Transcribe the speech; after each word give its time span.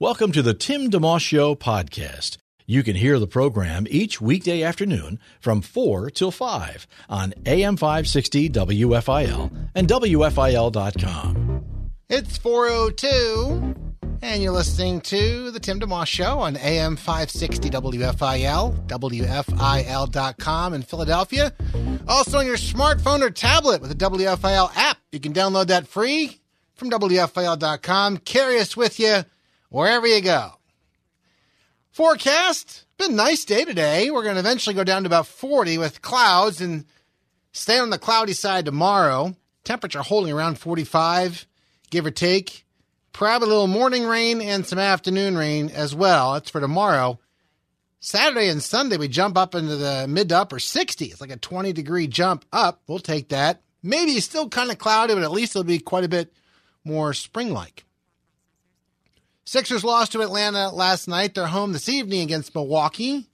Welcome 0.00 0.30
to 0.30 0.42
the 0.42 0.54
Tim 0.54 0.92
DeMoss 0.92 1.22
Show 1.22 1.56
podcast. 1.56 2.38
You 2.66 2.84
can 2.84 2.94
hear 2.94 3.18
the 3.18 3.26
program 3.26 3.84
each 3.90 4.20
weekday 4.20 4.62
afternoon 4.62 5.18
from 5.40 5.60
4 5.60 6.10
till 6.10 6.30
5 6.30 6.86
on 7.10 7.34
AM 7.46 7.76
560 7.76 8.48
WFIL 8.48 9.70
and 9.74 9.88
WFIL.com. 9.88 11.64
It's 12.08 12.38
402, 12.38 13.74
and 14.22 14.40
you're 14.40 14.52
listening 14.52 15.00
to 15.00 15.50
the 15.50 15.58
Tim 15.58 15.80
DeMoss 15.80 16.06
Show 16.06 16.38
on 16.38 16.56
AM 16.58 16.94
560 16.94 17.68
WFIL, 17.68 18.86
WFIL.com 18.86 20.74
in 20.74 20.82
Philadelphia. 20.82 21.52
Also 22.06 22.38
on 22.38 22.46
your 22.46 22.56
smartphone 22.56 23.20
or 23.20 23.30
tablet 23.30 23.80
with 23.80 23.90
the 23.90 23.96
WFIL 24.10 24.70
app. 24.76 24.98
You 25.10 25.18
can 25.18 25.32
download 25.32 25.66
that 25.66 25.88
free 25.88 26.38
from 26.76 26.88
WFIL.com. 26.88 28.18
Carry 28.18 28.60
us 28.60 28.76
with 28.76 29.00
you 29.00 29.24
wherever 29.68 30.06
you 30.06 30.20
go. 30.20 30.52
Forecast, 31.90 32.84
been 32.96 33.12
a 33.12 33.16
nice 33.16 33.44
day 33.44 33.64
today. 33.64 34.10
We're 34.10 34.22
going 34.22 34.34
to 34.34 34.40
eventually 34.40 34.74
go 34.74 34.84
down 34.84 35.02
to 35.02 35.08
about 35.08 35.26
40 35.26 35.78
with 35.78 36.02
clouds 36.02 36.60
and 36.60 36.84
stay 37.52 37.78
on 37.78 37.90
the 37.90 37.98
cloudy 37.98 38.34
side 38.34 38.64
tomorrow. 38.64 39.34
Temperature 39.64 40.02
holding 40.02 40.32
around 40.32 40.58
45, 40.58 41.46
give 41.90 42.06
or 42.06 42.10
take. 42.10 42.64
Probably 43.12 43.46
a 43.46 43.50
little 43.50 43.66
morning 43.66 44.06
rain 44.06 44.40
and 44.40 44.64
some 44.64 44.78
afternoon 44.78 45.36
rain 45.36 45.70
as 45.70 45.94
well. 45.94 46.34
That's 46.34 46.50
for 46.50 46.60
tomorrow. 46.60 47.18
Saturday 48.00 48.48
and 48.48 48.62
Sunday, 48.62 48.96
we 48.96 49.08
jump 49.08 49.36
up 49.36 49.56
into 49.56 49.74
the 49.74 50.06
mid 50.08 50.28
to 50.28 50.38
upper 50.38 50.58
60s. 50.58 51.10
It's 51.10 51.20
like 51.20 51.32
a 51.32 51.36
20 51.36 51.72
degree 51.72 52.06
jump 52.06 52.44
up. 52.52 52.80
We'll 52.86 53.00
take 53.00 53.30
that. 53.30 53.60
Maybe 53.82 54.20
still 54.20 54.48
kind 54.48 54.70
of 54.70 54.78
cloudy, 54.78 55.14
but 55.14 55.24
at 55.24 55.32
least 55.32 55.56
it'll 55.56 55.64
be 55.64 55.80
quite 55.80 56.04
a 56.04 56.08
bit 56.08 56.32
more 56.84 57.12
spring 57.12 57.52
like. 57.52 57.84
Sixers 59.48 59.82
lost 59.82 60.12
to 60.12 60.20
Atlanta 60.20 60.68
last 60.68 61.08
night. 61.08 61.34
They're 61.34 61.46
home 61.46 61.72
this 61.72 61.88
evening 61.88 62.20
against 62.20 62.54
Milwaukee. 62.54 63.30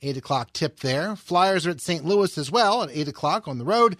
8 0.00 0.16
o'clock 0.16 0.52
tip 0.52 0.78
there. 0.78 1.16
Flyers 1.16 1.66
are 1.66 1.70
at 1.70 1.80
St. 1.80 2.04
Louis 2.04 2.38
as 2.38 2.52
well 2.52 2.84
at 2.84 2.90
8 2.96 3.08
o'clock 3.08 3.48
on 3.48 3.58
the 3.58 3.64
road. 3.64 3.96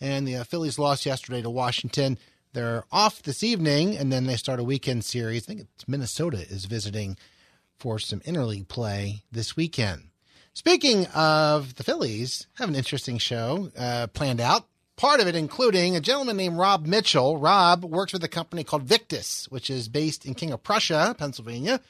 And 0.00 0.26
the 0.26 0.34
uh, 0.34 0.42
Phillies 0.42 0.80
lost 0.80 1.06
yesterday 1.06 1.42
to 1.42 1.48
Washington. 1.48 2.18
They're 2.54 2.82
off 2.90 3.22
this 3.22 3.44
evening, 3.44 3.96
and 3.96 4.12
then 4.12 4.26
they 4.26 4.34
start 4.34 4.58
a 4.58 4.64
weekend 4.64 5.04
series. 5.04 5.44
I 5.44 5.54
think 5.54 5.68
Minnesota 5.86 6.38
is 6.38 6.64
visiting 6.64 7.16
for 7.78 8.00
some 8.00 8.18
interleague 8.22 8.66
play 8.66 9.22
this 9.30 9.54
weekend. 9.54 10.08
Speaking 10.54 11.06
of 11.14 11.76
the 11.76 11.84
Phillies, 11.84 12.48
have 12.54 12.68
an 12.68 12.74
interesting 12.74 13.18
show 13.18 13.70
uh, 13.78 14.08
planned 14.08 14.40
out. 14.40 14.66
Part 14.96 15.20
of 15.20 15.26
it 15.26 15.36
including 15.36 15.94
a 15.94 16.00
gentleman 16.00 16.38
named 16.38 16.56
Rob 16.56 16.86
Mitchell. 16.86 17.36
Rob 17.36 17.84
works 17.84 18.14
with 18.14 18.24
a 18.24 18.28
company 18.28 18.64
called 18.64 18.84
Victus, 18.84 19.46
which 19.50 19.68
is 19.68 19.88
based 19.88 20.24
in 20.24 20.34
King 20.34 20.52
of 20.52 20.62
Prussia, 20.62 21.14
Pennsylvania. 21.18 21.80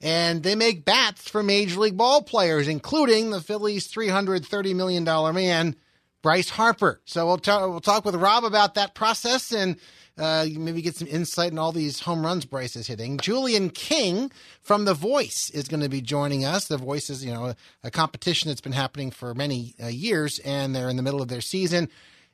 And 0.00 0.42
they 0.42 0.56
make 0.56 0.84
bats 0.84 1.28
for 1.28 1.44
Major 1.44 1.78
League 1.78 1.96
ball 1.96 2.22
players, 2.22 2.66
including 2.66 3.30
the 3.30 3.40
Phillies' 3.40 3.86
$330 3.86 4.74
million 4.74 5.04
man, 5.04 5.76
Bryce 6.22 6.50
Harper. 6.50 7.00
So 7.04 7.26
we'll, 7.26 7.70
we'll 7.70 7.80
talk 7.80 8.04
with 8.04 8.16
Rob 8.16 8.42
about 8.42 8.74
that 8.74 8.96
process 8.96 9.52
and 9.52 9.76
uh, 10.18 10.46
maybe 10.56 10.82
get 10.82 10.96
some 10.96 11.08
insight 11.08 11.52
in 11.52 11.58
all 11.58 11.70
these 11.70 12.00
home 12.00 12.24
runs 12.24 12.44
Bryce 12.44 12.74
is 12.74 12.88
hitting. 12.88 13.18
Julian 13.18 13.70
King 13.70 14.32
from 14.60 14.84
The 14.84 14.94
Voice 14.94 15.48
is 15.50 15.68
going 15.68 15.82
to 15.82 15.88
be 15.88 16.00
joining 16.00 16.44
us. 16.44 16.66
The 16.66 16.76
Voice 16.76 17.08
is, 17.08 17.24
you 17.24 17.32
know, 17.32 17.46
a, 17.46 17.56
a 17.84 17.90
competition 17.92 18.48
that's 18.48 18.60
been 18.60 18.72
happening 18.72 19.12
for 19.12 19.34
many 19.34 19.74
uh, 19.82 19.86
years, 19.86 20.40
and 20.40 20.74
they're 20.74 20.88
in 20.88 20.96
the 20.96 21.02
middle 21.02 21.22
of 21.22 21.28
their 21.28 21.40
season. 21.40 21.88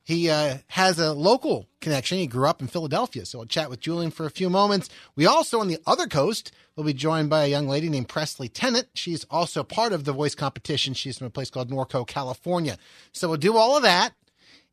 He 0.09 0.31
uh, 0.31 0.57
has 0.69 0.99
a 0.99 1.13
local 1.13 1.69
connection. 1.83 2.17
He 2.17 2.27
grew 2.27 2.49
up 2.49 2.63
in 2.63 2.67
Philadelphia. 2.67 3.27
So 3.27 3.41
I'll 3.41 3.45
chat 3.45 3.69
with 3.69 3.81
Julian 3.81 4.11
for 4.11 4.25
a 4.25 4.31
few 4.31 4.49
moments. 4.49 4.89
We 5.17 5.27
also, 5.27 5.61
on 5.61 5.69
the 5.69 5.77
other 5.87 6.07
coast, 6.07 6.51
will 6.77 6.85
be 6.85 6.95
joined 6.95 7.29
by 7.29 7.45
a 7.45 7.49
young 7.49 7.69
lady 7.69 7.91
named 7.91 8.09
Presley 8.09 8.49
Tennant. 8.49 8.89
She's 8.95 9.25
also 9.25 9.63
part 9.63 9.93
of 9.93 10.05
the 10.05 10.15
voice 10.15 10.35
competition. 10.35 10.95
She's 10.95 11.19
from 11.19 11.27
a 11.27 11.31
place 11.31 11.51
called 11.51 11.71
Norco, 11.71 12.07
California. 12.07 12.79
So 13.13 13.29
we'll 13.29 13.37
do 13.37 13.59
all 13.59 13.77
of 13.77 13.83
that. 13.83 14.15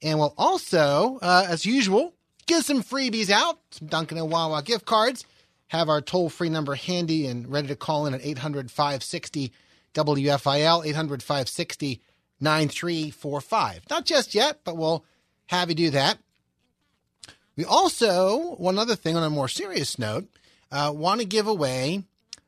And 0.02 0.20
we'll 0.20 0.34
also, 0.38 1.20
uh, 1.22 1.46
as 1.50 1.66
usual, 1.66 2.14
give 2.48 2.64
some 2.64 2.82
freebies 2.82 3.30
out, 3.30 3.60
some 3.72 3.90
Dunkin' 3.90 4.18
and 4.18 4.32
Wawa 4.32 4.64
gift 4.64 4.86
cards. 4.86 5.26
Have 5.68 5.90
our 5.90 6.00
toll 6.00 6.30
free 6.30 6.48
number 6.48 6.76
handy 6.76 7.28
and 7.28 7.52
ready 7.52 7.68
to 7.68 7.76
call 7.76 8.06
in 8.06 8.14
at 8.14 8.26
800 8.26 8.72
560 8.72 9.52
WFIL, 9.94 10.86
800 10.86 11.22
560 11.22 12.02
9345. 12.40 13.82
Not 13.90 14.06
just 14.06 14.34
yet, 14.34 14.60
but 14.64 14.78
we'll 14.78 15.04
have 15.48 15.70
you 15.70 15.76
do 15.76 15.90
that. 15.92 16.18
We 17.56 17.66
also, 17.66 18.56
one 18.56 18.78
other 18.78 18.96
thing 18.96 19.16
on 19.16 19.24
a 19.24 19.30
more 19.30 19.48
serious 19.48 19.98
note, 19.98 20.28
uh, 20.72 20.92
want 20.94 21.22
to 21.22 21.26
give 21.26 21.48
away 21.48 22.04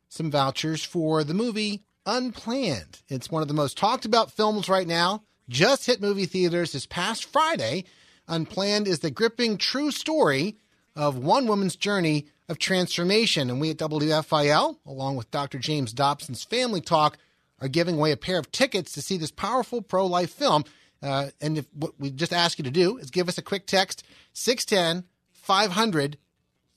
some 0.09 0.31
vouchers 0.31 0.83
for 0.83 1.23
the 1.23 1.33
movie 1.33 1.83
Unplanned. 2.07 3.01
It's 3.09 3.29
one 3.29 3.41
of 3.41 3.49
the 3.49 3.53
most 3.53 3.77
talked 3.77 4.05
about 4.05 4.31
films 4.31 4.69
right 4.69 4.87
now. 4.87 5.23
Just 5.49 5.85
hit 5.85 6.01
movie 6.01 6.25
theaters 6.25 6.71
this 6.71 6.85
past 6.85 7.25
Friday. 7.25 7.83
Unplanned 8.29 8.87
is 8.87 8.99
the 8.99 9.11
gripping 9.11 9.57
true 9.57 9.91
story 9.91 10.55
of 10.95 11.17
one 11.17 11.47
woman's 11.47 11.75
journey 11.75 12.27
of 12.47 12.59
transformation. 12.59 13.49
And 13.49 13.59
we 13.59 13.71
at 13.71 13.77
WFIL, 13.77 14.77
along 14.85 15.17
with 15.17 15.31
Dr. 15.31 15.59
James 15.59 15.91
Dobson's 15.91 16.45
Family 16.45 16.79
Talk, 16.79 17.17
are 17.59 17.67
giving 17.67 17.95
away 17.95 18.13
a 18.13 18.17
pair 18.17 18.39
of 18.39 18.53
tickets 18.53 18.93
to 18.93 19.01
see 19.01 19.17
this 19.17 19.31
powerful 19.31 19.81
pro 19.81 20.05
life 20.05 20.31
film. 20.31 20.63
Uh, 21.01 21.27
and 21.41 21.59
if, 21.59 21.65
what 21.73 21.93
we 21.99 22.09
just 22.09 22.33
ask 22.33 22.57
you 22.57 22.63
to 22.63 22.71
do 22.71 22.97
is 22.97 23.11
give 23.11 23.29
us 23.29 23.37
a 23.37 23.43
quick 23.43 23.67
text 23.67 24.03
610 24.33 25.07
500 25.33 26.17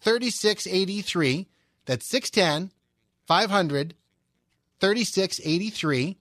3683. 0.00 1.48
That's 1.86 2.08
610 2.08 2.72
500 3.26 3.94
3683. 4.80 6.16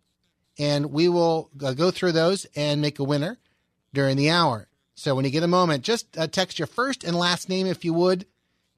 And 0.57 0.91
we 0.91 1.07
will 1.07 1.49
uh, 1.63 1.73
go 1.73 1.91
through 1.91 2.11
those 2.11 2.45
and 2.55 2.81
make 2.81 2.99
a 2.99 3.03
winner 3.03 3.37
during 3.93 4.17
the 4.17 4.29
hour. 4.29 4.67
So 4.95 5.15
when 5.15 5.23
you 5.23 5.31
get 5.31 5.43
a 5.43 5.47
moment, 5.47 5.83
just 5.83 6.17
uh, 6.17 6.27
text 6.27 6.59
your 6.59 6.67
first 6.67 7.05
and 7.05 7.15
last 7.15 7.47
name 7.47 7.67
if 7.67 7.85
you 7.85 7.93
would, 7.93 8.25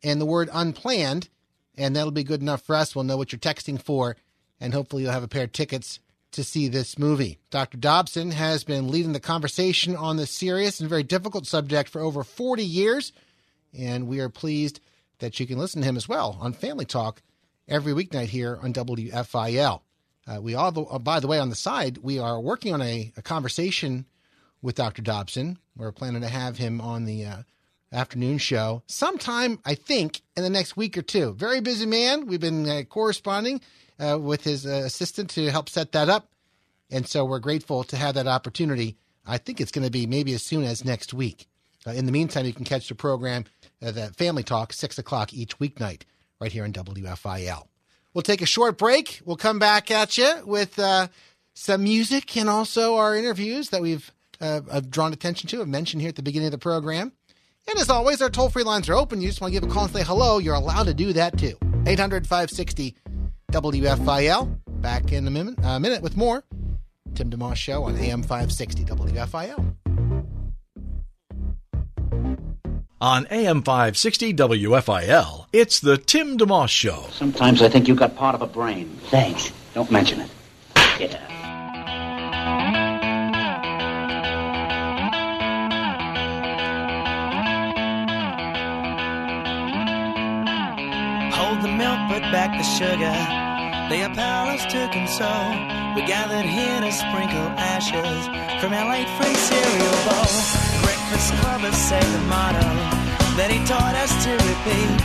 and 0.04 0.22
the 0.22 0.26
word 0.26 0.50
unplanned, 0.54 1.30
and 1.76 1.96
that'll 1.96 2.12
be 2.12 2.24
good 2.24 2.42
enough 2.42 2.62
for 2.62 2.76
us. 2.76 2.96
We'll 2.96 3.06
know 3.06 3.18
what 3.18 3.32
you're 3.32 3.40
texting 3.40 3.82
for, 3.82 4.16
and 4.60 4.72
hopefully 4.72 5.02
you'll 5.02 5.14
have 5.14 5.24
a 5.24 5.28
pair 5.28 5.46
of 5.46 5.52
tickets 5.52 6.00
to 6.32 6.44
see 6.44 6.68
this 6.68 6.98
movie. 6.98 7.40
Dr. 7.50 7.78
Dobson 7.78 8.32
has 8.32 8.64
been 8.64 8.90
leading 8.90 9.14
the 9.14 9.20
conversation 9.20 9.96
on 9.96 10.18
this 10.18 10.32
serious 10.32 10.80
and 10.80 10.90
very 10.90 11.04
difficult 11.04 11.46
subject 11.46 11.90
for 11.90 12.02
over 12.02 12.24
40 12.24 12.64
years, 12.64 13.12
and 13.78 14.08
we 14.08 14.20
are 14.20 14.30
pleased 14.30 14.80
that 15.20 15.40
you 15.40 15.48
can 15.48 15.58
listen 15.58 15.82
to 15.82 15.88
him 15.88 15.98
as 15.98 16.10
well 16.10 16.38
on 16.40 16.54
Family 16.54 16.86
Talk 16.86 17.22
every 17.68 17.94
weeknight 17.94 18.28
here 18.28 18.60
on 18.62 18.74
WFIL. 18.74 19.82
Uh, 20.28 20.42
we 20.42 20.56
all, 20.56 20.88
uh, 20.92 21.00
by 21.00 21.20
the 21.20 21.28
way, 21.28 21.40
on 21.40 21.50
the 21.50 21.56
side, 21.56 21.98
we 22.00 22.20
are 22.20 22.40
working 22.40 22.74
on 22.74 22.82
a, 22.82 23.12
a, 23.18 23.22
conversation 23.22 24.06
with 24.62 24.76
Dr. 24.76 25.02
Dobson. 25.02 25.58
We're 25.76 25.92
planning 25.92 26.22
to 26.22 26.28
have 26.28 26.58
him 26.58 26.80
on 26.80 27.06
the 27.06 27.26
uh, 27.26 27.38
afternoon 27.92 28.38
show 28.38 28.84
sometime, 28.88 29.60
I 29.66 29.76
think, 29.76 30.22
in 30.38 30.44
the 30.44 30.50
next 30.50 30.78
week 30.78 30.98
or 30.98 31.02
two. 31.02 31.34
Very 31.34 31.60
busy 31.60 31.86
man. 31.86 32.28
We've 32.28 32.40
been 32.40 32.70
uh, 32.70 32.84
corresponding 32.84 33.62
uh, 34.02 34.18
with 34.20 34.44
his 34.44 34.66
uh, 34.66 34.82
assistant 34.86 35.30
to 35.32 35.52
help 35.52 35.70
set 35.70 35.92
that 35.92 36.10
up. 36.10 36.32
And 36.90 37.08
so 37.08 37.24
we're 37.24 37.40
grateful 37.40 37.84
to 37.86 37.96
have 37.96 38.16
that 38.16 38.28
opportunity. 38.28 38.98
I 39.26 39.38
think 39.38 39.62
it's 39.62 39.72
going 39.72 39.86
to 39.86 39.92
be 39.92 40.06
maybe 40.06 40.34
as 40.34 40.44
soon 40.44 40.64
as 40.64 40.84
next 40.84 41.14
week. 41.14 41.48
Uh, 41.86 41.92
in 41.92 42.06
the 42.06 42.12
meantime, 42.12 42.46
you 42.46 42.54
can 42.54 42.66
catch 42.66 42.88
the 42.88 42.96
program, 42.96 43.46
uh, 43.82 43.92
the 43.92 44.08
Family 44.18 44.44
Talk, 44.44 44.74
6 44.74 44.98
o'clock 44.98 45.34
each 45.34 45.58
weeknight 45.60 46.04
right 46.40 46.52
here 46.52 46.64
on 46.64 46.74
WFIL. 46.74 47.68
We'll 48.14 48.22
take 48.24 48.42
a 48.42 48.46
short 48.46 48.78
break. 48.78 49.22
We'll 49.24 49.38
come 49.38 49.58
back 49.58 49.90
at 49.90 50.18
you 50.18 50.42
with 50.46 50.78
uh, 50.78 51.08
some 51.54 51.84
music 51.84 52.36
and 52.36 52.50
also 52.50 52.98
our 52.98 53.16
interviews 53.16 53.70
that 53.70 53.82
we've 53.82 54.12
uh, 54.42 54.82
drawn 54.90 55.14
attention 55.14 55.48
to, 55.50 55.62
I've 55.62 55.68
mentioned 55.68 56.02
here 56.02 56.10
at 56.10 56.16
the 56.16 56.24
beginning 56.24 56.48
of 56.48 56.52
the 56.52 56.58
program. 56.58 57.14
And 57.70 57.80
as 57.80 57.90
always, 57.90 58.22
our 58.22 58.30
toll 58.30 58.50
free 58.50 58.64
lines 58.64 58.90
are 58.90 58.96
open. 58.96 59.22
You 59.22 59.30
just 59.30 59.40
want 59.40 59.54
to 59.54 59.60
give 59.60 59.70
a 59.70 59.72
call 59.72 59.86
and 59.86 59.94
say 59.94 60.04
hello, 60.04 60.40
you're 60.40 60.56
allowed 60.56 60.86
to 60.86 60.94
do 60.94 61.14
that 61.14 61.38
too. 61.38 61.56
800 61.86 62.28
560 62.28 62.96
WFIL. 63.52 64.58
Back 64.82 65.12
in 65.12 65.28
a 65.28 65.32
minute, 65.32 65.56
a 65.64 65.80
minute 65.80 66.02
with 66.02 66.18
more. 66.18 66.44
Tim 67.14 67.30
DeMoss 67.30 67.56
Show 67.56 67.84
on 67.84 67.98
AM 67.98 68.24
560 68.24 68.86
WFIL. 68.86 69.76
On 73.02 73.26
AM 73.32 73.64
560 73.64 74.34
WFIL, 74.36 75.48
it's 75.52 75.80
the 75.80 75.98
Tim 75.98 76.38
DeMoss 76.38 76.70
Show. 76.70 77.06
Sometimes 77.12 77.62
I 77.64 77.70
think 77.70 77.88
you 77.88 77.96
got 77.96 78.16
part 78.16 78.36
of 78.36 78.44
a 78.44 78.48
brain. 78.48 78.90
Thanks. 79.06 79.52
Don't 79.74 79.90
mention 79.90 80.22
it. 80.22 80.30
Yeah. 81.00 81.18
Hold 91.34 91.64
the 91.64 91.70
milk, 91.70 92.00
put 92.12 92.22
back 92.32 92.56
the 92.56 92.64
sugar. 92.64 93.41
They 93.92 94.04
are 94.04 94.16
powerless 94.16 94.64
to 94.72 94.88
console. 94.88 95.52
We 96.00 96.08
gathered 96.08 96.48
here 96.48 96.80
to 96.80 96.92
sprinkle 96.96 97.52
ashes 97.60 98.24
from 98.64 98.72
our 98.72 98.88
late 98.88 99.12
friend 99.20 99.36
cereal 99.36 99.98
bowl. 100.08 100.32
Breakfast 100.80 101.36
clubbers 101.44 101.76
say 101.76 102.00
the 102.00 102.24
motto 102.32 102.72
that 103.36 103.52
he 103.52 103.60
taught 103.68 103.92
us 104.00 104.16
to 104.24 104.32
repeat. 104.32 104.96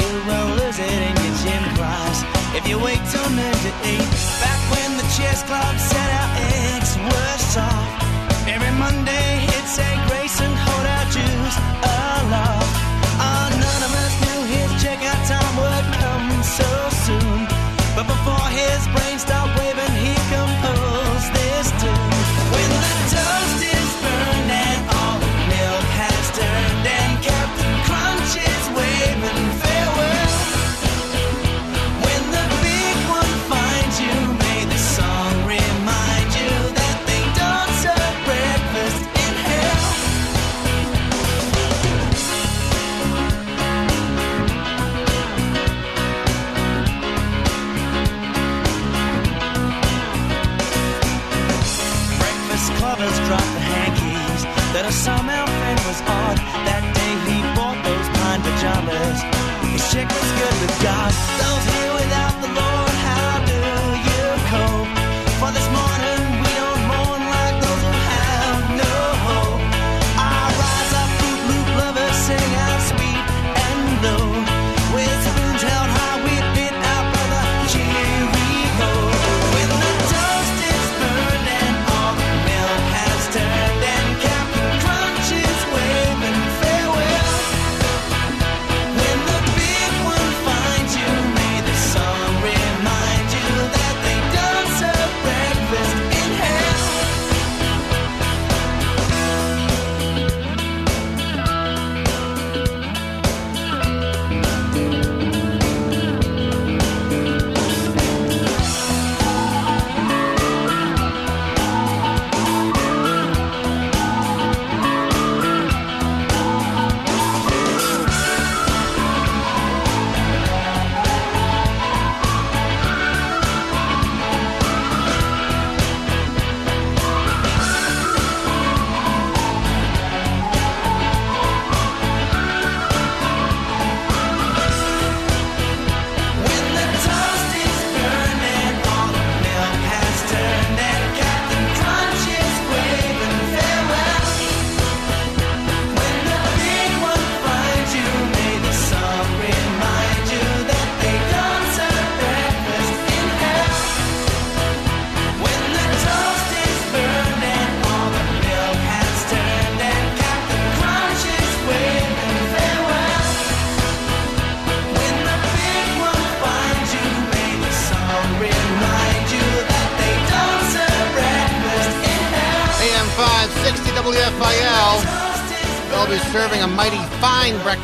You 0.00 0.08
will 0.24 0.48
lose 0.64 0.80
it 0.80 1.00
in 1.08 1.12
your 1.12 1.36
gym 1.44 1.64
class 1.76 2.24
if 2.56 2.64
you 2.64 2.80
wait 2.80 3.04
till 3.12 3.28
noon 3.36 3.52
to 3.68 3.72
eat. 3.84 4.08
Back 4.40 4.60
when 4.72 4.96
the 4.96 5.04
chess 5.12 5.44
club 5.44 5.76
said 5.76 6.08
our 6.16 6.30
eggs 6.72 6.96
were 7.04 7.36
soft. 7.52 8.48
Every 8.48 8.72
Monday 8.80 9.44
say 9.68 9.92
grace 10.08 10.40
and 10.40 10.56
hold 10.56 10.86
our 10.88 11.06
Jews 11.12 11.54
aloft. 11.84 12.41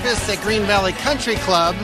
At 0.09 0.41
Green 0.41 0.63
Valley 0.63 0.93
Country 0.93 1.35
Club 1.35 1.77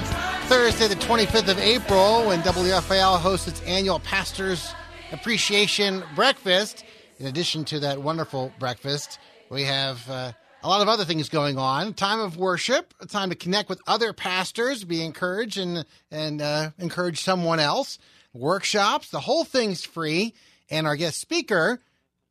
Thursday, 0.44 0.88
the 0.88 0.94
25th 0.94 1.46
of 1.46 1.58
April, 1.58 2.26
when 2.26 2.40
WFIL 2.40 3.18
hosts 3.18 3.48
its 3.48 3.60
annual 3.64 3.98
Pastors 3.98 4.72
Appreciation 5.12 6.02
Breakfast. 6.14 6.86
In 7.18 7.26
addition 7.26 7.66
to 7.66 7.80
that 7.80 8.00
wonderful 8.00 8.50
breakfast, 8.58 9.18
we 9.50 9.64
have 9.64 10.08
uh, 10.08 10.32
a 10.62 10.68
lot 10.68 10.80
of 10.80 10.88
other 10.88 11.04
things 11.04 11.28
going 11.28 11.58
on. 11.58 11.92
Time 11.92 12.18
of 12.18 12.38
worship, 12.38 12.94
a 12.98 13.04
time 13.04 13.28
to 13.28 13.36
connect 13.36 13.68
with 13.68 13.78
other 13.86 14.14
pastors, 14.14 14.84
be 14.84 15.04
encouraged 15.04 15.58
and 15.58 15.84
and 16.10 16.40
uh, 16.40 16.70
encourage 16.78 17.20
someone 17.20 17.60
else. 17.60 17.98
Workshops, 18.32 19.10
the 19.10 19.20
whole 19.20 19.44
thing's 19.44 19.84
free, 19.84 20.32
and 20.70 20.86
our 20.86 20.96
guest 20.96 21.20
speaker 21.20 21.82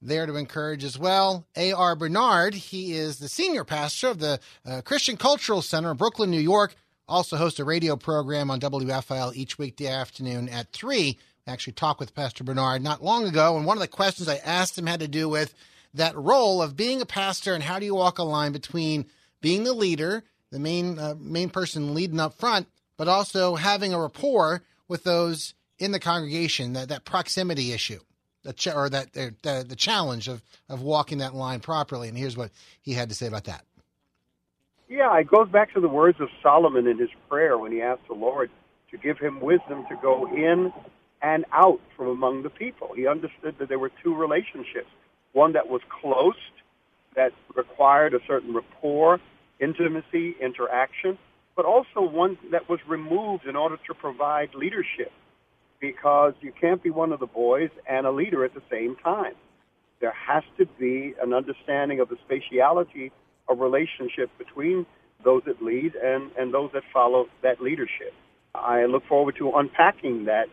there 0.06 0.26
to 0.26 0.36
encourage 0.36 0.84
as 0.84 1.00
well. 1.00 1.46
A.R. 1.56 1.96
Bernard, 1.96 2.54
he 2.54 2.94
is 2.94 3.20
the 3.20 3.30
senior 3.30 3.64
pastor 3.64 4.10
of 4.10 4.20
the 4.20 4.40
uh, 4.66 4.82
Christian 4.82 5.18
Cultural 5.18 5.62
Center 5.62 5.92
in 5.92 5.98
Brooklyn, 5.98 6.30
New 6.30 6.40
York. 6.40 6.76
Also 7.08 7.38
hosts 7.38 7.60
a 7.60 7.66
radio 7.66 7.96
program 7.96 8.50
on 8.50 8.60
WFIL 8.60 9.36
each 9.36 9.58
weekday 9.58 9.88
afternoon 9.88 10.50
at 10.50 10.72
3. 10.72 11.18
I 11.46 11.52
actually 11.52 11.74
talked 11.74 12.00
with 12.00 12.16
Pastor 12.16 12.44
Bernard 12.44 12.82
not 12.82 13.04
long 13.04 13.26
ago, 13.26 13.58
and 13.58 13.66
one 13.66 13.78
of 13.78 13.82
the 13.82 13.88
questions 13.88 14.30
I 14.30 14.38
asked 14.38 14.78
him 14.78 14.88
had 14.88 15.02
to 15.02 15.08
do 15.08 15.28
with 15.28 15.54
that 15.94 16.16
role 16.16 16.62
of 16.62 16.78
being 16.78 17.02
a 17.02 17.06
pastor 17.06 17.54
and 17.54 17.64
how 17.64 17.80
do 17.80 17.86
you 17.86 17.96
walk 17.96 18.18
a 18.18 18.24
line 18.24 18.52
between 18.52 19.06
being 19.42 19.64
the 19.64 19.74
leader, 19.74 20.24
the 20.52 20.60
main 20.60 20.98
uh, 20.98 21.16
main 21.20 21.50
person 21.50 21.94
leading 21.94 22.20
up 22.20 22.34
front, 22.36 22.68
but 22.98 23.08
also 23.08 23.56
having 23.56 23.94
a 23.94 24.00
rapport 24.00 24.64
with 24.88 25.04
those 25.04 25.54
in 25.78 25.92
the 25.92 26.00
congregation, 26.00 26.74
that, 26.74 26.90
that 26.90 27.04
proximity 27.04 27.74
issue 27.74 28.00
the 28.44 28.54
ch- 28.54 28.68
or 28.68 28.90
that 28.90 29.08
uh, 29.18 29.30
the, 29.42 29.66
the 29.68 29.76
challenge 29.76 30.28
of 30.28 30.42
of 30.70 30.82
walking 30.82 31.20
that 31.20 31.34
line 31.34 31.60
properly. 31.60 32.08
And 32.08 32.18
here's 32.18 32.38
what 32.38 32.52
he 32.82 32.94
had 32.94 33.10
to 33.10 33.16
say 33.16 33.28
about 33.28 33.46
that. 33.46 33.66
Yeah, 34.90 35.18
it 35.18 35.28
goes 35.28 35.50
back 35.50 35.74
to 35.74 35.82
the 35.82 35.90
words 35.90 36.20
of 36.22 36.30
Solomon 36.42 36.88
in 36.88 37.00
his 37.00 37.10
prayer 37.30 37.58
when 37.58 37.72
he 37.72 37.82
asked 37.82 38.08
the 38.08 38.14
Lord 38.14 38.52
to 38.92 38.98
give 38.98 39.18
him 39.18 39.40
wisdom 39.40 39.86
to 39.90 39.96
go 40.02 40.28
in 40.28 40.72
and 41.22 41.46
out 41.52 41.80
from 41.98 42.08
among 42.10 42.44
the 42.44 42.50
people. 42.50 42.90
He 42.96 43.08
understood 43.08 43.56
that 43.60 43.70
there 43.70 43.80
were 43.80 43.92
two 44.04 44.14
relationships 44.14 44.90
one 45.32 45.54
that 45.54 45.68
was 45.68 45.82
close, 46.02 46.38
that 47.16 47.32
required 47.56 48.14
a 48.14 48.20
certain 48.28 48.54
rapport, 48.54 49.20
intimacy, 49.60 50.36
interaction, 50.40 51.18
but 51.56 51.66
also 51.66 52.02
one 52.02 52.38
that 52.52 52.70
was 52.70 52.80
removed 52.88 53.46
in 53.46 53.56
order 53.56 53.78
to 53.88 53.94
provide 53.96 54.54
leadership 54.54 55.12
because 55.84 56.34
you 56.40 56.54
can't 56.62 56.82
be 56.82 56.90
one 56.90 57.12
of 57.12 57.20
the 57.20 57.28
boys 57.28 57.70
and 57.90 58.08
a 58.08 58.12
leader 58.12 58.46
at 58.46 58.54
the 58.54 58.62
same 58.72 58.96
time. 59.04 59.34
There 60.00 60.14
has 60.14 60.42
to 60.58 60.66
be 60.80 61.14
an 61.22 61.34
understanding 61.34 62.00
of 62.00 62.08
the 62.08 62.16
spatiality 62.26 63.12
of 63.50 63.60
relationship 63.60 64.30
between 64.38 64.86
those 65.26 65.42
that 65.46 65.62
lead 65.62 65.96
and, 65.96 66.32
and 66.40 66.54
those 66.54 66.70
that 66.74 66.84
follow 66.94 67.26
that 67.42 67.62
leadership. 67.62 68.14
I 68.56 68.86
look 68.86 69.06
forward 69.10 69.36
to 69.40 69.52
unpacking 69.52 70.24
that 70.24 70.46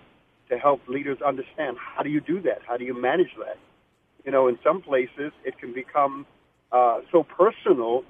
to 0.48 0.58
help 0.58 0.80
leaders 0.88 1.18
understand 1.24 1.76
how 1.78 2.02
do 2.02 2.10
you 2.10 2.20
do 2.20 2.40
that? 2.42 2.62
How 2.66 2.76
do 2.76 2.84
you 2.84 3.00
manage 3.00 3.30
that? 3.38 3.56
You 4.24 4.32
know, 4.32 4.48
in 4.48 4.58
some 4.64 4.82
places 4.82 5.30
it 5.44 5.60
can 5.60 5.72
become 5.72 6.26
uh, 6.72 7.02
so 7.12 7.22
personal 7.22 8.02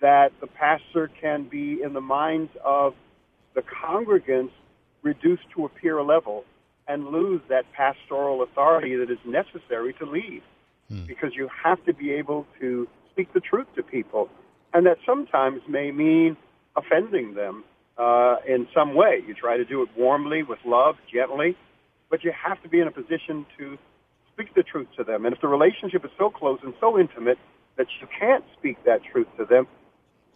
that 0.00 0.32
the 0.40 0.46
pastor 0.46 1.10
can 1.20 1.46
be 1.46 1.82
in 1.82 1.92
the 1.92 2.00
minds 2.00 2.52
of 2.64 2.94
the 3.54 3.60
congregants 3.60 4.52
reduced 5.02 5.44
to 5.54 5.64
a 5.64 5.68
peer 5.68 6.02
level 6.02 6.44
and 6.86 7.08
lose 7.08 7.40
that 7.48 7.64
pastoral 7.72 8.42
authority 8.42 8.96
that 8.96 9.10
is 9.10 9.18
necessary 9.26 9.92
to 9.94 10.06
lead. 10.06 10.42
Hmm. 10.88 11.04
Because 11.06 11.32
you 11.34 11.48
have 11.64 11.84
to 11.84 11.92
be 11.92 12.12
able 12.12 12.46
to 12.60 12.88
speak 13.10 13.32
the 13.34 13.40
truth 13.40 13.66
to 13.76 13.82
people. 13.82 14.28
And 14.72 14.86
that 14.86 14.98
sometimes 15.04 15.60
may 15.68 15.90
mean 15.90 16.36
offending 16.76 17.34
them 17.34 17.64
uh, 17.98 18.36
in 18.46 18.68
some 18.74 18.94
way. 18.94 19.22
You 19.26 19.34
try 19.34 19.56
to 19.56 19.64
do 19.64 19.82
it 19.82 19.88
warmly, 19.96 20.42
with 20.42 20.60
love, 20.64 20.96
gently, 21.12 21.56
but 22.10 22.24
you 22.24 22.32
have 22.32 22.62
to 22.62 22.68
be 22.68 22.80
in 22.80 22.88
a 22.88 22.90
position 22.90 23.44
to 23.58 23.76
speak 24.32 24.54
the 24.54 24.62
truth 24.62 24.88
to 24.96 25.04
them. 25.04 25.26
And 25.26 25.34
if 25.34 25.40
the 25.40 25.48
relationship 25.48 26.04
is 26.04 26.10
so 26.16 26.30
close 26.30 26.60
and 26.62 26.72
so 26.80 26.98
intimate 26.98 27.38
that 27.76 27.86
you 28.00 28.06
can't 28.18 28.44
speak 28.56 28.82
that 28.84 29.00
truth 29.12 29.26
to 29.36 29.44
them, 29.44 29.66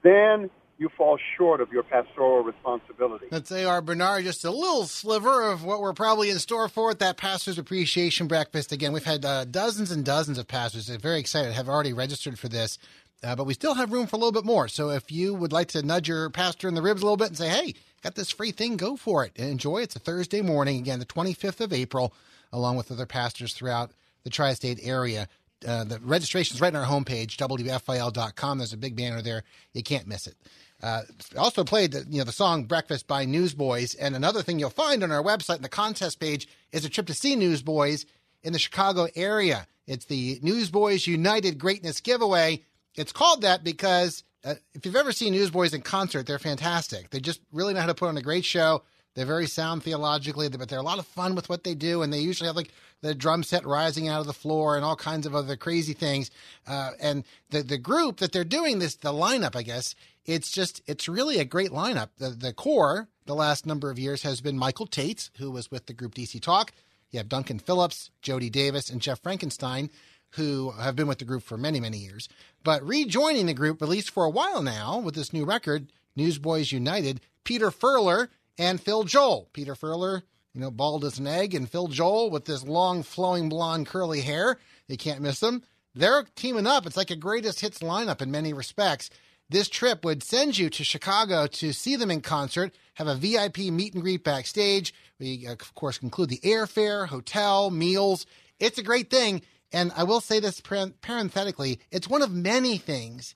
then 0.02 0.50
you 0.82 0.90
fall 0.96 1.16
short 1.38 1.60
of 1.60 1.72
your 1.72 1.84
pastoral 1.84 2.42
responsibility. 2.42 3.26
That's 3.30 3.50
A.R. 3.52 3.80
Bernard, 3.80 4.24
just 4.24 4.44
a 4.44 4.50
little 4.50 4.84
sliver 4.84 5.50
of 5.50 5.64
what 5.64 5.80
we're 5.80 5.94
probably 5.94 6.28
in 6.28 6.38
store 6.40 6.68
for 6.68 6.90
at 6.90 6.98
that 6.98 7.16
Pastor's 7.16 7.56
Appreciation 7.56 8.26
Breakfast. 8.26 8.72
Again, 8.72 8.92
we've 8.92 9.04
had 9.04 9.24
uh, 9.24 9.44
dozens 9.44 9.92
and 9.92 10.04
dozens 10.04 10.38
of 10.38 10.48
pastors. 10.48 10.88
They're 10.88 10.98
very 10.98 11.20
excited, 11.20 11.52
have 11.52 11.68
already 11.68 11.92
registered 11.92 12.38
for 12.38 12.48
this. 12.48 12.78
Uh, 13.22 13.36
but 13.36 13.44
we 13.44 13.54
still 13.54 13.74
have 13.74 13.92
room 13.92 14.08
for 14.08 14.16
a 14.16 14.18
little 14.18 14.32
bit 14.32 14.44
more. 14.44 14.66
So 14.66 14.90
if 14.90 15.12
you 15.12 15.32
would 15.32 15.52
like 15.52 15.68
to 15.68 15.82
nudge 15.82 16.08
your 16.08 16.28
pastor 16.28 16.66
in 16.66 16.74
the 16.74 16.82
ribs 16.82 17.02
a 17.02 17.04
little 17.04 17.16
bit 17.16 17.28
and 17.28 17.38
say, 17.38 17.48
hey, 17.48 17.74
got 18.02 18.16
this 18.16 18.32
free 18.32 18.50
thing, 18.50 18.76
go 18.76 18.96
for 18.96 19.24
it 19.24 19.32
and 19.36 19.48
enjoy. 19.48 19.82
It's 19.82 19.94
a 19.94 20.00
Thursday 20.00 20.42
morning, 20.42 20.78
again, 20.78 20.98
the 20.98 21.06
25th 21.06 21.60
of 21.60 21.72
April, 21.72 22.12
along 22.52 22.76
with 22.76 22.90
other 22.90 23.06
pastors 23.06 23.54
throughout 23.54 23.92
the 24.24 24.30
tri 24.30 24.54
state 24.54 24.80
area. 24.82 25.28
Uh, 25.66 25.84
the 25.84 26.00
registration 26.00 26.56
is 26.56 26.60
right 26.60 26.74
on 26.74 26.82
our 26.82 26.88
homepage, 26.88 27.36
WFIL.com. 27.36 28.58
There's 28.58 28.72
a 28.72 28.76
big 28.76 28.96
banner 28.96 29.22
there. 29.22 29.44
You 29.72 29.82
can't 29.84 30.06
miss 30.08 30.26
it. 30.26 30.34
Uh, 30.82 31.02
also 31.38 31.62
played 31.62 31.92
the, 31.92 32.04
you 32.08 32.18
know 32.18 32.24
the 32.24 32.32
song 32.32 32.64
"Breakfast" 32.64 33.06
by 33.06 33.24
Newsboys, 33.24 33.94
and 33.94 34.16
another 34.16 34.42
thing 34.42 34.58
you'll 34.58 34.70
find 34.70 35.02
on 35.02 35.12
our 35.12 35.22
website 35.22 35.56
in 35.56 35.62
the 35.62 35.68
contest 35.68 36.18
page 36.18 36.48
is 36.72 36.84
a 36.84 36.88
trip 36.88 37.06
to 37.06 37.14
see 37.14 37.36
Newsboys 37.36 38.04
in 38.42 38.52
the 38.52 38.58
Chicago 38.58 39.06
area. 39.14 39.66
It's 39.86 40.06
the 40.06 40.38
Newsboys 40.42 41.06
United 41.06 41.58
Greatness 41.58 42.00
Giveaway. 42.00 42.64
It's 42.96 43.12
called 43.12 43.42
that 43.42 43.62
because 43.62 44.24
uh, 44.44 44.54
if 44.74 44.84
you've 44.84 44.96
ever 44.96 45.12
seen 45.12 45.32
Newsboys 45.32 45.72
in 45.72 45.82
concert, 45.82 46.26
they're 46.26 46.38
fantastic. 46.38 47.10
They 47.10 47.20
just 47.20 47.40
really 47.52 47.74
know 47.74 47.80
how 47.80 47.86
to 47.86 47.94
put 47.94 48.08
on 48.08 48.16
a 48.16 48.22
great 48.22 48.44
show. 48.44 48.82
They're 49.14 49.26
very 49.26 49.46
sound 49.46 49.82
theologically, 49.82 50.48
but 50.48 50.68
they're 50.68 50.78
a 50.78 50.82
lot 50.82 50.98
of 50.98 51.06
fun 51.06 51.34
with 51.34 51.48
what 51.48 51.64
they 51.64 51.74
do, 51.74 52.02
and 52.02 52.12
they 52.12 52.20
usually 52.20 52.46
have 52.46 52.56
like 52.56 52.72
the 53.02 53.14
drum 53.14 53.42
set 53.42 53.66
rising 53.66 54.08
out 54.08 54.20
of 54.20 54.26
the 54.26 54.32
floor 54.32 54.76
and 54.76 54.84
all 54.84 54.96
kinds 54.96 55.26
of 55.26 55.34
other 55.34 55.56
crazy 55.56 55.92
things. 55.92 56.30
Uh, 56.66 56.92
and 57.00 57.24
the 57.50 57.62
the 57.62 57.78
group 57.78 58.18
that 58.18 58.32
they're 58.32 58.44
doing 58.44 58.78
this, 58.78 58.94
the 58.94 59.12
lineup, 59.12 59.54
I 59.54 59.62
guess, 59.62 59.94
it's 60.24 60.50
just 60.50 60.82
it's 60.86 61.08
really 61.08 61.38
a 61.38 61.44
great 61.44 61.70
lineup. 61.70 62.08
The 62.18 62.30
the 62.30 62.52
core 62.54 63.08
the 63.26 63.34
last 63.34 63.66
number 63.66 63.90
of 63.90 63.98
years 63.98 64.22
has 64.22 64.40
been 64.40 64.58
Michael 64.58 64.86
Tait, 64.86 65.30
who 65.38 65.50
was 65.50 65.70
with 65.70 65.86
the 65.86 65.92
group 65.92 66.14
DC 66.14 66.40
Talk. 66.40 66.72
You 67.10 67.18
have 67.18 67.28
Duncan 67.28 67.58
Phillips, 67.58 68.10
Jody 68.22 68.48
Davis, 68.48 68.88
and 68.88 69.00
Jeff 69.02 69.22
Frankenstein, 69.22 69.90
who 70.30 70.70
have 70.70 70.96
been 70.96 71.06
with 71.06 71.18
the 71.18 71.26
group 71.26 71.42
for 71.42 71.58
many 71.58 71.80
many 71.80 71.98
years. 71.98 72.30
But 72.64 72.82
rejoining 72.82 73.44
the 73.44 73.54
group, 73.54 73.82
at 73.82 73.88
least 73.90 74.10
for 74.10 74.24
a 74.24 74.30
while 74.30 74.62
now, 74.62 74.98
with 74.98 75.14
this 75.14 75.34
new 75.34 75.44
record, 75.44 75.92
Newsboys 76.16 76.72
United, 76.72 77.20
Peter 77.44 77.70
Furler 77.70 78.28
and 78.62 78.80
Phil 78.80 79.02
Joel. 79.02 79.48
Peter 79.52 79.74
Furler, 79.74 80.22
you 80.54 80.60
know, 80.60 80.70
bald 80.70 81.04
as 81.04 81.18
an 81.18 81.26
egg, 81.26 81.52
and 81.52 81.68
Phil 81.68 81.88
Joel 81.88 82.30
with 82.30 82.44
this 82.44 82.62
long, 82.62 83.02
flowing 83.02 83.48
blonde, 83.48 83.88
curly 83.88 84.20
hair. 84.20 84.58
You 84.86 84.96
can't 84.96 85.20
miss 85.20 85.40
them. 85.40 85.64
They're 85.96 86.24
teaming 86.36 86.68
up. 86.68 86.86
It's 86.86 86.96
like 86.96 87.10
a 87.10 87.16
greatest 87.16 87.60
hits 87.60 87.80
lineup 87.80 88.22
in 88.22 88.30
many 88.30 88.52
respects. 88.52 89.10
This 89.50 89.68
trip 89.68 90.04
would 90.04 90.22
send 90.22 90.56
you 90.56 90.70
to 90.70 90.84
Chicago 90.84 91.48
to 91.48 91.72
see 91.72 91.96
them 91.96 92.10
in 92.10 92.20
concert, 92.20 92.72
have 92.94 93.08
a 93.08 93.16
VIP 93.16 93.58
meet 93.58 93.94
and 93.94 94.02
greet 94.02 94.22
backstage. 94.22 94.94
We, 95.18 95.46
of 95.46 95.74
course, 95.74 95.98
include 95.98 96.28
the 96.28 96.40
airfare, 96.44 97.08
hotel, 97.08 97.68
meals. 97.70 98.26
It's 98.60 98.78
a 98.78 98.84
great 98.84 99.10
thing. 99.10 99.42
And 99.72 99.90
I 99.96 100.04
will 100.04 100.20
say 100.20 100.38
this 100.38 100.60
parenthetically 100.60 101.80
it's 101.90 102.08
one 102.08 102.22
of 102.22 102.30
many 102.30 102.78
things 102.78 103.34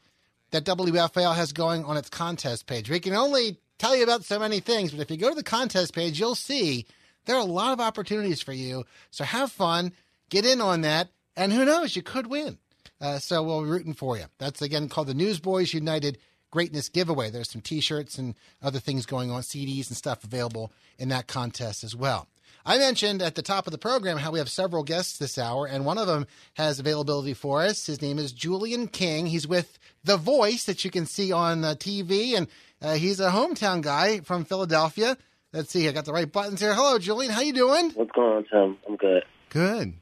that 0.52 0.64
WFIL 0.64 1.35
has 1.35 1.52
going 1.52 1.85
on 1.85 1.97
its 1.97 2.11
contest 2.11 2.66
page. 2.66 2.88
We 2.88 3.00
can 3.00 3.14
only 3.14 3.59
tell 3.78 3.97
you 3.97 4.04
about 4.04 4.25
so 4.25 4.38
many 4.38 4.61
things, 4.61 4.92
but 4.92 5.00
if 5.00 5.11
you 5.11 5.16
go 5.16 5.30
to 5.30 5.35
the 5.35 5.42
contest 5.42 5.95
page, 5.95 6.18
you'll 6.18 6.35
see 6.35 6.87
there 7.25 7.37
are 7.37 7.42
a 7.42 7.45
lot 7.45 7.73
of 7.73 7.80
opportunities 7.80 8.40
for 8.40 8.52
you. 8.52 8.85
So 9.11 9.25
have 9.25 9.52
fun, 9.52 9.92
get 10.30 10.47
in 10.47 10.61
on 10.61 10.83
that, 10.83 11.09
and 11.37 11.52
who 11.52 11.64
knows, 11.64 11.97
you 11.97 12.02
could 12.02 12.26
win. 12.26 12.59
Uh, 13.00 13.18
so 13.18 13.42
we'll 13.42 13.62
be 13.62 13.68
rooting 13.68 13.95
for 13.95 14.16
you. 14.16 14.25
That's 14.38 14.62
again 14.62 14.88
called 14.88 15.09
the 15.09 15.14
Newsboys 15.14 15.75
United 15.75 16.18
Greatness 16.50 16.88
Giveaway. 16.88 17.30
There's 17.30 17.50
some 17.50 17.61
T-shirts 17.61 18.16
and 18.16 18.35
other 18.62 18.78
things 18.78 19.04
going 19.04 19.30
on, 19.30 19.42
CDs 19.42 19.88
and 19.88 19.97
stuff 19.97 20.25
available 20.25 20.73
in 20.99 21.11
that 21.11 21.26
contest 21.26 21.85
as 21.85 21.95
well. 21.95 22.26
I 22.68 22.78
mentioned 22.78 23.23
at 23.23 23.37
the 23.37 23.42
top 23.42 23.68
of 23.68 23.71
the 23.71 23.78
program 23.78 24.16
how 24.16 24.33
we 24.33 24.40
have 24.40 24.49
several 24.49 24.83
guests 24.83 25.18
this 25.18 25.38
hour, 25.38 25.66
and 25.66 25.85
one 25.85 25.99
of 25.99 26.09
them 26.09 26.26
has 26.54 26.80
availability 26.80 27.33
for 27.33 27.62
us. 27.62 27.87
His 27.87 28.02
name 28.02 28.18
is 28.18 28.33
Julian 28.33 28.88
King. 28.88 29.26
He's 29.26 29.47
with 29.47 29.78
The 30.02 30.16
Voice 30.16 30.64
that 30.64 30.85
you 30.85 30.90
can 30.90 31.06
see 31.06 31.30
on 31.30 31.62
uh, 31.62 31.75
TV, 31.75 32.37
and 32.37 32.49
uh, 32.87 32.95
he's 32.95 33.19
a 33.21 33.31
hometown 33.31 33.83
guy 33.83 34.21
from 34.21 34.45
Philadelphia. 34.45 35.16
Let's 35.52 35.71
see, 35.71 35.88
I 35.88 35.93
got 35.93 36.05
the 36.05 36.12
right 36.12 36.31
buttons 36.31 36.61
here. 36.61 36.75
Hello, 36.75 36.99
Julian. 36.99 37.33
How 37.33 37.40
you 37.40 37.52
doing? 37.52 37.90
What's 37.90 38.12
going 38.12 38.37
on, 38.37 38.45
Tim? 38.45 38.76
I'm 38.88 38.97
good. 38.97 39.25
Good. 39.50 39.95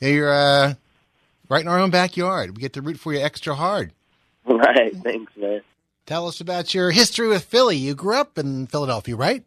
Hey, 0.00 0.14
you're 0.14 0.32
uh, 0.32 0.74
right 1.48 1.60
in 1.60 1.68
our 1.68 1.78
own 1.78 1.90
backyard. 1.90 2.56
We 2.56 2.60
get 2.60 2.72
to 2.72 2.82
root 2.82 2.98
for 2.98 3.12
you 3.12 3.20
extra 3.20 3.54
hard. 3.54 3.92
Right. 4.44 4.92
Thanks, 5.04 5.30
man. 5.36 5.60
Tell 6.04 6.26
us 6.26 6.40
about 6.40 6.74
your 6.74 6.90
history 6.90 7.28
with 7.28 7.44
Philly. 7.44 7.76
You 7.76 7.94
grew 7.94 8.16
up 8.16 8.38
in 8.38 8.66
Philadelphia, 8.66 9.14
right? 9.14 9.44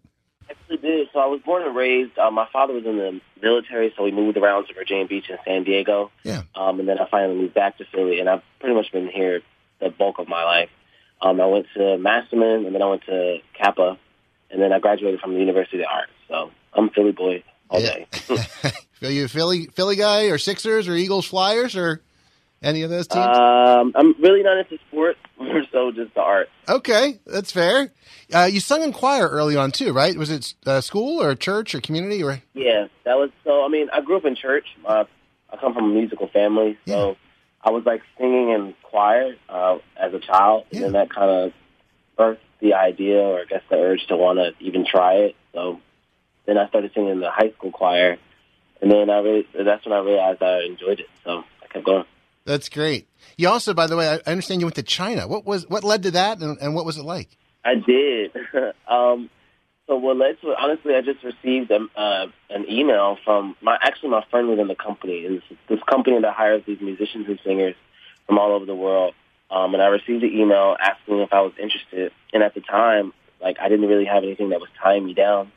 I 0.47 0.51
actually 0.51 0.77
did. 0.77 1.09
So 1.11 1.19
I 1.19 1.25
was 1.25 1.41
born 1.45 1.63
and 1.63 1.75
raised. 1.75 2.17
Uh, 2.17 2.31
my 2.31 2.47
father 2.53 2.73
was 2.73 2.85
in 2.85 2.95
the 2.95 3.19
military, 3.41 3.93
so 3.97 4.03
we 4.03 4.11
moved 4.11 4.37
around 4.37 4.67
to 4.67 4.73
Virginia 4.73 5.05
Beach 5.05 5.25
and 5.29 5.37
San 5.43 5.65
Diego. 5.65 6.11
Yeah. 6.23 6.43
Um, 6.55 6.79
and 6.79 6.87
then 6.87 6.97
I 6.97 7.09
finally 7.09 7.37
moved 7.37 7.53
back 7.55 7.77
to 7.79 7.85
Philly, 7.93 8.21
and 8.21 8.29
I've 8.29 8.41
pretty 8.61 8.73
much 8.73 8.89
been 8.93 9.09
here 9.09 9.41
the 9.81 9.89
bulk 9.89 10.17
of 10.17 10.29
my 10.29 10.45
life. 10.45 10.69
Um, 11.21 11.39
I 11.41 11.45
went 11.45 11.67
to 11.75 11.97
Masterman, 11.97 12.65
and 12.65 12.75
then 12.75 12.81
I 12.81 12.87
went 12.87 13.03
to 13.05 13.39
CAPA, 13.59 13.97
and 14.51 14.61
then 14.61 14.71
I 14.73 14.79
graduated 14.79 15.19
from 15.19 15.33
the 15.33 15.39
University 15.39 15.79
of 15.79 15.87
Arts. 15.91 16.11
So 16.27 16.51
I'm 16.73 16.89
a 16.89 16.91
Philly 16.91 17.11
boy 17.11 17.43
all 17.69 17.81
yeah. 17.81 17.93
day. 17.93 18.07
Are 19.03 19.11
you 19.11 19.25
a 19.25 19.27
Philly 19.27 19.67
Philly 19.73 19.95
guy, 19.95 20.25
or 20.25 20.37
Sixers, 20.37 20.87
or 20.87 20.95
Eagles, 20.95 21.25
Flyers, 21.25 21.75
or 21.75 22.01
any 22.61 22.81
of 22.81 22.89
those 22.89 23.07
teams? 23.07 23.25
Um, 23.25 23.91
I'm 23.95 24.15
really 24.21 24.43
not 24.43 24.57
into 24.57 24.77
sports, 24.87 25.19
more 25.39 25.63
so 25.71 25.91
just 25.91 26.13
the 26.15 26.21
art. 26.21 26.49
Okay, 26.67 27.19
that's 27.25 27.51
fair. 27.51 27.91
Uh, 28.33 28.49
you 28.51 28.59
sung 28.59 28.81
in 28.81 28.91
choir 28.91 29.27
early 29.27 29.55
on 29.55 29.71
too, 29.71 29.93
right? 29.93 30.17
Was 30.17 30.31
it 30.31 30.53
uh, 30.65 30.81
school 30.81 31.21
or 31.21 31.35
church 31.35 31.75
or 31.75 31.81
community 31.81 32.23
or? 32.23 32.41
Yeah, 32.53 32.87
that 33.03 33.15
was 33.15 33.29
so. 33.43 33.63
I 33.63 33.67
mean, 33.67 33.89
I 33.93 34.01
grew 34.01 34.17
up 34.17 34.25
in 34.25 34.35
church. 34.35 34.65
Uh, 34.85 35.05
I 35.49 35.57
come 35.57 35.73
from 35.73 35.91
a 35.91 35.93
musical 35.93 36.27
family, 36.27 36.77
so. 36.87 37.17
I 37.65 37.71
was 37.71 37.83
like 37.83 38.03
singing 38.17 38.51
in 38.51 38.75
choir 38.83 39.35
uh, 39.49 39.79
as 39.97 40.13
a 40.13 40.19
child, 40.19 40.65
yeah. 40.69 40.85
and 40.85 40.95
that 40.95 41.09
kind 41.09 41.31
of 41.31 41.53
birthed 42.17 42.37
the 42.61 42.75
idea, 42.75 43.17
or 43.17 43.39
I 43.39 43.45
guess 43.45 43.63
the 43.69 43.77
urge 43.77 44.05
to 44.07 44.15
want 44.15 44.37
to 44.37 44.53
even 44.63 44.85
try 44.85 45.15
it. 45.15 45.35
So 45.53 45.81
then 46.45 46.59
I 46.59 46.67
started 46.69 46.91
singing 46.93 47.09
in 47.09 47.19
the 47.19 47.31
high 47.31 47.51
school 47.57 47.71
choir, 47.71 48.17
and 48.81 48.91
then 48.91 49.09
I 49.09 49.19
really 49.19 49.47
that's 49.53 49.83
when 49.83 49.93
I 49.93 49.99
realized 49.99 50.43
I 50.43 50.63
enjoyed 50.63 50.99
it. 50.99 51.09
So 51.23 51.43
I 51.63 51.67
kept 51.67 51.85
going. 51.85 52.05
That's 52.45 52.69
great. 52.69 53.07
You 53.37 53.49
also, 53.49 53.73
by 53.73 53.87
the 53.87 53.97
way, 53.97 54.07
I 54.07 54.29
understand 54.29 54.61
you 54.61 54.67
went 54.67 54.75
to 54.75 54.83
China. 54.83 55.27
What 55.27 55.43
was 55.45 55.67
what 55.67 55.83
led 55.83 56.03
to 56.03 56.11
that, 56.11 56.39
and, 56.39 56.59
and 56.59 56.75
what 56.75 56.85
was 56.85 56.97
it 56.97 57.03
like? 57.03 57.29
I 57.65 57.75
did. 57.75 58.31
um, 58.87 59.31
so 59.87 59.95
what 59.97 60.17
led 60.17 60.39
to 60.41 60.51
it? 60.51 60.57
Honestly, 60.59 60.95
I 60.95 61.01
just 61.01 61.23
received 61.23 61.71
a, 61.71 61.85
uh, 61.99 62.27
an 62.49 62.65
email 62.69 63.17
from 63.23 63.55
my 63.61 63.77
actually 63.81 64.09
my 64.09 64.23
friend 64.31 64.49
within 64.49 64.67
the 64.67 64.75
company. 64.75 65.19
It's 65.19 65.45
this 65.69 65.79
company 65.89 66.19
that 66.21 66.33
hires 66.33 66.63
these 66.65 66.81
musicians 66.81 67.27
and 67.27 67.39
singers 67.45 67.75
from 68.25 68.39
all 68.39 68.51
over 68.51 68.65
the 68.65 68.75
world. 68.75 69.13
Um, 69.51 69.73
and 69.73 69.83
I 69.83 69.87
received 69.87 70.23
an 70.23 70.31
email 70.31 70.75
asking 70.79 71.19
if 71.19 71.31
I 71.31 71.41
was 71.41 71.53
interested. 71.61 72.11
And 72.33 72.41
at 72.41 72.55
the 72.55 72.61
time, 72.61 73.13
like 73.41 73.57
I 73.61 73.69
didn't 73.69 73.87
really 73.87 74.05
have 74.05 74.23
anything 74.23 74.49
that 74.49 74.59
was 74.59 74.69
tying 74.81 75.05
me 75.05 75.13
down, 75.13 75.51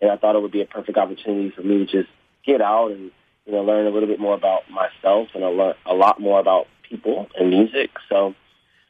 and 0.00 0.10
I 0.10 0.16
thought 0.16 0.36
it 0.36 0.42
would 0.42 0.52
be 0.52 0.62
a 0.62 0.66
perfect 0.66 0.98
opportunity 0.98 1.50
for 1.50 1.62
me 1.62 1.78
to 1.78 1.86
just 1.86 2.10
get 2.44 2.60
out 2.60 2.90
and 2.90 3.10
you 3.46 3.52
know, 3.52 3.62
learn 3.62 3.86
a 3.86 3.90
little 3.90 4.08
bit 4.08 4.20
more 4.20 4.34
about 4.34 4.62
myself 4.70 5.28
and 5.34 5.44
learned 5.44 5.76
a 5.86 5.94
lot 5.94 6.20
more 6.20 6.38
about 6.38 6.66
people 6.88 7.28
and 7.38 7.50
music. 7.50 7.90
So 8.08 8.34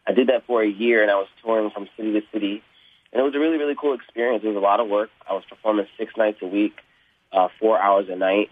I 0.06 0.12
did 0.12 0.28
that 0.28 0.46
for 0.46 0.62
a 0.62 0.68
year 0.68 1.02
and 1.02 1.10
I 1.10 1.14
was 1.14 1.28
touring 1.42 1.70
from 1.70 1.88
city 1.96 2.12
to 2.12 2.22
city. 2.32 2.62
And 3.12 3.20
it 3.20 3.24
was 3.24 3.34
a 3.34 3.38
really, 3.38 3.58
really 3.58 3.74
cool 3.78 3.94
experience. 3.94 4.44
It 4.44 4.48
was 4.48 4.56
a 4.56 4.60
lot 4.60 4.80
of 4.80 4.88
work. 4.88 5.10
I 5.28 5.32
was 5.32 5.42
performing 5.48 5.86
six 5.98 6.12
nights 6.16 6.38
a 6.42 6.46
week, 6.46 6.74
uh, 7.32 7.48
four 7.58 7.78
hours 7.78 8.06
a 8.08 8.16
night. 8.16 8.50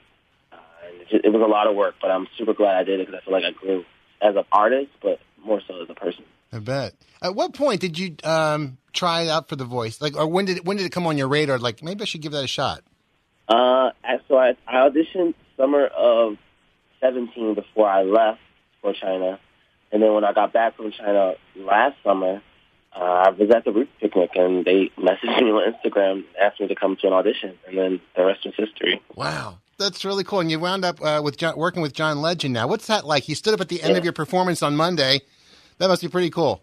Uh, 0.53 0.57
and 0.87 1.00
it, 1.03 1.09
just, 1.09 1.25
it 1.25 1.33
was 1.33 1.43
a 1.43 1.50
lot 1.50 1.69
of 1.69 1.77
work, 1.77 1.95
but 2.00 2.11
I'm 2.11 2.27
super 2.37 2.55
glad 2.55 2.77
I 2.77 2.85
did 2.85 3.00
it 3.00 3.07
because 3.07 3.21
I 3.23 3.25
feel 3.25 3.35
like 3.35 3.45
I 3.45 3.53
grew 3.53 3.85
as 4.21 4.35
an 4.35 4.45
artist, 4.50 4.91
but 5.00 5.21
more 5.45 5.61
so 5.67 5.83
as 5.83 5.88
a 5.88 5.95
person. 5.95 6.25
I 6.53 6.59
bet. 6.59 6.95
At 7.23 7.35
what 7.35 7.55
point 7.55 7.81
did 7.81 7.99
you 7.99 8.17
um, 8.25 8.79
try 8.93 9.23
it 9.23 9.29
out 9.29 9.49
for 9.49 9.57
the 9.57 9.65
voice? 9.65 10.00
Like, 10.00 10.17
or 10.17 10.27
when 10.27 10.45
did 10.45 10.59
it, 10.59 10.65
when 10.65 10.77
did 10.77 10.87
it 10.87 10.93
come 10.93 11.07
on 11.07 11.17
your 11.19 11.29
radar? 11.29 11.59
Like, 11.59 11.83
maybe 11.83 12.03
I 12.03 12.05
should 12.05 12.23
give 12.23 12.33
that 12.33 12.45
a 12.45 12.49
shot. 12.49 12.83
Uh, 13.49 13.91
so 14.27 14.37
I, 14.37 14.57
I 14.67 14.88
auditioned 14.88 15.35
summer 15.57 15.87
of 15.87 16.37
17 17.00 17.55
before 17.55 17.88
I 17.88 18.03
left 18.03 18.41
for 18.83 18.93
China. 18.93 19.38
And 19.93 20.03
then 20.03 20.12
when 20.12 20.25
I 20.25 20.33
got 20.33 20.53
back 20.53 20.77
from 20.77 20.91
China 20.93 21.35
last 21.57 21.97
summer, 22.05 22.43
uh, 22.99 23.02
I 23.05 23.31
was 23.31 23.50
at 23.55 23.64
the 23.64 23.73
Roots 23.73 23.93
picnic 24.00 24.31
and 24.35 24.64
they 24.64 24.90
messaged 24.99 25.40
me 25.43 25.50
on 25.50 25.73
Instagram, 25.73 26.25
asked 26.40 26.61
me 26.61 26.67
to 26.69 26.75
come 26.75 26.97
to 26.97 27.07
an 27.07 27.12
audition, 27.12 27.55
and 27.67 27.78
then 27.78 28.00
the 28.17 28.25
rest 28.25 28.45
is 28.45 28.55
history. 28.57 29.00
Wow. 29.14 29.59
That's 29.78 30.05
really 30.05 30.25
cool. 30.25 30.40
And 30.40 30.50
you 30.50 30.59
wound 30.59 30.85
up 30.85 31.00
uh, 31.00 31.21
with 31.23 31.37
John, 31.37 31.57
working 31.57 31.83
with 31.83 31.93
John 31.93 32.21
Legend 32.21 32.52
now. 32.52 32.67
What's 32.67 32.88
that 32.88 33.07
like? 33.07 33.28
You 33.28 33.37
stood 33.37 33.55
up 33.55 33.61
at 33.61 33.69
the 33.69 33.81
end 33.81 33.93
Yeah. 33.93 33.99
of 33.99 34.05
your 34.05 34.12
performance 34.12 34.61
on 34.61 34.75
Monday. 34.75 35.21
That 35.78 35.87
must 35.87 36.02
be 36.02 36.09
pretty 36.09 36.31
cool. 36.31 36.62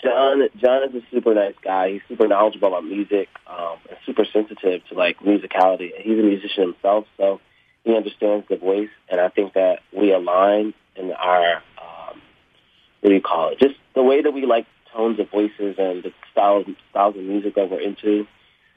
John 0.00 0.48
John 0.60 0.84
is 0.88 0.94
a 0.94 1.02
super 1.10 1.34
nice 1.34 1.54
guy. 1.62 1.92
He's 1.94 2.02
super 2.08 2.28
knowledgeable 2.28 2.68
about 2.68 2.84
music, 2.84 3.28
um, 3.48 3.78
and 3.88 3.98
super 4.06 4.24
sensitive 4.24 4.84
to 4.88 4.94
like 4.94 5.18
musicality. 5.18 5.90
He's 6.00 6.18
a 6.18 6.22
musician 6.22 6.62
himself, 6.64 7.06
so 7.16 7.40
he 7.84 7.96
understands 7.96 8.46
the 8.48 8.56
voice, 8.56 8.90
and 9.08 9.20
I 9.20 9.28
think 9.28 9.54
that 9.54 9.80
we 9.92 10.12
align 10.12 10.74
in 10.94 11.10
our 11.12 11.56
um, 11.56 12.20
what 13.00 13.10
do 13.10 13.14
you 13.14 13.20
call 13.20 13.48
it? 13.50 13.58
Just 13.58 13.74
the 13.96 14.02
way 14.04 14.22
that 14.22 14.30
we 14.32 14.46
like 14.46 14.66
tones 14.92 15.18
of 15.18 15.30
voices 15.30 15.76
and 15.78 16.02
the 16.02 16.12
styles 16.30 16.66
styles 16.90 17.16
of 17.16 17.22
music 17.22 17.54
that 17.54 17.70
we're 17.70 17.80
into. 17.80 18.26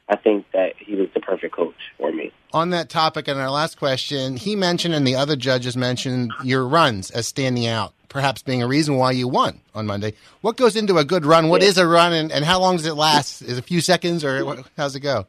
I 0.08 0.16
think 0.16 0.46
that 0.54 0.74
he 0.78 0.96
was 0.96 1.08
the 1.16 1.20
perfect 1.20 1.56
coach 1.56 1.74
for 1.98 2.12
me. 2.12 2.32
On 2.54 2.70
that 2.70 2.90
topic, 2.90 3.28
and 3.28 3.40
our 3.40 3.50
last 3.50 3.78
question, 3.78 4.38
he 4.38 4.56
mentioned 4.56 4.94
and 4.94 5.06
the 5.06 5.16
other 5.16 5.36
judges 5.36 5.76
mentioned 5.76 6.32
your 6.44 6.68
runs 6.68 7.10
as 7.10 7.28
standing 7.28 7.66
out, 7.66 7.92
perhaps 8.08 8.44
being 8.44 8.62
a 8.62 8.68
reason 8.68 8.98
why 8.98 9.12
you 9.12 9.28
won 9.28 9.60
on 9.74 9.88
Monday. 9.88 10.14
What 10.42 10.58
goes 10.58 10.76
into 10.76 11.00
a 11.00 11.04
good 11.04 11.26
run? 11.26 11.50
What 11.50 11.64
is 11.64 11.80
a 11.80 11.88
run, 11.88 12.14
and, 12.14 12.32
and 12.32 12.46
how 12.46 12.60
long 12.60 12.78
does 12.78 12.86
it 12.86 12.94
last? 12.94 13.42
Is 13.42 13.58
it 13.58 13.60
a 13.60 13.64
few 13.64 13.82
seconds, 13.82 14.24
or 14.24 14.46
what, 14.46 14.70
how's 14.78 14.96
it 14.96 15.00
go? 15.00 15.26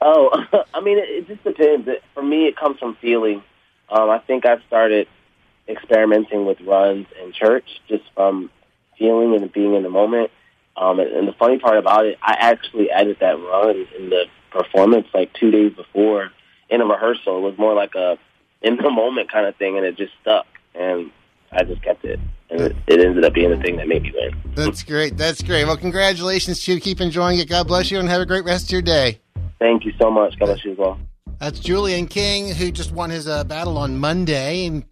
Oh, 0.00 0.30
I 0.74 0.80
mean, 0.80 0.98
it, 0.98 1.08
it 1.08 1.28
just 1.28 1.44
depends. 1.44 1.86
It, 1.86 2.02
for 2.12 2.22
me, 2.22 2.46
it 2.46 2.56
comes 2.56 2.80
from 2.80 2.96
feeling. 2.96 3.44
Um, 3.88 4.10
I 4.10 4.18
think 4.18 4.44
I 4.44 4.58
started 4.66 5.06
experimenting 5.68 6.46
with 6.46 6.60
runs 6.62 7.06
in 7.22 7.32
church 7.32 7.80
just 7.88 8.04
from 8.14 8.50
feeling 8.98 9.34
and 9.34 9.52
being 9.52 9.74
in 9.74 9.82
the 9.82 9.90
moment. 9.90 10.30
Um, 10.76 11.00
and, 11.00 11.10
and 11.10 11.28
the 11.28 11.32
funny 11.32 11.58
part 11.58 11.78
about 11.78 12.06
it, 12.06 12.18
I 12.22 12.36
actually 12.38 12.90
added 12.90 13.16
that 13.20 13.38
run 13.38 13.86
in 13.98 14.10
the 14.10 14.24
performance 14.50 15.06
like 15.14 15.32
two 15.34 15.50
days 15.50 15.72
before 15.72 16.30
in 16.68 16.80
a 16.80 16.84
rehearsal. 16.84 17.38
It 17.38 17.40
was 17.40 17.58
more 17.58 17.74
like 17.74 17.94
a 17.94 18.18
in 18.62 18.76
the 18.76 18.90
moment 18.90 19.30
kind 19.30 19.46
of 19.46 19.56
thing, 19.56 19.76
and 19.76 19.86
it 19.86 19.96
just 19.96 20.12
stuck. 20.20 20.46
And 20.74 21.10
I 21.52 21.64
just 21.64 21.82
kept 21.82 22.04
it, 22.04 22.20
and 22.50 22.60
it, 22.60 22.76
it 22.86 23.00
ended 23.00 23.24
up 23.24 23.32
being 23.32 23.50
the 23.50 23.56
thing 23.56 23.76
that 23.76 23.88
made 23.88 24.02
me 24.02 24.12
win. 24.14 24.36
That's 24.54 24.82
great. 24.82 25.16
That's 25.16 25.42
great. 25.42 25.64
Well, 25.64 25.76
congratulations 25.76 26.62
to 26.64 26.74
you. 26.74 26.80
Keep 26.80 27.00
enjoying 27.00 27.38
it. 27.38 27.48
God 27.48 27.66
bless 27.66 27.90
you, 27.90 27.98
and 27.98 28.08
have 28.08 28.20
a 28.20 28.26
great 28.26 28.44
rest 28.44 28.66
of 28.66 28.72
your 28.72 28.82
day. 28.82 29.20
Thank 29.58 29.84
you 29.86 29.92
so 29.98 30.10
much. 30.10 30.38
God 30.38 30.46
bless 30.46 30.64
you 30.64 30.72
as 30.72 30.78
well. 30.78 30.98
That's 31.38 31.58
Julian 31.58 32.06
King, 32.06 32.54
who 32.54 32.70
just 32.70 32.92
won 32.92 33.10
his 33.10 33.28
uh, 33.28 33.44
battle 33.44 33.78
on 33.78 33.98
Monday. 33.98 34.66
And 34.66 34.84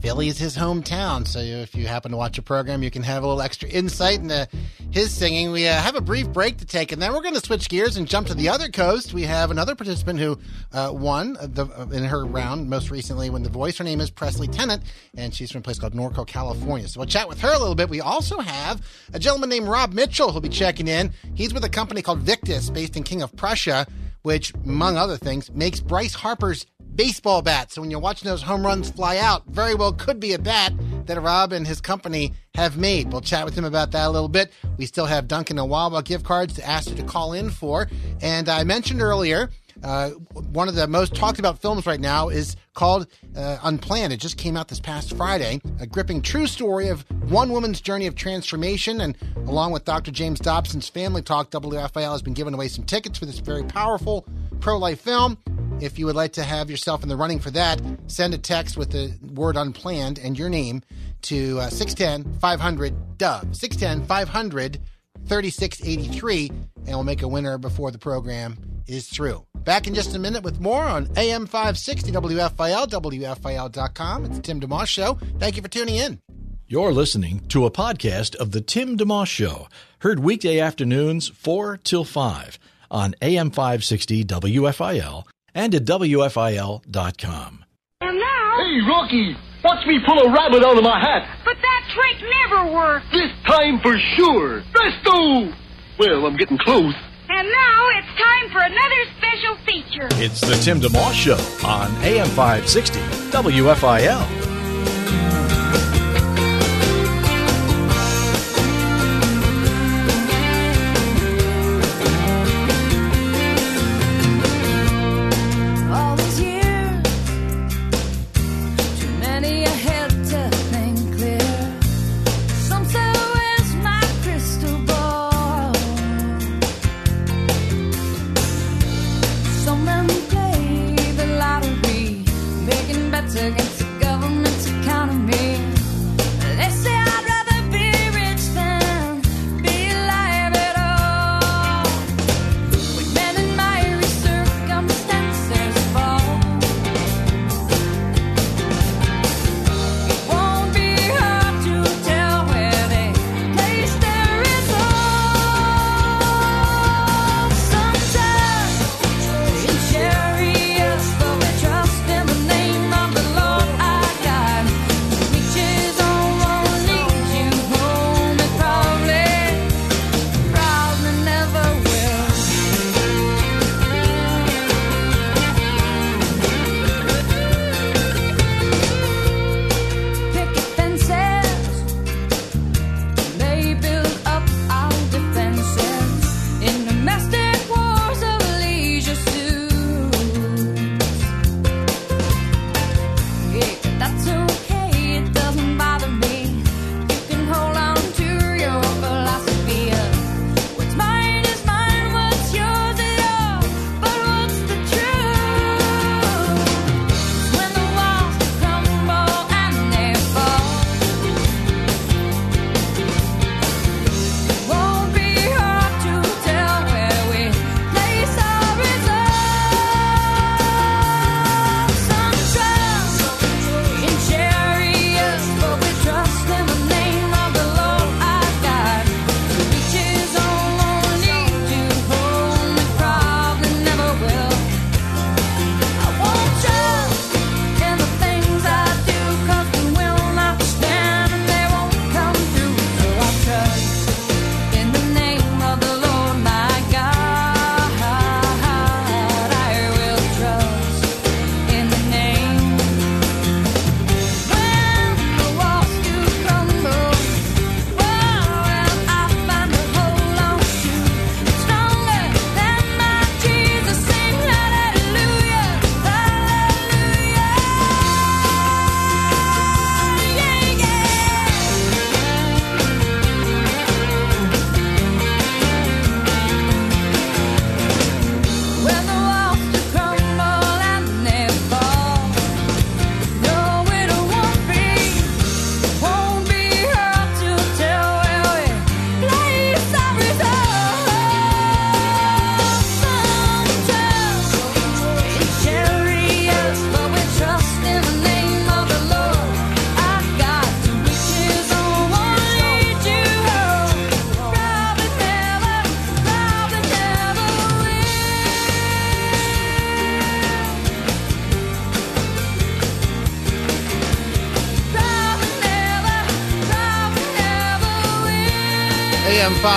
Philly 0.00 0.28
is 0.28 0.38
his 0.38 0.56
hometown, 0.56 1.26
so 1.26 1.40
if 1.40 1.74
you 1.74 1.86
happen 1.86 2.10
to 2.12 2.16
watch 2.16 2.38
a 2.38 2.42
program, 2.42 2.82
you 2.82 2.90
can 2.90 3.02
have 3.02 3.22
a 3.22 3.26
little 3.26 3.42
extra 3.42 3.68
insight 3.68 4.20
into 4.20 4.48
his 4.90 5.12
singing. 5.12 5.52
We 5.52 5.68
uh, 5.68 5.74
have 5.74 5.94
a 5.94 6.00
brief 6.00 6.32
break 6.32 6.56
to 6.58 6.64
take, 6.64 6.90
and 6.90 7.02
then 7.02 7.12
we're 7.12 7.20
going 7.20 7.34
to 7.34 7.40
switch 7.40 7.68
gears 7.68 7.98
and 7.98 8.08
jump 8.08 8.28
to 8.28 8.34
the 8.34 8.48
other 8.48 8.70
coast. 8.70 9.12
We 9.12 9.24
have 9.24 9.50
another 9.50 9.74
participant 9.74 10.18
who 10.18 10.38
uh, 10.72 10.90
won 10.94 11.34
the, 11.34 11.66
in 11.92 12.04
her 12.04 12.24
round 12.24 12.70
most 12.70 12.90
recently 12.90 13.28
when 13.28 13.42
The 13.42 13.50
Voice. 13.50 13.76
Her 13.76 13.84
name 13.84 14.00
is 14.00 14.10
Presley 14.10 14.48
Tennant, 14.48 14.82
and 15.18 15.34
she's 15.34 15.52
from 15.52 15.58
a 15.58 15.62
place 15.62 15.78
called 15.78 15.92
Norco, 15.92 16.26
California. 16.26 16.88
So 16.88 17.00
we'll 17.00 17.06
chat 17.06 17.28
with 17.28 17.40
her 17.42 17.52
a 17.52 17.58
little 17.58 17.74
bit. 17.74 17.90
We 17.90 18.00
also 18.00 18.40
have 18.40 18.80
a 19.12 19.18
gentleman 19.18 19.50
named 19.50 19.68
Rob 19.68 19.92
Mitchell 19.92 20.32
who'll 20.32 20.40
be 20.40 20.48
checking 20.48 20.88
in. 20.88 21.12
He's 21.34 21.52
with 21.52 21.64
a 21.64 21.68
company 21.68 22.00
called 22.00 22.20
Victus, 22.20 22.70
based 22.70 22.96
in 22.96 23.02
King 23.02 23.20
of 23.20 23.36
Prussia, 23.36 23.86
which, 24.22 24.54
among 24.64 24.96
other 24.96 25.18
things, 25.18 25.50
makes 25.52 25.80
Bryce 25.80 26.14
Harper's 26.14 26.64
baseball 26.94 27.42
bat. 27.42 27.72
So 27.72 27.80
when 27.80 27.90
you're 27.90 28.00
watching 28.00 28.28
those 28.28 28.42
home 28.42 28.64
runs 28.64 28.90
fly 28.90 29.18
out, 29.18 29.46
very 29.46 29.74
well 29.74 29.92
could 29.92 30.20
be 30.20 30.32
a 30.32 30.38
bat 30.38 30.72
that 31.06 31.20
Rob 31.20 31.52
and 31.52 31.66
his 31.66 31.80
company 31.80 32.32
have 32.54 32.76
made. 32.76 33.12
We'll 33.12 33.20
chat 33.20 33.44
with 33.44 33.54
him 33.54 33.64
about 33.64 33.90
that 33.92 34.06
a 34.06 34.10
little 34.10 34.28
bit. 34.28 34.52
We 34.76 34.86
still 34.86 35.06
have 35.06 35.28
Dunkin' 35.28 35.58
and 35.58 35.68
Wawa 35.68 36.02
gift 36.02 36.24
cards 36.24 36.54
to 36.54 36.66
ask 36.66 36.88
you 36.90 36.96
to 36.96 37.02
call 37.02 37.32
in 37.32 37.50
for. 37.50 37.88
And 38.20 38.48
I 38.48 38.64
mentioned 38.64 39.00
earlier, 39.00 39.50
uh, 39.82 40.10
one 40.10 40.68
of 40.68 40.74
the 40.74 40.86
most 40.86 41.14
talked 41.14 41.38
about 41.38 41.60
films 41.60 41.86
right 41.86 42.00
now 42.00 42.28
is 42.28 42.56
called 42.74 43.06
uh, 43.36 43.58
Unplanned. 43.62 44.12
It 44.12 44.18
just 44.18 44.36
came 44.36 44.56
out 44.56 44.68
this 44.68 44.80
past 44.80 45.16
Friday. 45.16 45.60
A 45.80 45.86
gripping 45.86 46.22
true 46.22 46.46
story 46.46 46.88
of 46.88 47.04
one 47.30 47.50
woman's 47.50 47.80
journey 47.80 48.06
of 48.06 48.14
transformation. 48.14 49.00
And 49.00 49.16
along 49.36 49.72
with 49.72 49.84
Dr. 49.84 50.10
James 50.10 50.38
Dobson's 50.40 50.88
Family 50.88 51.22
Talk, 51.22 51.50
WFIL 51.50 52.12
has 52.12 52.22
been 52.22 52.34
giving 52.34 52.54
away 52.54 52.68
some 52.68 52.84
tickets 52.84 53.18
for 53.18 53.26
this 53.26 53.38
very 53.38 53.64
powerful 53.64 54.26
pro 54.60 54.78
life 54.78 55.00
film. 55.00 55.38
If 55.80 55.98
you 55.98 56.04
would 56.06 56.16
like 56.16 56.32
to 56.32 56.42
have 56.42 56.68
yourself 56.68 57.02
in 57.02 57.08
the 57.08 57.16
running 57.16 57.38
for 57.38 57.50
that, 57.52 57.80
send 58.06 58.34
a 58.34 58.38
text 58.38 58.76
with 58.76 58.90
the 58.90 59.16
word 59.32 59.56
unplanned 59.56 60.18
and 60.18 60.38
your 60.38 60.50
name 60.50 60.82
to 61.22 61.58
uh, 61.58 61.70
610 61.70 62.38
500 62.38 63.18
Dove. 63.18 63.56
610 63.56 64.06
500 64.06 64.80
3683, 65.26 66.48
and 66.48 66.88
we'll 66.88 67.04
make 67.04 67.22
a 67.22 67.28
winner 67.28 67.58
before 67.58 67.90
the 67.90 67.98
program 67.98 68.58
is 68.86 69.08
through. 69.08 69.44
Back 69.64 69.86
in 69.86 69.94
just 69.94 70.14
a 70.14 70.18
minute 70.18 70.42
with 70.42 70.60
more 70.60 70.84
on 70.84 71.08
AM 71.16 71.46
560 71.46 72.12
WFIL, 72.12 72.86
WFIL.com. 72.86 74.24
It's 74.24 74.36
the 74.36 74.42
Tim 74.42 74.60
DeMoss 74.60 74.86
Show. 74.86 75.18
Thank 75.38 75.56
you 75.56 75.62
for 75.62 75.68
tuning 75.68 75.96
in. 75.96 76.18
You're 76.66 76.92
listening 76.92 77.40
to 77.48 77.66
a 77.66 77.70
podcast 77.70 78.36
of 78.36 78.52
The 78.52 78.60
Tim 78.60 78.96
DeMoss 78.96 79.26
Show, 79.26 79.68
heard 80.00 80.20
weekday 80.20 80.60
afternoons 80.60 81.28
4 81.28 81.78
till 81.78 82.04
5 82.04 82.58
on 82.90 83.14
AM 83.20 83.50
560 83.50 84.24
WFIL 84.24 85.24
and 85.54 85.74
at 85.74 85.84
WFIL.com. 85.84 87.64
And 88.00 88.18
now. 88.18 88.56
Hey, 88.56 88.80
Rocky, 88.88 89.36
watch 89.64 89.86
me 89.86 89.98
pull 90.04 90.18
a 90.18 90.32
rabbit 90.32 90.64
out 90.64 90.76
of 90.76 90.84
my 90.84 90.98
hat. 90.98 91.28
But 91.44 91.56
that 91.60 91.82
trick 91.94 92.16
never 92.40 92.72
worked. 92.72 93.12
This 93.12 93.32
time 93.46 93.80
for 93.80 93.98
sure. 94.16 94.62
Presto! 94.72 95.52
Well, 95.98 96.26
I'm 96.26 96.36
getting 96.36 96.58
close. 96.58 96.94
And 97.28 97.48
now 97.48 97.88
it's 97.98 98.08
time 98.18 98.50
for 98.50 98.60
another 98.60 99.04
special 99.18 99.56
feature. 99.66 100.08
It's 100.22 100.40
the 100.40 100.54
Tim 100.64 100.80
DeMoss 100.80 101.12
Show 101.12 101.38
on 101.66 101.90
AM 102.02 102.26
560 102.28 102.98
WFIL. 103.30 104.26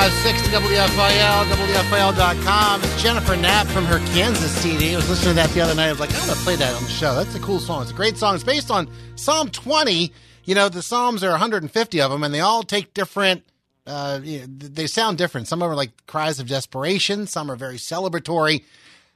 1056 0.04 0.54
WFIL, 0.54 1.46
WFIL.com. 1.46 2.84
It's 2.84 3.02
Jennifer 3.02 3.38
Knapp 3.38 3.68
from 3.68 3.86
her 3.86 4.00
Kansas 4.14 4.52
CD. 4.52 4.92
I 4.92 4.98
was 4.98 5.10
listening 5.10 5.30
to 5.30 5.36
that 5.36 5.50
the 5.52 5.62
other 5.62 5.76
night. 5.76 5.88
I 5.88 5.92
was 5.92 6.02
like, 6.02 6.14
I 6.14 6.28
want 6.28 6.32
to 6.32 6.44
play 6.44 6.58
that 6.58 6.76
on 6.76 6.84
the 6.84 6.90
show. 6.90 7.16
That's 7.16 7.34
a 7.36 7.40
cool 7.40 7.60
song. 7.60 7.84
It's 7.84 7.92
a 7.92 7.94
great 7.94 8.18
song. 8.18 8.36
It's 8.36 8.44
based 8.44 8.70
on 8.70 8.90
Psalm 9.16 9.50
20. 9.50 10.12
You 10.44 10.56
know, 10.56 10.68
the 10.68 10.82
Psalms 10.82 11.24
are 11.24 11.30
150 11.30 12.02
of 12.02 12.12
them, 12.12 12.22
and 12.22 12.34
they 12.34 12.42
all 12.42 12.64
take 12.64 12.94
different, 12.94 13.46
uh, 13.88 14.20
you 14.22 14.40
know, 14.42 14.46
they 14.50 14.88
sound 14.88 15.18
different. 15.18 15.48
Some 15.48 15.62
of 15.62 15.68
them 15.68 15.72
are 15.72 15.78
like 15.78 16.06
cries 16.06 16.38
of 16.42 16.50
desperation, 16.50 17.26
some 17.26 17.50
are 17.50 17.56
very 17.56 17.78
celebratory. 17.78 18.66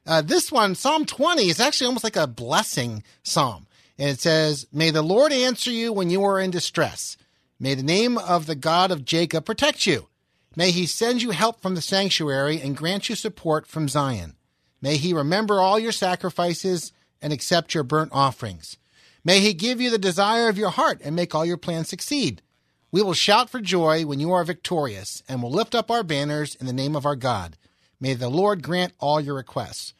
Uh, 0.05 0.21
this 0.21 0.53
one, 0.53 0.73
Psalm 0.73 1.05
20, 1.05 1.49
is 1.49 1.59
actually 1.59 1.87
almost 1.87 2.05
like 2.05 2.15
a 2.15 2.27
blessing 2.27 3.03
psalm. 3.23 3.67
And 3.99 4.11
it 4.11 4.21
says, 4.21 4.67
May 4.71 4.91
the 4.91 5.01
Lord 5.01 5.33
answer 5.33 5.69
you 5.69 5.91
when 5.91 6.09
you 6.09 6.23
are 6.23 6.39
in 6.39 6.49
distress. 6.49 7.17
May 7.59 7.73
the 7.75 7.83
name 7.83 8.17
of 8.17 8.45
the 8.45 8.55
God 8.55 8.89
of 8.89 9.03
Jacob 9.03 9.43
protect 9.43 9.85
you. 9.85 10.07
May 10.57 10.71
he 10.71 10.87
send 10.87 11.21
you 11.21 11.29
help 11.29 11.61
from 11.61 11.75
the 11.75 11.83
sanctuary 11.83 12.59
and 12.59 12.75
grant 12.75 13.09
you 13.09 13.15
support 13.15 13.67
from 13.67 13.87
Zion. 13.87 14.35
May 14.81 14.97
he 14.97 15.13
remember 15.13 15.61
all 15.61 15.77
your 15.77 15.91
sacrifices 15.91 16.91
and 17.21 17.31
accept 17.31 17.75
your 17.75 17.83
burnt 17.83 18.11
offerings. 18.11 18.75
May 19.23 19.39
he 19.39 19.53
give 19.53 19.79
you 19.79 19.91
the 19.91 19.99
desire 19.99 20.49
of 20.49 20.57
your 20.57 20.71
heart 20.71 20.99
and 21.03 21.15
make 21.15 21.35
all 21.35 21.45
your 21.45 21.57
plans 21.57 21.89
succeed. 21.89 22.41
We 22.91 23.03
will 23.03 23.13
shout 23.13 23.51
for 23.51 23.61
joy 23.61 24.07
when 24.07 24.19
you 24.19 24.31
are 24.31 24.43
victorious 24.43 25.21
and 25.29 25.43
will 25.43 25.51
lift 25.51 25.75
up 25.75 25.91
our 25.91 26.01
banners 26.01 26.55
in 26.55 26.65
the 26.65 26.73
name 26.73 26.95
of 26.95 27.05
our 27.05 27.15
God. 27.15 27.55
May 27.99 28.15
the 28.15 28.27
Lord 28.27 28.63
grant 28.63 28.93
all 28.97 29.21
your 29.21 29.35
requests. 29.35 29.93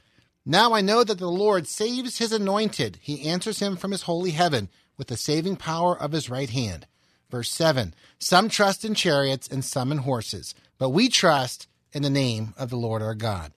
Now 0.43 0.73
I 0.73 0.81
know 0.81 1.03
that 1.03 1.19
the 1.19 1.29
Lord 1.29 1.67
saves 1.67 2.17
his 2.17 2.31
anointed. 2.31 2.97
He 2.99 3.29
answers 3.29 3.59
him 3.59 3.77
from 3.77 3.91
his 3.91 4.03
holy 4.03 4.31
heaven 4.31 4.69
with 4.97 5.09
the 5.09 5.17
saving 5.17 5.57
power 5.57 5.95
of 5.95 6.13
his 6.13 6.31
right 6.31 6.49
hand. 6.49 6.87
Verse 7.29 7.51
7 7.51 7.93
Some 8.19 8.49
trust 8.49 8.85
in 8.85 8.93
chariots 8.93 9.47
and 9.47 9.63
some 9.63 9.91
in 9.91 9.99
horses, 9.99 10.55
but 10.77 10.89
we 10.89 11.09
trust 11.09 11.67
in 11.93 12.03
the 12.03 12.09
name 12.09 12.53
of 12.57 12.69
the 12.69 12.77
Lord 12.77 13.01
our 13.01 13.15
God. 13.15 13.51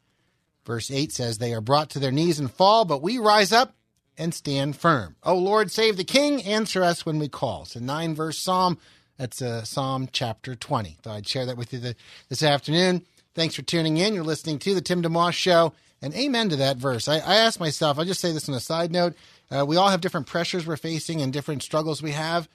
Verse 0.65 0.91
8 0.91 1.13
says, 1.13 1.39
They 1.39 1.53
are 1.53 1.61
brought 1.61 1.91
to 1.91 1.99
their 1.99 2.13
knees 2.13 2.39
and 2.39 2.51
fall, 2.51 2.85
but 2.85 3.03
we 3.03 3.19
rise 3.19 3.53
up 3.53 3.75
and 4.17 4.35
stand 4.35 4.77
firm. 4.77 5.17
O 5.23 5.35
Lord, 5.37 5.71
save 5.71 5.97
the 5.97 6.05
king, 6.05 6.43
answer 6.43 6.83
us 6.83 7.07
when 7.07 7.19
we 7.19 7.29
call. 7.29 7.63
It's 7.63 7.77
a 7.77 7.81
nine 7.81 8.15
verse 8.15 8.39
psalm. 8.39 8.79
That's 9.17 9.43
uh, 9.43 9.65
Psalm 9.65 10.09
chapter 10.13 10.55
20. 10.55 10.97
Thought 11.03 11.17
I'd 11.17 11.29
share 11.29 11.45
that 11.45 11.59
with 11.59 11.75
you 11.75 11.79
the, 11.79 11.97
this 12.31 12.43
afternoon. 12.43 13.05
Thanks 13.35 13.55
for 13.55 13.63
tuning 13.63 13.99
in. 13.99 14.15
You're 14.15 14.25
listening 14.25 14.59
to 14.61 14.75
the 14.75 14.81
Tim 14.81 15.03
DeMoss 15.03 15.35
Show. 15.35 15.75
And 16.01 16.15
amen 16.15 16.49
to 16.49 16.57
that 16.57 16.79
verse. 16.79 17.07
I, 17.07 17.17
I 17.17 17.37
asked 17.37 17.61
myself, 17.61 17.99
I'll 17.99 18.07
just 18.07 18.21
say 18.21 18.33
this 18.33 18.49
on 18.49 18.55
a 18.55 18.61
side 18.61 18.91
note. 18.91 19.15
Uh, 19.51 19.67
we 19.67 19.77
all 19.77 19.91
have 19.91 20.01
different 20.01 20.27
pressures 20.27 20.67
we're 20.67 20.77
facing 20.77 21.21
and 21.21 21.33
different 21.33 21.63
struggles 21.63 22.03
we 22.03 22.13
have 22.13 22.49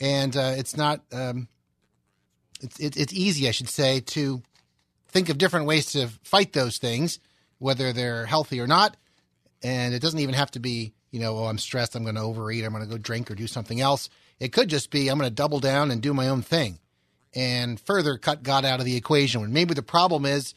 and 0.00 0.36
uh, 0.36 0.54
it's 0.56 0.76
not 0.76 1.02
um, 1.12 1.48
it's 2.60 2.78
it, 2.80 2.96
it's 2.96 3.12
easy, 3.12 3.48
I 3.48 3.52
should 3.52 3.68
say, 3.68 4.00
to 4.00 4.42
think 5.08 5.28
of 5.28 5.38
different 5.38 5.66
ways 5.66 5.92
to 5.92 6.08
fight 6.22 6.52
those 6.52 6.78
things, 6.78 7.18
whether 7.58 7.92
they're 7.92 8.26
healthy 8.26 8.60
or 8.60 8.66
not. 8.66 8.96
And 9.62 9.92
it 9.92 10.00
doesn't 10.00 10.20
even 10.20 10.34
have 10.34 10.50
to 10.52 10.60
be, 10.60 10.94
you 11.10 11.20
know, 11.20 11.36
oh, 11.36 11.44
I'm 11.44 11.58
stressed, 11.58 11.94
I'm 11.94 12.04
going 12.04 12.14
to 12.14 12.22
overeat, 12.22 12.64
I'm 12.64 12.72
going 12.72 12.84
to 12.84 12.90
go 12.90 12.96
drink 12.96 13.30
or 13.30 13.34
do 13.34 13.46
something 13.46 13.80
else. 13.80 14.08
It 14.38 14.52
could 14.52 14.68
just 14.68 14.90
be 14.90 15.08
I'm 15.08 15.18
going 15.18 15.28
to 15.28 15.34
double 15.34 15.60
down 15.60 15.90
and 15.90 16.00
do 16.00 16.14
my 16.14 16.28
own 16.28 16.40
thing, 16.40 16.78
and 17.34 17.78
further 17.78 18.16
cut 18.16 18.42
God 18.42 18.64
out 18.64 18.80
of 18.80 18.86
the 18.86 18.96
equation. 18.96 19.42
When 19.42 19.52
maybe 19.52 19.74
the 19.74 19.82
problem 19.82 20.24
is 20.24 20.54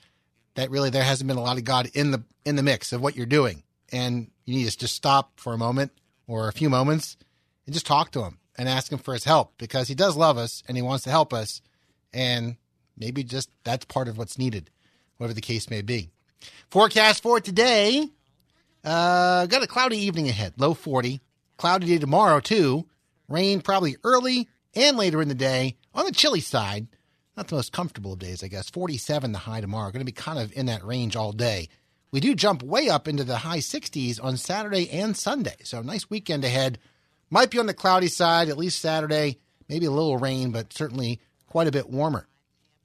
that 0.55 0.71
really 0.71 0.89
there 0.89 1.03
hasn't 1.03 1.27
been 1.27 1.37
a 1.37 1.41
lot 1.41 1.57
of 1.57 1.65
God 1.65 1.89
in 1.93 2.11
the 2.11 2.23
in 2.45 2.55
the 2.55 2.63
mix 2.63 2.93
of 2.93 3.01
what 3.01 3.17
you're 3.17 3.25
doing, 3.25 3.63
and 3.91 4.31
you 4.45 4.55
need 4.55 4.69
to 4.69 4.77
just 4.77 4.95
stop 4.95 5.39
for 5.39 5.53
a 5.53 5.57
moment 5.57 5.91
or 6.27 6.47
a 6.47 6.53
few 6.53 6.69
moments 6.69 7.17
and 7.65 7.73
just 7.73 7.85
talk 7.85 8.11
to 8.11 8.23
Him 8.23 8.37
and 8.57 8.69
ask 8.69 8.91
him 8.91 8.99
for 8.99 9.13
his 9.13 9.23
help 9.23 9.53
because 9.57 9.87
he 9.87 9.95
does 9.95 10.15
love 10.15 10.37
us 10.37 10.63
and 10.67 10.77
he 10.77 10.83
wants 10.83 11.03
to 11.05 11.09
help 11.09 11.33
us. 11.33 11.61
And 12.13 12.57
maybe 12.97 13.23
just 13.23 13.49
that's 13.63 13.85
part 13.85 14.07
of 14.07 14.17
what's 14.17 14.37
needed, 14.37 14.69
whatever 15.17 15.33
the 15.33 15.41
case 15.41 15.69
may 15.69 15.81
be. 15.81 16.09
Forecast 16.69 17.23
for 17.23 17.39
today. 17.39 18.07
Uh, 18.83 19.45
got 19.45 19.63
a 19.63 19.67
cloudy 19.67 19.97
evening 19.97 20.27
ahead, 20.27 20.53
low 20.57 20.73
40. 20.73 21.21
Cloudy 21.57 21.87
day 21.87 21.97
tomorrow, 21.97 22.39
too. 22.39 22.85
Rain 23.29 23.61
probably 23.61 23.95
early 24.03 24.49
and 24.75 24.97
later 24.97 25.21
in 25.21 25.29
the 25.29 25.35
day. 25.35 25.77
On 25.93 26.05
the 26.05 26.11
chilly 26.11 26.41
side, 26.41 26.87
not 27.37 27.47
the 27.47 27.55
most 27.55 27.71
comfortable 27.71 28.13
of 28.13 28.19
days, 28.19 28.43
I 28.43 28.47
guess. 28.47 28.69
47 28.69 29.31
the 29.31 29.39
high 29.39 29.61
tomorrow. 29.61 29.91
Going 29.91 30.01
to 30.01 30.05
be 30.05 30.11
kind 30.11 30.39
of 30.39 30.51
in 30.53 30.65
that 30.65 30.83
range 30.83 31.15
all 31.15 31.31
day. 31.31 31.69
We 32.11 32.19
do 32.19 32.35
jump 32.35 32.61
way 32.61 32.89
up 32.89 33.07
into 33.07 33.23
the 33.23 33.37
high 33.37 33.59
60s 33.59 34.23
on 34.23 34.37
Saturday 34.37 34.89
and 34.89 35.17
Sunday. 35.17 35.55
So, 35.63 35.81
nice 35.81 36.09
weekend 36.09 36.43
ahead 36.43 36.77
might 37.29 37.51
be 37.51 37.59
on 37.59 37.65
the 37.65 37.73
cloudy 37.73 38.07
side, 38.07 38.49
at 38.49 38.57
least 38.57 38.79
Saturday. 38.79 39.37
Maybe 39.69 39.85
a 39.85 39.91
little 39.91 40.17
rain, 40.17 40.51
but 40.51 40.73
certainly 40.73 41.19
quite 41.47 41.67
a 41.67 41.71
bit 41.71 41.89
warmer. 41.89 42.27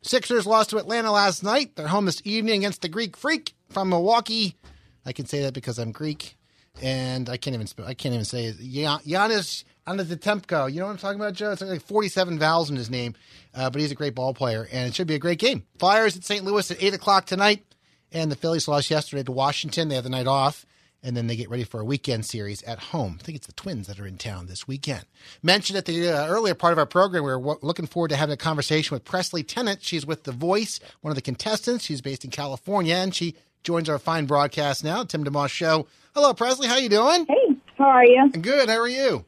Sixers 0.02 0.46
lost 0.46 0.70
to 0.70 0.78
Atlanta 0.78 1.10
last 1.10 1.42
night. 1.42 1.74
They're 1.74 1.88
home 1.88 2.06
this 2.06 2.22
evening 2.24 2.60
against 2.60 2.82
the 2.82 2.88
Greek 2.88 3.16
Freak 3.16 3.54
from 3.68 3.88
Milwaukee. 3.88 4.56
I 5.04 5.12
can 5.12 5.26
say 5.26 5.42
that 5.42 5.54
because 5.54 5.78
I'm 5.78 5.90
Greek, 5.90 6.36
and 6.80 7.28
I 7.28 7.36
can't 7.36 7.54
even 7.54 7.66
I 7.84 7.94
can't 7.94 8.14
even 8.14 8.24
say 8.24 8.46
it. 8.46 8.58
Giannis 8.58 9.64
Antetokounmpo. 9.86 10.72
You 10.72 10.80
know 10.80 10.86
what 10.86 10.92
I'm 10.92 10.98
talking 10.98 11.20
about, 11.20 11.34
Joe? 11.34 11.52
It's 11.52 11.62
like 11.62 11.82
47 11.82 12.38
vowels 12.38 12.70
in 12.70 12.76
his 12.76 12.90
name, 12.90 13.14
uh, 13.54 13.70
but 13.70 13.80
he's 13.80 13.90
a 13.90 13.96
great 13.96 14.14
ball 14.14 14.34
player, 14.34 14.68
and 14.70 14.86
it 14.86 14.94
should 14.94 15.06
be 15.06 15.14
a 15.14 15.18
great 15.18 15.38
game. 15.38 15.64
Flyers 15.78 16.16
at 16.16 16.24
St. 16.24 16.44
Louis 16.44 16.70
at 16.70 16.82
eight 16.82 16.94
o'clock 16.94 17.26
tonight, 17.26 17.64
and 18.12 18.30
the 18.30 18.36
Phillies 18.36 18.68
lost 18.68 18.90
yesterday 18.90 19.24
to 19.24 19.32
Washington. 19.32 19.88
They 19.88 19.96
have 19.96 20.04
the 20.04 20.10
night 20.10 20.26
off 20.26 20.64
and 21.02 21.16
then 21.16 21.26
they 21.26 21.36
get 21.36 21.48
ready 21.50 21.64
for 21.64 21.80
a 21.80 21.84
weekend 21.84 22.24
series 22.26 22.62
at 22.64 22.78
home. 22.78 23.18
I 23.20 23.22
think 23.22 23.36
it's 23.36 23.46
the 23.46 23.52
Twins 23.52 23.86
that 23.86 24.00
are 24.00 24.06
in 24.06 24.18
town 24.18 24.46
this 24.46 24.66
weekend. 24.66 25.04
Mentioned 25.42 25.76
at 25.78 25.84
the 25.84 26.08
uh, 26.10 26.26
earlier 26.26 26.54
part 26.54 26.72
of 26.72 26.78
our 26.78 26.86
program, 26.86 27.24
we 27.24 27.30
are 27.30 27.38
w- 27.38 27.58
looking 27.62 27.86
forward 27.86 28.08
to 28.08 28.16
having 28.16 28.32
a 28.34 28.36
conversation 28.38 28.94
with 28.94 29.04
Presley 29.04 29.42
Tennant. 29.42 29.82
She's 29.82 30.04
with 30.06 30.24
The 30.24 30.32
Voice, 30.32 30.80
one 31.00 31.10
of 31.10 31.14
the 31.16 31.22
contestants. 31.22 31.84
She's 31.84 32.00
based 32.00 32.24
in 32.24 32.30
California, 32.30 32.94
and 32.96 33.14
she 33.14 33.34
joins 33.62 33.88
our 33.88 33.98
fine 33.98 34.26
broadcast 34.26 34.82
now, 34.84 35.04
Tim 35.04 35.24
DeMoss 35.24 35.50
Show. 35.50 35.86
Hello, 36.14 36.34
Presley. 36.34 36.66
How 36.66 36.76
you 36.76 36.88
doing? 36.88 37.26
Hey, 37.26 37.56
how 37.76 37.84
are 37.84 38.04
you? 38.04 38.30
Good. 38.30 38.68
How 38.68 38.78
are 38.78 38.88
you? 38.88 39.24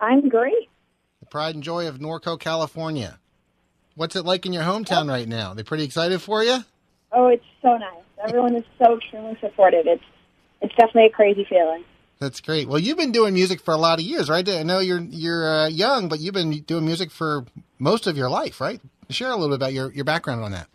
I'm 0.00 0.28
great. 0.28 0.68
The 1.20 1.26
pride 1.26 1.54
and 1.54 1.64
joy 1.64 1.88
of 1.88 1.98
Norco, 1.98 2.38
California. 2.38 3.18
What's 3.96 4.16
it 4.16 4.24
like 4.24 4.46
in 4.46 4.52
your 4.52 4.62
hometown 4.62 5.08
right 5.08 5.28
now? 5.28 5.52
They 5.54 5.62
pretty 5.62 5.84
excited 5.84 6.22
for 6.22 6.42
you? 6.42 6.58
Oh, 7.12 7.26
it's 7.26 7.44
so 7.60 7.76
nice. 7.76 8.04
Everyone 8.24 8.54
is 8.54 8.64
so 8.78 8.96
extremely 8.96 9.36
supportive. 9.40 9.86
It's 9.86 10.02
it's 10.60 10.74
definitely 10.74 11.06
a 11.06 11.10
crazy 11.10 11.46
feeling. 11.48 11.84
That's 12.18 12.40
great. 12.40 12.68
Well, 12.68 12.78
you've 12.78 12.98
been 12.98 13.12
doing 13.12 13.32
music 13.32 13.60
for 13.60 13.72
a 13.72 13.78
lot 13.78 13.98
of 13.98 14.04
years, 14.04 14.28
right? 14.28 14.46
I 14.46 14.62
know 14.62 14.80
you're 14.80 15.00
you're 15.00 15.48
uh, 15.48 15.68
young, 15.68 16.08
but 16.08 16.20
you've 16.20 16.34
been 16.34 16.60
doing 16.60 16.84
music 16.84 17.10
for 17.10 17.46
most 17.78 18.06
of 18.06 18.16
your 18.16 18.28
life, 18.28 18.60
right? 18.60 18.80
Share 19.08 19.28
a 19.28 19.36
little 19.36 19.48
bit 19.48 19.56
about 19.56 19.72
your, 19.72 19.90
your 19.92 20.04
background 20.04 20.44
on 20.44 20.52
that. 20.52 20.68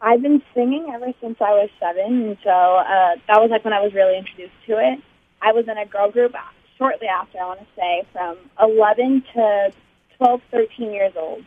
I've 0.00 0.22
been 0.22 0.42
singing 0.54 0.92
ever 0.94 1.12
since 1.20 1.38
I 1.40 1.50
was 1.50 1.70
seven, 1.80 2.28
and 2.28 2.36
so 2.44 2.50
uh, 2.50 3.16
that 3.26 3.40
was 3.40 3.48
like 3.50 3.64
when 3.64 3.72
I 3.72 3.80
was 3.80 3.94
really 3.94 4.16
introduced 4.16 4.52
to 4.66 4.74
it. 4.74 5.00
I 5.42 5.52
was 5.52 5.64
in 5.68 5.76
a 5.78 5.86
girl 5.86 6.10
group 6.10 6.34
shortly 6.76 7.08
after, 7.08 7.38
I 7.38 7.46
want 7.46 7.60
to 7.60 7.66
say, 7.74 8.06
from 8.12 8.36
11 8.60 9.24
to 9.34 9.72
12, 10.18 10.40
13 10.50 10.92
years 10.92 11.12
old. 11.16 11.44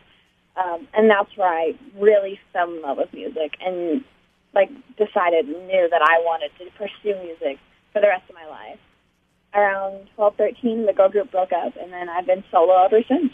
Um, 0.56 0.86
and 0.92 1.08
that's 1.08 1.34
where 1.36 1.48
I 1.48 1.72
really 1.98 2.38
fell 2.52 2.70
in 2.70 2.82
love 2.82 2.98
with 2.98 3.12
music 3.14 3.52
and 3.64 4.04
like 4.54 4.70
decided 4.96 5.46
and 5.46 5.66
knew 5.66 5.88
that 5.90 6.02
I 6.02 6.18
wanted 6.20 6.50
to 6.58 6.70
pursue 6.76 7.20
music 7.22 7.58
for 7.92 8.00
the 8.00 8.08
rest 8.08 8.28
of 8.28 8.34
my 8.34 8.46
life. 8.46 8.78
Around 9.54 10.08
twelve, 10.14 10.36
thirteen, 10.36 10.86
the 10.86 10.92
girl 10.92 11.08
group 11.08 11.30
broke 11.30 11.52
up, 11.52 11.74
and 11.76 11.92
then 11.92 12.08
I've 12.08 12.26
been 12.26 12.44
solo 12.50 12.84
ever 12.84 13.02
since. 13.06 13.32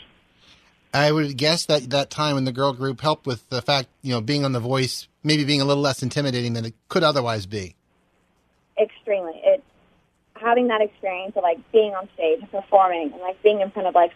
I 0.92 1.12
would 1.12 1.36
guess 1.36 1.66
that 1.66 1.90
that 1.90 2.10
time 2.10 2.36
in 2.36 2.44
the 2.44 2.52
girl 2.52 2.72
group 2.72 3.00
helped 3.00 3.26
with 3.26 3.48
the 3.50 3.60
fact, 3.60 3.88
you 4.02 4.12
know, 4.12 4.20
being 4.20 4.44
on 4.44 4.52
The 4.52 4.60
Voice, 4.60 5.06
maybe 5.22 5.44
being 5.44 5.60
a 5.60 5.64
little 5.64 5.82
less 5.82 6.02
intimidating 6.02 6.54
than 6.54 6.64
it 6.64 6.74
could 6.88 7.04
otherwise 7.04 7.44
be. 7.46 7.76
Extremely. 8.80 9.40
It 9.44 9.62
having 10.34 10.68
that 10.68 10.80
experience 10.80 11.36
of 11.36 11.42
like 11.42 11.58
being 11.72 11.92
on 11.94 12.08
stage 12.14 12.40
and 12.40 12.50
performing 12.50 13.12
and 13.12 13.20
like 13.20 13.42
being 13.42 13.60
in 13.60 13.70
front 13.70 13.88
of 13.88 13.94
like 13.94 14.12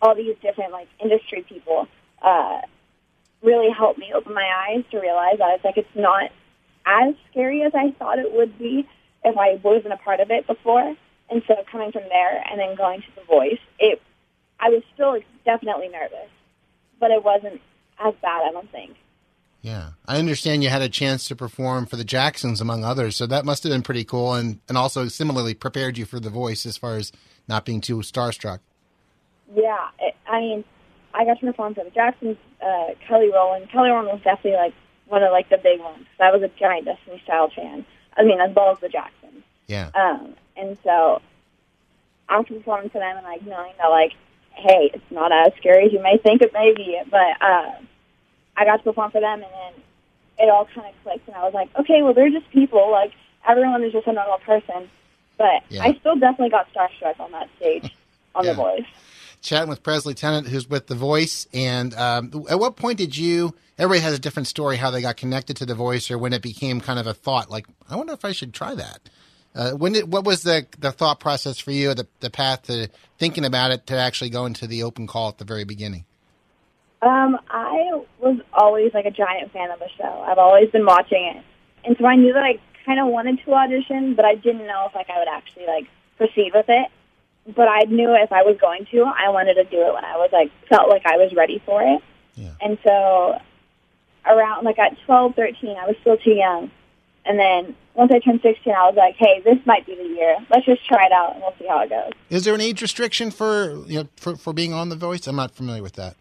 all 0.00 0.14
these 0.14 0.34
different 0.42 0.72
like 0.72 0.88
industry 1.02 1.44
people 1.48 1.86
uh, 2.22 2.60
really 3.42 3.70
helped 3.70 3.98
me 3.98 4.12
open 4.14 4.34
my 4.34 4.68
eyes 4.68 4.84
to 4.90 4.98
realize 4.98 5.38
that 5.38 5.54
it's 5.54 5.64
like 5.64 5.76
it's 5.76 5.88
not 5.94 6.30
as 6.86 7.14
scary 7.30 7.62
as 7.62 7.72
I 7.74 7.90
thought 7.98 8.18
it 8.18 8.32
would 8.32 8.58
be 8.58 8.88
if 9.24 9.36
I 9.36 9.60
wasn't 9.62 9.92
a 9.92 9.98
part 9.98 10.20
of 10.20 10.30
it 10.30 10.46
before. 10.46 10.96
And 11.28 11.42
so 11.48 11.56
coming 11.70 11.90
from 11.92 12.04
there 12.08 12.44
and 12.48 12.60
then 12.60 12.76
going 12.76 13.00
to 13.02 13.06
The 13.16 13.24
Voice, 13.24 13.58
it 13.78 14.00
I 14.58 14.70
was 14.70 14.82
still 14.94 15.18
definitely 15.44 15.88
nervous, 15.88 16.30
but 16.98 17.10
it 17.10 17.22
wasn't 17.22 17.60
as 17.98 18.14
bad, 18.22 18.42
I 18.48 18.52
don't 18.52 18.70
think. 18.70 18.96
Yeah. 19.60 19.90
I 20.06 20.18
understand 20.18 20.62
you 20.62 20.70
had 20.70 20.82
a 20.82 20.88
chance 20.88 21.26
to 21.28 21.36
perform 21.36 21.86
for 21.86 21.96
the 21.96 22.04
Jacksons, 22.04 22.60
among 22.60 22.84
others, 22.84 23.16
so 23.16 23.26
that 23.26 23.44
must 23.44 23.64
have 23.64 23.72
been 23.72 23.82
pretty 23.82 24.04
cool 24.04 24.34
and, 24.34 24.60
and 24.68 24.78
also 24.78 25.08
similarly 25.08 25.54
prepared 25.54 25.98
you 25.98 26.04
for 26.04 26.20
The 26.20 26.30
Voice 26.30 26.64
as 26.64 26.76
far 26.76 26.96
as 26.96 27.10
not 27.48 27.64
being 27.64 27.80
too 27.80 27.96
starstruck. 27.98 28.60
Yeah. 29.54 29.88
It, 29.98 30.14
I 30.26 30.40
mean, 30.40 30.64
I 31.12 31.24
got 31.24 31.40
to 31.40 31.46
perform 31.46 31.74
for 31.74 31.84
the 31.84 31.90
Jacksons, 31.90 32.36
uh, 32.64 32.94
Kelly 33.08 33.30
Rowland. 33.32 33.68
Kelly 33.70 33.90
Rowland 33.90 34.08
was 34.12 34.22
definitely 34.22 34.52
like 34.52 34.74
one 35.08 35.22
of 35.22 35.32
like 35.32 35.48
the 35.48 35.58
big 35.58 35.80
ones. 35.80 36.06
I 36.20 36.30
was 36.30 36.42
a 36.42 36.48
giant 36.48 36.84
Destiny 36.86 37.22
Child 37.26 37.52
fan. 37.54 37.84
I 38.16 38.24
mean, 38.24 38.40
as 38.40 38.54
well 38.54 38.70
as 38.72 38.78
the 38.80 38.88
Jacksons. 38.88 39.42
Yeah. 39.66 39.90
Um, 39.94 40.34
and 40.56 40.78
so 40.82 41.20
after 42.28 42.54
performing 42.54 42.90
for 42.90 42.98
them 42.98 43.16
and 43.16 43.26
like 43.26 43.44
knowing 43.46 43.72
that 43.78 43.86
like, 43.88 44.12
hey, 44.52 44.90
it's 44.94 45.10
not 45.10 45.32
as 45.32 45.52
scary 45.58 45.86
as 45.86 45.92
you 45.92 46.02
may 46.02 46.16
think 46.18 46.42
it 46.42 46.52
may 46.52 46.72
be, 46.74 46.98
but 47.10 47.40
uh, 47.40 47.72
I 48.56 48.64
got 48.64 48.78
to 48.78 48.82
perform 48.84 49.10
for 49.10 49.20
them, 49.20 49.42
and 49.42 49.52
then 49.52 49.82
it 50.38 50.50
all 50.50 50.64
kind 50.74 50.86
of 50.86 50.94
clicked, 51.02 51.26
and 51.28 51.36
I 51.36 51.44
was 51.44 51.54
like, 51.54 51.68
okay, 51.78 52.02
well, 52.02 52.14
they're 52.14 52.30
just 52.30 52.50
people. 52.50 52.90
Like 52.90 53.12
everyone 53.46 53.84
is 53.84 53.92
just 53.92 54.06
a 54.06 54.12
normal 54.12 54.38
person, 54.38 54.88
but 55.38 55.62
Yeah. 55.68 55.84
I 55.84 55.94
still 56.00 56.16
definitely 56.16 56.50
got 56.50 56.72
starstruck 56.72 57.20
on 57.20 57.32
that 57.32 57.48
stage 57.58 57.90
on 58.34 58.44
Yeah. 58.44 58.52
The 58.52 58.56
Voice. 58.56 58.86
Chatting 59.40 59.68
with 59.68 59.82
Presley 59.82 60.14
Tennant, 60.14 60.48
who's 60.48 60.68
with 60.68 60.86
The 60.86 60.94
Voice. 60.94 61.46
And 61.52 61.94
um, 61.94 62.46
at 62.48 62.58
what 62.58 62.76
point 62.76 62.98
did 62.98 63.16
you? 63.16 63.54
Everybody 63.78 64.00
has 64.00 64.14
a 64.14 64.18
different 64.18 64.48
story 64.48 64.76
how 64.76 64.90
they 64.90 65.02
got 65.02 65.16
connected 65.16 65.56
to 65.58 65.66
The 65.66 65.74
Voice, 65.74 66.10
or 66.10 66.18
when 66.18 66.32
it 66.32 66.42
became 66.42 66.80
kind 66.80 66.98
of 66.98 67.06
a 67.06 67.14
thought. 67.14 67.50
Like, 67.50 67.66
I 67.88 67.96
wonder 67.96 68.12
if 68.12 68.24
I 68.24 68.32
should 68.32 68.54
try 68.54 68.74
that. 68.74 69.00
Uh, 69.54 69.70
when 69.72 69.92
did? 69.92 70.12
What 70.12 70.24
was 70.24 70.42
the 70.42 70.66
the 70.78 70.92
thought 70.92 71.18
process 71.18 71.58
for 71.58 71.70
you? 71.70 71.94
The 71.94 72.06
the 72.20 72.28
path 72.28 72.64
to 72.64 72.88
thinking 73.18 73.44
about 73.44 73.70
it 73.70 73.86
to 73.86 73.96
actually 73.96 74.28
go 74.28 74.44
into 74.44 74.66
the 74.66 74.82
open 74.82 75.06
call 75.06 75.30
at 75.30 75.38
the 75.38 75.46
very 75.46 75.64
beginning. 75.64 76.04
Um, 77.00 77.38
I 77.50 78.02
was 78.18 78.38
always 78.52 78.92
like 78.92 79.06
a 79.06 79.10
giant 79.10 79.52
fan 79.52 79.70
of 79.70 79.78
the 79.78 79.88
show. 79.96 80.24
I've 80.26 80.38
always 80.38 80.70
been 80.70 80.84
watching 80.84 81.34
it, 81.36 81.44
and 81.86 81.96
so 81.98 82.04
I 82.04 82.16
knew 82.16 82.34
that 82.34 82.42
I 82.42 82.58
kind 82.84 83.00
of 83.00 83.06
wanted 83.08 83.40
to 83.44 83.54
audition, 83.54 84.14
but 84.14 84.24
I 84.24 84.34
didn't 84.34 84.66
know 84.66 84.86
if 84.88 84.94
like 84.94 85.08
I 85.08 85.18
would 85.18 85.28
actually 85.28 85.66
like 85.66 85.86
proceed 86.18 86.52
with 86.54 86.66
it. 86.68 86.90
But 87.54 87.68
I 87.68 87.82
knew 87.84 88.12
if 88.14 88.32
I 88.32 88.42
was 88.42 88.56
going 88.60 88.86
to, 88.90 89.02
I 89.04 89.28
wanted 89.30 89.54
to 89.54 89.64
do 89.64 89.80
it 89.80 89.94
when 89.94 90.04
I 90.04 90.16
was 90.16 90.30
like 90.32 90.50
felt 90.68 90.88
like 90.88 91.02
I 91.06 91.16
was 91.16 91.32
ready 91.34 91.62
for 91.64 91.82
it. 91.82 92.02
And 92.60 92.76
so 92.84 93.38
around 94.26 94.64
like 94.64 94.78
at 94.78 94.96
twelve, 95.06 95.34
thirteen, 95.36 95.76
I 95.76 95.86
was 95.86 95.96
still 96.00 96.16
too 96.16 96.32
young. 96.32 96.70
And 97.24 97.38
then 97.38 97.74
once 97.94 98.12
I 98.14 98.18
turned 98.18 98.40
sixteen, 98.42 98.72
I 98.74 98.84
was 98.86 98.94
like, 98.96 99.14
"Hey, 99.16 99.40
this 99.44 99.58
might 99.64 99.86
be 99.86 99.94
the 99.94 100.04
year. 100.04 100.36
Let's 100.50 100.66
just 100.66 100.84
try 100.86 101.06
it 101.06 101.12
out 101.12 101.34
and 101.34 101.42
we'll 101.42 101.54
see 101.58 101.66
how 101.66 101.80
it 101.82 101.90
goes." 101.90 102.10
Is 102.30 102.44
there 102.44 102.54
an 102.54 102.60
age 102.60 102.82
restriction 102.82 103.30
for 103.30 103.76
you 103.86 104.00
know 104.02 104.08
for, 104.16 104.36
for 104.36 104.52
being 104.52 104.72
on 104.72 104.88
The 104.90 104.96
Voice? 104.96 105.26
I'm 105.26 105.36
not 105.36 105.54
familiar 105.54 105.82
with 105.82 105.94
that. 105.94 106.16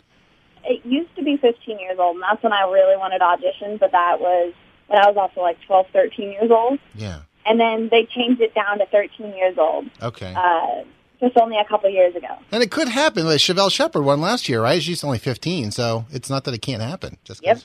it 0.64 0.86
used 0.86 1.16
to 1.16 1.24
be 1.24 1.38
15 1.38 1.80
years 1.80 1.98
old, 2.00 2.16
and 2.16 2.24
that's 2.24 2.42
when 2.44 2.54
I 2.54 2.64
really 2.64 2.98
wanted 2.98 3.20
to 3.20 3.26
audition, 3.26 3.78
but 3.78 3.92
that 3.92 4.20
was 4.20 4.54
when 4.88 5.00
I 5.00 5.08
was 5.08 5.18
also 5.18 5.42
like 5.42 5.58
12, 5.68 5.88
13 5.94 6.32
years 6.32 6.50
old. 6.52 6.80
Yeah. 6.96 7.22
And 7.46 7.60
then 7.60 7.90
they 7.92 8.06
changed 8.06 8.42
it 8.42 8.56
down 8.56 8.80
to 8.80 8.86
13 8.88 9.36
years 9.36 9.58
old, 9.60 9.86
Okay. 10.02 10.34
uh, 10.36 10.84
just 11.26 11.38
only 11.38 11.58
a 11.58 11.66
couple 11.66 11.90
years 11.90 12.16
ago. 12.16 12.28
and 12.52 12.62
it 12.62 12.72
could 12.72 12.88
happen. 12.88 13.26
Like 13.26 13.40
Chevel 13.40 13.72
Shepherd 13.72 14.04
won 14.04 14.22
last 14.22 14.48
year, 14.48 14.62
right? 14.62 14.82
She's 14.82 15.04
only 15.04 15.18
15, 15.18 15.72
so 15.72 16.06
it's 16.12 16.30
not 16.30 16.44
that 16.44 16.54
it 16.54 16.62
can't 16.62 16.82
happen. 16.82 17.18
Just 17.24 17.44
Yep. 17.44 17.60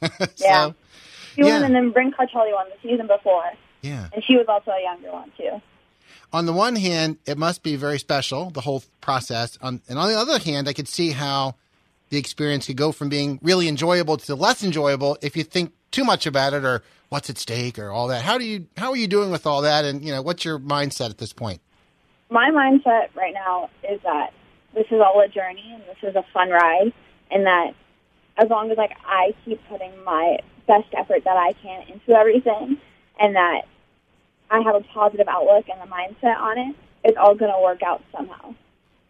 yeah. 0.36 0.70
She 1.34 1.42
yeah. 1.42 1.54
won, 1.60 1.64
and 1.64 1.74
then 1.74 1.92
Brynn 1.92 2.12
Cartelli 2.12 2.52
won 2.52 2.66
the 2.70 2.88
season 2.88 3.06
before. 3.06 3.44
Yeah. 3.82 4.08
And 4.12 4.22
she 4.24 4.36
was 4.36 4.46
also 4.48 4.70
a 4.72 4.82
younger 4.82 5.10
one, 5.12 5.30
too. 5.36 5.60
on 6.32 6.46
the 6.46 6.52
one 6.52 6.76
hand, 6.76 7.18
it 7.26 7.38
must 7.38 7.62
be 7.62 7.76
very 7.76 7.98
special, 7.98 8.50
the 8.50 8.60
whole 8.60 8.82
process. 9.00 9.58
On, 9.62 9.80
and 9.88 9.98
on 9.98 10.08
the 10.08 10.18
other 10.18 10.38
hand, 10.38 10.68
I 10.68 10.72
could 10.72 10.88
see 10.88 11.10
how 11.10 11.54
the 12.10 12.18
experience 12.18 12.66
could 12.66 12.76
go 12.76 12.92
from 12.92 13.08
being 13.08 13.38
really 13.42 13.68
enjoyable 13.68 14.16
to 14.18 14.34
less 14.34 14.62
enjoyable 14.64 15.16
if 15.22 15.36
you 15.36 15.44
think 15.44 15.72
too 15.92 16.04
much 16.04 16.26
about 16.26 16.52
it 16.52 16.64
or 16.64 16.82
what's 17.08 17.30
at 17.30 17.38
stake 17.38 17.78
or 17.78 17.90
all 17.90 18.08
that. 18.08 18.22
How 18.22 18.36
do 18.38 18.44
you 18.44 18.66
how 18.76 18.90
are 18.90 18.96
you 18.96 19.08
doing 19.08 19.30
with 19.30 19.46
all 19.46 19.62
that? 19.62 19.84
And 19.84 20.04
you 20.04 20.12
know, 20.12 20.22
what's 20.22 20.44
your 20.44 20.58
mindset 20.58 21.10
at 21.10 21.18
this 21.18 21.32
point? 21.32 21.60
My 22.30 22.50
mindset 22.50 23.14
right 23.14 23.34
now 23.34 23.70
is 23.88 24.00
that 24.04 24.32
this 24.74 24.86
is 24.90 25.00
all 25.00 25.20
a 25.20 25.28
journey 25.28 25.72
and 25.74 25.82
this 25.82 25.98
is 26.02 26.14
a 26.14 26.24
fun 26.32 26.50
ride 26.50 26.92
and 27.30 27.46
that 27.46 27.72
as 28.38 28.48
long 28.48 28.70
as 28.70 28.78
like 28.78 28.92
I 29.04 29.34
keep 29.44 29.60
putting 29.68 29.92
my 30.04 30.38
best 30.66 30.88
effort 30.96 31.24
that 31.24 31.36
I 31.36 31.52
can 31.54 31.82
into 31.88 32.12
everything 32.12 32.78
and 33.18 33.36
that 33.36 33.62
I 34.50 34.60
have 34.60 34.76
a 34.76 34.80
positive 34.80 35.28
outlook 35.28 35.66
and 35.68 35.80
a 35.80 35.92
mindset 35.92 36.38
on 36.38 36.58
it, 36.58 36.76
it's 37.04 37.16
all 37.18 37.34
going 37.34 37.52
to 37.52 37.60
work 37.62 37.82
out 37.82 38.02
somehow. 38.12 38.54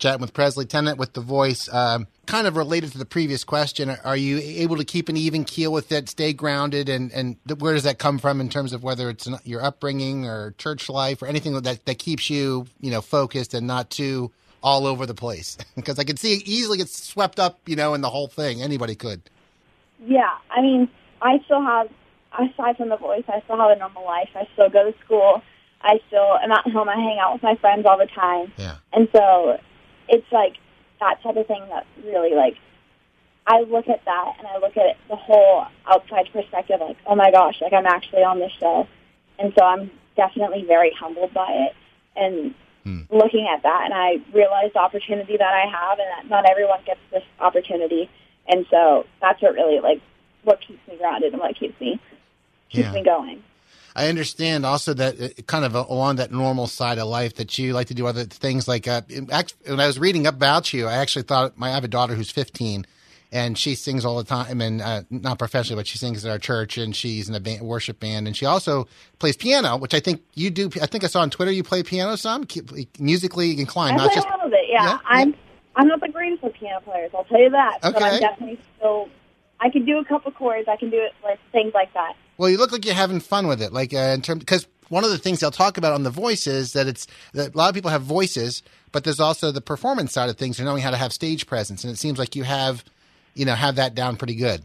Chatting 0.00 0.22
with 0.22 0.32
Presley 0.32 0.64
Tennant 0.64 0.96
with 0.96 1.12
the 1.12 1.20
voice, 1.20 1.68
um, 1.70 2.06
kind 2.24 2.46
of 2.46 2.56
related 2.56 2.90
to 2.92 2.98
the 2.98 3.04
previous 3.04 3.44
question. 3.44 3.90
Are 3.90 4.16
you 4.16 4.38
able 4.38 4.78
to 4.78 4.84
keep 4.84 5.10
an 5.10 5.16
even 5.18 5.44
keel 5.44 5.70
with 5.70 5.92
it, 5.92 6.08
stay 6.08 6.32
grounded, 6.32 6.88
and 6.88 7.12
and 7.12 7.36
where 7.58 7.74
does 7.74 7.82
that 7.82 7.98
come 7.98 8.18
from 8.18 8.40
in 8.40 8.48
terms 8.48 8.72
of 8.72 8.82
whether 8.82 9.10
it's 9.10 9.28
your 9.44 9.62
upbringing 9.62 10.26
or 10.26 10.52
church 10.52 10.88
life 10.88 11.20
or 11.20 11.26
anything 11.26 11.52
that 11.60 11.84
that 11.84 11.98
keeps 11.98 12.30
you 12.30 12.66
you 12.80 12.90
know 12.90 13.02
focused 13.02 13.52
and 13.52 13.66
not 13.66 13.90
too 13.90 14.32
all 14.62 14.86
over 14.86 15.04
the 15.04 15.14
place? 15.14 15.58
Because 15.76 15.98
I 15.98 16.04
could 16.04 16.18
see 16.18 16.32
it 16.32 16.48
easily 16.48 16.78
gets 16.78 17.06
swept 17.06 17.38
up, 17.38 17.60
you 17.66 17.76
know, 17.76 17.92
in 17.92 18.00
the 18.00 18.10
whole 18.10 18.28
thing. 18.28 18.62
Anybody 18.62 18.94
could. 18.94 19.20
Yeah, 20.06 20.32
I 20.50 20.62
mean, 20.62 20.88
I 21.20 21.40
still 21.44 21.60
have, 21.60 21.88
aside 22.32 22.78
from 22.78 22.88
the 22.88 22.96
voice, 22.96 23.24
I 23.28 23.42
still 23.44 23.58
have 23.58 23.70
a 23.70 23.76
normal 23.76 24.04
life. 24.04 24.30
I 24.34 24.48
still 24.54 24.70
go 24.70 24.90
to 24.90 24.96
school. 25.04 25.42
I 25.82 26.00
still 26.08 26.38
am 26.42 26.52
at 26.52 26.66
home. 26.72 26.88
I 26.88 26.96
hang 26.96 27.18
out 27.20 27.34
with 27.34 27.42
my 27.42 27.56
friends 27.56 27.84
all 27.84 27.98
the 27.98 28.06
time. 28.06 28.52
Yeah. 28.56 28.76
And 28.92 29.08
so 29.14 29.58
it's 30.10 30.30
like 30.32 30.56
that 31.00 31.22
type 31.22 31.36
of 31.36 31.46
thing 31.46 31.64
that 31.70 31.86
really, 32.04 32.34
like, 32.34 32.56
I 33.46 33.60
look 33.62 33.88
at 33.88 34.04
that 34.04 34.34
and 34.38 34.46
I 34.46 34.58
look 34.58 34.76
at 34.76 34.96
the 35.08 35.16
whole 35.16 35.64
outside 35.86 36.28
perspective, 36.32 36.80
like, 36.80 36.98
oh 37.06 37.14
my 37.14 37.30
gosh, 37.30 37.60
like 37.60 37.72
I'm 37.72 37.86
actually 37.86 38.22
on 38.22 38.38
this 38.38 38.52
show. 38.60 38.86
And 39.38 39.52
so 39.58 39.64
I'm 39.64 39.90
definitely 40.16 40.64
very 40.66 40.92
humbled 40.92 41.32
by 41.32 41.48
it. 41.50 41.74
And 42.16 42.54
hmm. 42.84 43.00
looking 43.10 43.48
at 43.52 43.62
that, 43.62 43.82
and 43.86 43.94
I 43.94 44.20
realize 44.34 44.72
the 44.74 44.80
opportunity 44.80 45.36
that 45.38 45.54
I 45.54 45.66
have, 45.70 45.98
and 45.98 46.08
that 46.08 46.28
not 46.28 46.48
everyone 46.48 46.80
gets 46.84 47.00
this 47.10 47.24
opportunity. 47.38 48.10
And 48.46 48.66
so 48.70 49.06
that's 49.20 49.40
what 49.40 49.54
really 49.54 49.80
like 49.80 50.00
what 50.44 50.60
keeps 50.60 50.86
me 50.88 50.96
grounded 50.96 51.32
and 51.32 51.40
what 51.40 51.56
keeps 51.56 51.78
me 51.80 52.00
keeps 52.70 52.86
Yeah. 52.86 52.92
me 52.92 53.02
going. 53.02 53.42
I 53.94 54.08
understand 54.08 54.64
also 54.64 54.94
that 54.94 55.20
uh, 55.20 55.28
kind 55.46 55.64
of 55.64 55.74
along 55.74 56.16
that 56.16 56.30
normal 56.30 56.66
side 56.66 56.98
of 56.98 57.08
life 57.08 57.36
that 57.36 57.58
you 57.58 57.72
like 57.72 57.88
to 57.88 57.94
do 57.94 58.06
other 58.06 58.24
things 58.24 58.68
like 58.68 58.86
uh, 58.86 59.02
when 59.66 59.80
I 59.80 59.86
was 59.86 59.98
reading 59.98 60.26
up 60.26 60.34
about 60.34 60.72
you, 60.72 60.86
I 60.86 60.94
actually 60.94 61.22
thought 61.22 61.58
my 61.58 61.70
I 61.70 61.74
have 61.74 61.84
a 61.84 61.88
daughter 61.88 62.14
who's 62.14 62.30
15 62.30 62.86
and 63.32 63.56
she 63.56 63.74
sings 63.76 64.04
all 64.04 64.16
the 64.16 64.24
time 64.24 64.60
and 64.60 64.82
uh, 64.82 65.02
not 65.08 65.38
professionally, 65.38 65.78
but 65.80 65.86
she 65.86 65.98
sings 65.98 66.24
at 66.24 66.30
our 66.30 66.38
church 66.38 66.76
and 66.78 66.94
she's 66.96 67.28
in 67.28 67.34
a 67.34 67.40
band, 67.40 67.62
worship 67.62 68.00
band 68.00 68.26
and 68.26 68.36
she 68.36 68.44
also 68.44 68.88
plays 69.18 69.36
piano, 69.36 69.76
which 69.76 69.94
I 69.94 70.00
think 70.00 70.22
you 70.34 70.50
do. 70.50 70.68
I 70.82 70.86
think 70.86 71.04
I 71.04 71.06
saw 71.06 71.20
on 71.20 71.30
Twitter 71.30 71.52
you 71.52 71.62
play 71.62 71.82
piano 71.82 72.16
some 72.16 72.46
musically 72.98 73.58
inclined, 73.60 73.94
I 73.94 73.96
not 73.98 74.06
play 74.08 74.14
just 74.16 74.28
a 74.28 74.32
little 74.32 74.50
bit, 74.50 74.64
yeah. 74.68 74.98
I'm 75.06 75.34
I'm 75.76 75.86
not 75.86 76.00
the 76.00 76.08
greatest 76.08 76.42
with 76.42 76.54
piano 76.54 76.80
players, 76.80 77.10
I'll 77.14 77.24
tell 77.24 77.40
you 77.40 77.50
that. 77.50 77.78
But 77.82 77.96
Okay. 77.96 78.04
I'm 78.04 78.20
definitely 78.20 78.60
still. 78.76 79.08
I 79.60 79.70
can 79.70 79.84
do 79.84 79.98
a 79.98 80.04
couple 80.04 80.32
chords. 80.32 80.68
I 80.68 80.76
can 80.76 80.90
do 80.90 80.98
it 80.98 81.12
like 81.22 81.38
things 81.52 81.72
like 81.74 81.92
that. 81.94 82.14
Well, 82.38 82.48
you 82.48 82.56
look 82.56 82.72
like 82.72 82.84
you're 82.84 82.94
having 82.94 83.20
fun 83.20 83.46
with 83.46 83.60
it, 83.60 83.72
like 83.72 83.92
uh, 83.92 84.12
in 84.14 84.22
terms 84.22 84.40
because 84.40 84.66
one 84.88 85.04
of 85.04 85.10
the 85.10 85.18
things 85.18 85.40
they'll 85.40 85.50
talk 85.50 85.76
about 85.78 85.92
on 85.92 86.02
the 86.02 86.10
voice 86.10 86.46
is 86.46 86.72
that 86.72 86.86
it's 86.86 87.06
that 87.34 87.54
a 87.54 87.58
lot 87.58 87.68
of 87.68 87.74
people 87.74 87.90
have 87.90 88.02
voices, 88.02 88.62
but 88.92 89.04
there's 89.04 89.20
also 89.20 89.52
the 89.52 89.60
performance 89.60 90.12
side 90.12 90.30
of 90.30 90.36
things, 90.36 90.58
and 90.58 90.66
knowing 90.66 90.82
how 90.82 90.90
to 90.90 90.96
have 90.96 91.12
stage 91.12 91.46
presence, 91.46 91.84
and 91.84 91.92
it 91.92 91.96
seems 91.96 92.18
like 92.18 92.34
you 92.34 92.44
have, 92.44 92.84
you 93.34 93.44
know, 93.44 93.54
have 93.54 93.76
that 93.76 93.94
down 93.94 94.16
pretty 94.16 94.34
good. 94.34 94.62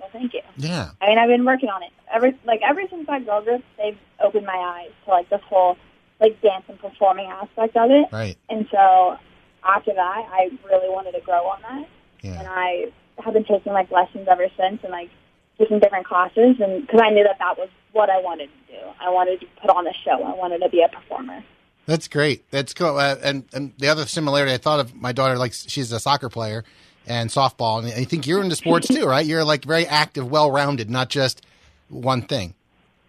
Well, 0.00 0.10
thank 0.12 0.34
you. 0.34 0.40
Yeah. 0.56 0.90
I 1.00 1.06
mean, 1.06 1.18
I've 1.18 1.28
been 1.28 1.44
working 1.44 1.68
on 1.68 1.82
it 1.82 1.90
ever 2.12 2.32
like 2.44 2.60
ever 2.62 2.82
since 2.90 3.06
my 3.06 3.20
girl 3.20 3.42
group. 3.42 3.64
They've 3.76 3.98
opened 4.20 4.46
my 4.46 4.56
eyes 4.56 4.90
to 5.04 5.10
like 5.10 5.30
this 5.30 5.40
whole 5.48 5.76
like 6.20 6.40
dance 6.42 6.64
and 6.68 6.78
performing 6.78 7.26
aspect 7.26 7.76
of 7.76 7.90
it. 7.90 8.08
Right. 8.12 8.36
And 8.48 8.66
so 8.70 9.16
after 9.64 9.94
that, 9.94 10.28
I 10.30 10.50
really 10.64 10.88
wanted 10.88 11.12
to 11.12 11.20
grow 11.20 11.46
on 11.46 11.62
that. 11.62 11.88
Yeah. 12.22 12.38
And 12.40 12.48
I 12.48 12.92
have 13.24 13.34
been 13.34 13.44
taking 13.44 13.72
like 13.72 13.90
lessons 13.90 14.28
ever 14.30 14.48
since 14.56 14.82
and 14.82 14.92
like 14.92 15.10
taking 15.58 15.78
different 15.78 16.06
classes 16.06 16.56
and 16.60 16.82
because 16.82 17.00
I 17.02 17.10
knew 17.10 17.24
that 17.24 17.38
that 17.38 17.58
was 17.58 17.68
what 17.92 18.10
I 18.10 18.20
wanted 18.20 18.48
to 18.48 18.72
do. 18.74 18.80
I 19.00 19.10
wanted 19.10 19.40
to 19.40 19.46
put 19.60 19.70
on 19.70 19.86
a 19.86 19.92
show. 20.04 20.22
I 20.22 20.34
wanted 20.34 20.60
to 20.60 20.68
be 20.68 20.82
a 20.82 20.88
performer. 20.88 21.42
That's 21.86 22.06
great. 22.06 22.48
That's 22.50 22.74
cool. 22.74 22.98
Uh, 22.98 23.16
and 23.22 23.44
and 23.52 23.72
the 23.78 23.88
other 23.88 24.04
similarity, 24.06 24.52
I 24.52 24.58
thought 24.58 24.80
of 24.80 24.94
my 24.94 25.12
daughter, 25.12 25.38
like 25.38 25.54
she's 25.54 25.90
a 25.90 25.98
soccer 25.98 26.28
player 26.28 26.64
and 27.06 27.30
softball, 27.30 27.82
and 27.82 27.88
I 27.88 28.04
think 28.04 28.26
you're 28.26 28.42
into 28.42 28.56
sports 28.56 28.88
too, 28.88 29.06
right? 29.06 29.24
You're 29.24 29.44
like 29.44 29.64
very 29.64 29.86
active, 29.86 30.30
well 30.30 30.50
rounded, 30.50 30.90
not 30.90 31.08
just 31.08 31.46
one 31.88 32.22
thing. 32.22 32.54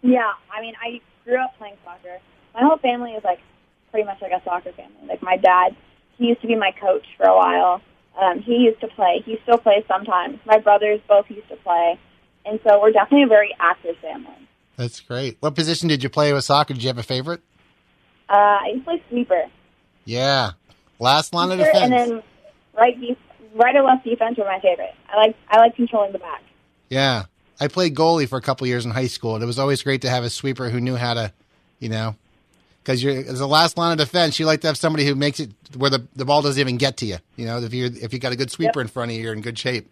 Yeah, 0.02 0.32
I 0.50 0.62
mean, 0.62 0.76
I 0.82 1.02
grew 1.26 1.38
up 1.43 1.58
playing 1.58 1.76
soccer. 1.84 2.19
My 2.54 2.62
whole 2.62 2.78
family 2.78 3.12
is 3.12 3.24
like 3.24 3.39
pretty 3.91 4.06
much 4.06 4.22
like 4.22 4.32
a 4.32 4.41
soccer 4.45 4.72
family. 4.72 5.08
Like 5.08 5.22
my 5.22 5.36
dad, 5.36 5.76
he 6.17 6.28
used 6.28 6.41
to 6.41 6.48
be 6.48 6.56
my 6.56 6.72
coach 6.72 7.06
for 7.17 7.26
a 7.26 7.36
while. 7.36 7.82
Um, 8.21 8.39
he 8.41 8.55
used 8.58 8.82
to 8.82 8.88
play. 8.88 9.21
He 9.25 9.38
still 9.43 9.58
plays 9.58 9.84
sometimes. 9.88 10.39
My 10.45 10.58
brothers 10.60 10.99
both 11.08 11.29
used 11.29 11.47
to 11.49 11.55
play, 11.58 11.97
and 12.45 12.60
so 12.67 12.82
we're 12.82 12.91
definitely 12.91 13.23
a 13.23 13.27
very 13.27 13.55
active 13.60 13.95
family. 14.01 14.34
That's 14.75 14.99
great. 14.99 15.38
What 15.39 15.55
position 15.55 15.88
did 15.88 16.03
you 16.03 16.10
play 16.10 16.34
with 16.34 16.43
soccer? 16.43 16.73
Did 16.73 16.84
you 16.84 16.88
have 16.89 16.97
a 16.97 17.03
favorite? 17.03 17.41
Uh, 18.29 18.34
I 18.34 18.67
used 18.73 18.86
to 18.86 18.91
play 18.91 19.03
sweeper, 19.10 19.43
Yeah. 20.05 20.51
Last 20.99 21.34
line 21.34 21.51
of 21.51 21.60
defense. 21.60 21.77
and 21.77 21.93
then 21.93 22.23
right, 22.77 22.99
def- 22.99 23.17
right 23.55 23.75
or 23.75 23.84
left 23.84 24.03
defense 24.03 24.38
were 24.38 24.43
my 24.45 24.60
favorite. 24.60 24.93
I 25.08 25.17
like 25.17 25.36
I 25.49 25.58
like 25.60 25.75
controlling 25.75 26.12
the 26.12 26.19
back. 26.19 26.43
Yeah. 26.89 27.25
I 27.62 27.67
played 27.69 27.95
goalie 27.95 28.27
for 28.27 28.38
a 28.38 28.41
couple 28.41 28.67
years 28.67 28.86
in 28.86 28.91
high 28.91 29.08
school, 29.08 29.36
and 29.36 29.43
it 29.43 29.47
was 29.47 29.60
always 29.60 29.82
great 29.82 30.01
to 30.01 30.10
have 30.10 30.23
a 30.25 30.29
sweeper 30.29 30.69
who 30.69 30.79
knew 30.82 30.95
how 30.95 31.13
to, 31.13 31.34
you 31.79 31.88
know, 31.89 32.15
because 32.84 33.04
you're 33.04 33.13
as 33.13 33.39
the 33.39 33.48
last 33.48 33.78
line 33.78 33.92
of 33.92 33.98
defense, 33.98 34.39
you 34.39 34.46
like 34.46 34.62
to 34.62 34.68
have 34.68 34.78
somebody 34.78 35.06
who 35.06 35.15
makes 35.15 35.39
it 35.39 35.52
where 35.76 35.89
the, 35.89 36.06
the 36.15 36.26
ball 36.26 36.42
doesn't 36.42 36.60
even 36.60 36.78
get 36.78 36.98
to 36.98 37.06
you. 37.06 37.18
You 37.36 37.46
know, 37.46 37.60
if 37.60 37.74
you 37.74 37.86
if 37.86 38.13
you 38.13 38.20
got 38.20 38.32
a 38.32 38.36
good 38.36 38.52
sweeper 38.52 38.82
in 38.82 38.88
front 38.88 39.12
of 39.12 39.18
you, 39.18 39.24
you're 39.24 39.34
in 39.34 39.42
good 39.42 39.58
shape. 39.58 39.89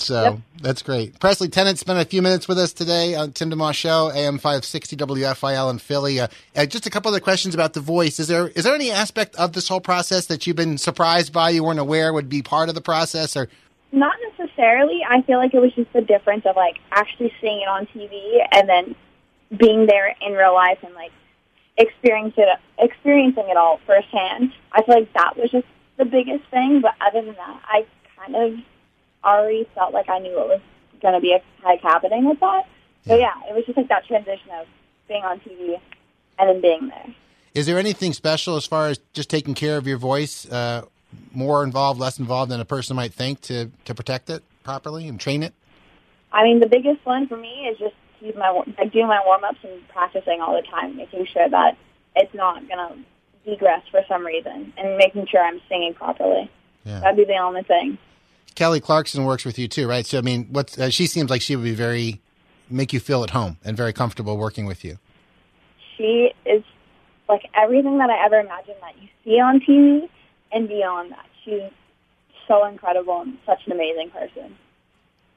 So 0.00 0.40
that's 0.62 0.82
great. 0.82 1.18
Presley 1.18 1.48
Tennant 1.48 1.78
spent 1.78 1.98
a 1.98 2.04
few 2.04 2.22
minutes 2.22 2.46
with 2.46 2.58
us 2.58 2.72
today 2.72 3.14
on 3.14 3.32
Tim 3.32 3.50
DeMoss 3.50 3.74
Show, 3.74 4.10
AM 4.14 4.38
five 4.38 4.64
sixty 4.64 4.96
WFIL 4.96 5.70
in 5.70 5.78
Philly. 5.78 6.20
Uh, 6.20 6.28
uh, 6.56 6.66
just 6.66 6.86
a 6.86 6.90
couple 6.90 7.10
other 7.10 7.20
questions 7.20 7.54
about 7.54 7.72
the 7.72 7.80
voice. 7.80 8.20
Is 8.20 8.28
there 8.28 8.48
is 8.48 8.64
there 8.64 8.74
any 8.74 8.90
aspect 8.90 9.34
of 9.36 9.52
this 9.52 9.68
whole 9.68 9.80
process 9.80 10.26
that 10.26 10.46
you've 10.46 10.56
been 10.56 10.78
surprised 10.78 11.32
by, 11.32 11.50
you 11.50 11.64
weren't 11.64 11.80
aware 11.80 12.12
would 12.12 12.28
be 12.28 12.42
part 12.42 12.68
of 12.68 12.74
the 12.74 12.80
process, 12.80 13.36
or 13.36 13.48
Not 13.90 14.14
necessarily. 14.38 15.00
I 15.08 15.22
feel 15.22 15.38
like 15.38 15.54
it 15.54 15.60
was 15.60 15.74
just 15.74 15.92
the 15.92 16.02
difference 16.02 16.46
of 16.46 16.56
like 16.56 16.76
actually 16.92 17.32
seeing 17.40 17.60
it 17.60 17.68
on 17.68 17.86
TV 17.86 18.46
and 18.52 18.68
then 18.68 18.94
being 19.56 19.86
there 19.86 20.14
in 20.20 20.32
real 20.32 20.54
life 20.54 20.78
and 20.84 20.94
like 20.94 21.10
experiencing 21.78 22.44
it, 22.44 22.58
experiencing 22.78 23.48
it 23.48 23.56
all 23.56 23.80
firsthand. 23.86 24.52
I 24.72 24.82
feel 24.82 24.96
like 24.96 25.12
that 25.14 25.36
was 25.36 25.50
just 25.50 25.66
the 25.96 26.04
biggest 26.04 26.44
thing. 26.50 26.80
But 26.80 26.94
other 27.00 27.22
than 27.24 27.34
that, 27.34 27.62
I 27.64 27.86
kind 28.16 28.36
of 28.36 28.58
already 29.24 29.68
felt 29.74 29.94
like 29.94 30.08
I 30.08 30.18
knew 30.18 30.36
what 30.36 30.48
was 30.48 30.60
going 31.00 31.14
to 31.14 31.20
be 31.20 31.36
like 31.64 31.80
happening 31.80 32.24
with 32.24 32.40
that. 32.40 32.66
So 33.06 33.16
yeah, 33.16 33.32
it 33.48 33.54
was 33.54 33.64
just 33.64 33.78
like 33.78 33.88
that 33.88 34.06
transition 34.06 34.50
of 34.60 34.66
being 35.06 35.22
on 35.22 35.40
TV 35.40 35.80
and 36.38 36.48
then 36.48 36.60
being 36.60 36.88
there. 36.88 37.14
Is 37.54 37.66
there 37.66 37.78
anything 37.78 38.12
special 38.12 38.56
as 38.56 38.66
far 38.66 38.88
as 38.88 38.98
just 39.14 39.30
taking 39.30 39.54
care 39.54 39.78
of 39.78 39.86
your 39.86 39.96
voice? 39.96 40.46
Uh, 40.46 40.84
more 41.32 41.64
involved, 41.64 41.98
less 41.98 42.18
involved 42.18 42.50
than 42.50 42.60
a 42.60 42.64
person 42.66 42.94
might 42.96 43.14
think 43.14 43.40
to 43.40 43.70
to 43.86 43.94
protect 43.94 44.28
it 44.28 44.42
properly 44.62 45.08
and 45.08 45.18
train 45.18 45.42
it. 45.42 45.54
I 46.32 46.44
mean, 46.44 46.60
the 46.60 46.66
biggest 46.66 47.04
one 47.06 47.26
for 47.26 47.36
me 47.38 47.66
is 47.66 47.78
just 47.78 47.94
use 48.20 48.34
my 48.36 48.50
like 48.78 48.92
doing 48.92 49.06
my 49.06 49.20
warm 49.24 49.44
ups 49.44 49.58
and 49.62 49.86
practicing 49.88 50.40
all 50.40 50.54
the 50.54 50.66
time, 50.66 50.96
making 50.96 51.26
sure 51.32 51.48
that 51.48 51.76
it's 52.16 52.34
not 52.34 52.68
gonna 52.68 52.96
degress 53.44 53.82
for 53.90 54.02
some 54.08 54.24
reason, 54.24 54.72
and 54.76 54.96
making 54.96 55.26
sure 55.26 55.42
I'm 55.42 55.60
singing 55.68 55.94
properly. 55.94 56.50
Yeah. 56.84 57.00
That'd 57.00 57.16
be 57.16 57.24
the 57.24 57.38
only 57.38 57.62
thing. 57.62 57.98
Kelly 58.54 58.80
Clarkson 58.80 59.24
works 59.24 59.44
with 59.44 59.58
you 59.58 59.68
too, 59.68 59.88
right? 59.88 60.06
So 60.06 60.18
I 60.18 60.22
mean, 60.22 60.48
what's 60.50 60.78
uh, 60.78 60.90
she 60.90 61.06
seems 61.06 61.30
like 61.30 61.42
she 61.42 61.56
would 61.56 61.64
be 61.64 61.74
very 61.74 62.20
make 62.70 62.92
you 62.92 63.00
feel 63.00 63.22
at 63.24 63.30
home 63.30 63.56
and 63.64 63.76
very 63.76 63.92
comfortable 63.92 64.36
working 64.36 64.66
with 64.66 64.84
you. 64.84 64.98
She 65.96 66.32
is 66.44 66.62
like 67.28 67.42
everything 67.54 67.98
that 67.98 68.10
I 68.10 68.24
ever 68.24 68.38
imagined 68.40 68.76
that 68.80 69.00
you 69.00 69.08
see 69.24 69.40
on 69.40 69.60
TV 69.60 70.08
and 70.52 70.68
beyond 70.68 71.12
that. 71.12 71.26
She's 71.44 71.70
so 72.46 72.64
incredible 72.66 73.20
and 73.20 73.38
such 73.46 73.60
an 73.66 73.72
amazing 73.72 74.10
person. 74.10 74.56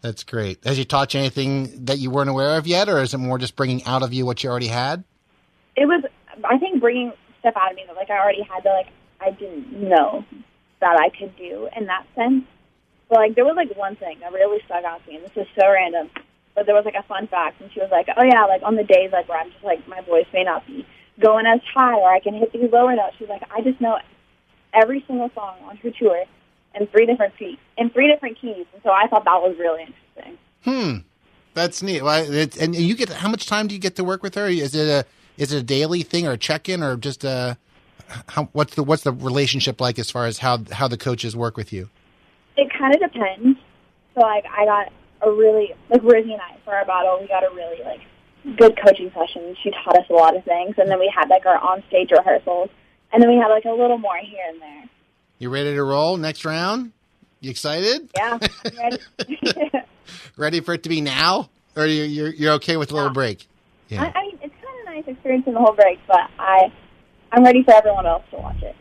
That's 0.01 0.23
great. 0.23 0.63
Has 0.63 0.77
she 0.77 0.85
taught 0.85 1.13
you 1.13 1.19
anything 1.19 1.85
that 1.85 1.99
you 1.99 2.09
weren't 2.09 2.29
aware 2.29 2.57
of 2.57 2.65
yet, 2.65 2.89
or 2.89 3.01
is 3.01 3.13
it 3.13 3.19
more 3.19 3.37
just 3.37 3.55
bringing 3.55 3.83
out 3.85 4.01
of 4.01 4.13
you 4.13 4.25
what 4.25 4.43
you 4.43 4.49
already 4.49 4.67
had? 4.67 5.03
It 5.75 5.85
was, 5.85 6.03
I 6.43 6.57
think, 6.57 6.81
bringing 6.81 7.13
stuff 7.39 7.53
out 7.55 7.71
of 7.71 7.75
me 7.75 7.83
that 7.87 7.95
like 7.95 8.09
I 8.09 8.17
already 8.17 8.41
had 8.41 8.63
that 8.63 8.73
like 8.73 8.87
I 9.19 9.31
didn't 9.31 9.71
know 9.71 10.25
that 10.79 10.99
I 10.99 11.09
could 11.09 11.35
do 11.37 11.69
in 11.77 11.85
that 11.85 12.05
sense. 12.15 12.45
But 13.09 13.19
like 13.19 13.35
there 13.35 13.45
was 13.45 13.55
like 13.55 13.75
one 13.77 13.95
thing 13.95 14.17
that 14.21 14.33
really 14.33 14.61
stuck 14.65 14.83
out 14.83 15.03
to 15.05 15.09
me, 15.09 15.17
and 15.17 15.25
this 15.25 15.37
is 15.37 15.47
so 15.59 15.69
random, 15.71 16.09
but 16.55 16.65
there 16.65 16.75
was 16.75 16.85
like 16.85 16.95
a 16.95 17.03
fun 17.03 17.27
fact, 17.27 17.61
and 17.61 17.71
she 17.71 17.79
was 17.79 17.89
like, 17.91 18.07
"Oh 18.17 18.23
yeah, 18.23 18.45
like 18.45 18.63
on 18.63 18.75
the 18.75 18.83
days 18.83 19.11
like 19.11 19.29
where 19.29 19.39
I'm 19.39 19.51
just 19.51 19.63
like 19.63 19.87
my 19.87 20.01
voice 20.01 20.25
may 20.33 20.43
not 20.43 20.65
be 20.65 20.85
going 21.19 21.45
as 21.45 21.59
high, 21.73 21.93
or 21.93 22.11
I 22.11 22.19
can 22.19 22.33
hit 22.33 22.51
these 22.53 22.71
lower 22.71 22.95
notes." 22.95 23.17
She's 23.19 23.29
like, 23.29 23.43
"I 23.51 23.61
just 23.61 23.79
know 23.79 23.99
every 24.73 25.03
single 25.05 25.29
song 25.35 25.57
on 25.65 25.77
her 25.77 25.91
tour 25.91 26.23
in 26.79 26.88
three 26.88 27.05
different 27.05 27.38
keys, 27.38 27.57
in 27.77 27.89
three 27.89 28.07
different 28.07 28.39
keys," 28.39 28.65
and 28.73 28.81
so 28.84 28.91
I 28.91 29.07
thought 29.07 29.25
that 29.25 29.41
was 29.41 29.55
really 29.60 29.81
interesting. 29.84 30.38
Hmm, 30.63 31.07
that's 31.53 31.81
neat. 31.81 32.03
Well, 32.03 32.31
it, 32.31 32.57
and 32.57 32.75
you 32.75 32.95
get 32.95 33.10
how 33.10 33.29
much 33.29 33.47
time 33.47 33.67
do 33.67 33.75
you 33.75 33.81
get 33.81 33.95
to 33.97 34.03
work 34.03 34.23
with 34.23 34.36
her? 34.36 34.47
Is 34.47 34.75
it 34.75 34.88
a 34.88 35.05
is 35.38 35.51
it 35.51 35.57
a 35.57 35.63
daily 35.63 36.03
thing 36.03 36.27
or 36.27 36.31
a 36.31 36.38
check 36.38 36.69
in 36.69 36.84
or 36.84 36.95
just 36.95 37.23
a 37.23 37.57
how, 38.27 38.49
what's 38.53 38.75
the 38.75 38.84
what's 38.84 39.03
the 39.03 39.12
relationship 39.12 39.79
like 39.81 39.99
as 39.99 40.12
far 40.12 40.25
as 40.25 40.38
how 40.39 40.60
how 40.71 40.88
the 40.88 40.97
coaches 40.97 41.36
work 41.36 41.57
with 41.57 41.71
you? 41.73 41.89
It 42.57 42.71
kind 42.77 42.93
of 42.93 43.01
depends. 43.01 43.60
So 44.15 44.21
like 44.21 44.45
I 44.45 44.65
got 44.65 44.91
a 45.21 45.31
really 45.31 45.73
like 45.89 46.03
Rizzi 46.03 46.34
and 46.34 46.41
I 46.41 46.57
for 46.63 46.75
our 46.75 46.86
battle, 46.86 47.17
we 47.19 47.27
got 47.27 47.43
a 47.43 47.53
really 47.53 47.84
like 47.84 48.01
good 48.57 48.77
coaching 48.84 49.12
session. 49.13 49.55
She 49.63 49.71
taught 49.71 49.97
us 49.97 50.05
a 50.10 50.13
lot 50.13 50.36
of 50.36 50.43
things, 50.43 50.75
and 50.77 50.89
then 50.89 50.99
we 50.99 51.12
had 51.15 51.29
like 51.29 51.45
our 51.45 51.57
on 51.57 51.84
stage 51.88 52.12
rehearsals, 52.12 52.69
and 53.13 53.21
then 53.21 53.29
we 53.29 53.38
had 53.38 53.47
like 53.47 53.65
a 53.65 53.71
little 53.71 53.97
more 53.97 54.17
here 54.17 54.45
and 54.49 54.62
there. 54.62 54.84
You 55.41 55.49
ready 55.49 55.73
to 55.73 55.84
roll 55.84 56.17
next 56.17 56.45
round? 56.45 56.91
You 57.39 57.49
excited? 57.49 58.12
Yeah, 58.15 58.38
ready. 58.77 58.97
Ready 60.38 60.60
for 60.60 60.75
it 60.75 60.84
to 60.84 60.89
be 60.89 61.01
now, 61.01 61.49
or 61.75 61.88
you, 61.88 62.04
you're 62.04 62.30
you're 62.30 62.54
okay 62.54 62.77
with 62.77 62.91
a 62.91 62.93
little 62.93 63.10
break? 63.10 63.47
Yeah. 63.88 64.04
I, 64.04 64.19
I 64.19 64.21
mean, 64.21 64.38
it's 64.43 64.54
kind 64.63 64.80
of 64.80 64.86
nice 64.86 65.04
experiencing 65.08 65.54
the 65.54 65.60
whole 65.60 65.73
break, 65.73 65.97
but 66.08 66.30
I 66.38 66.71
I'm 67.32 67.43
ready 67.43 67.63
for 67.63 67.73
everyone 67.73 68.06
else 68.06 68.21
to 68.30 68.38
watch 68.38 68.62
it. 68.62 68.75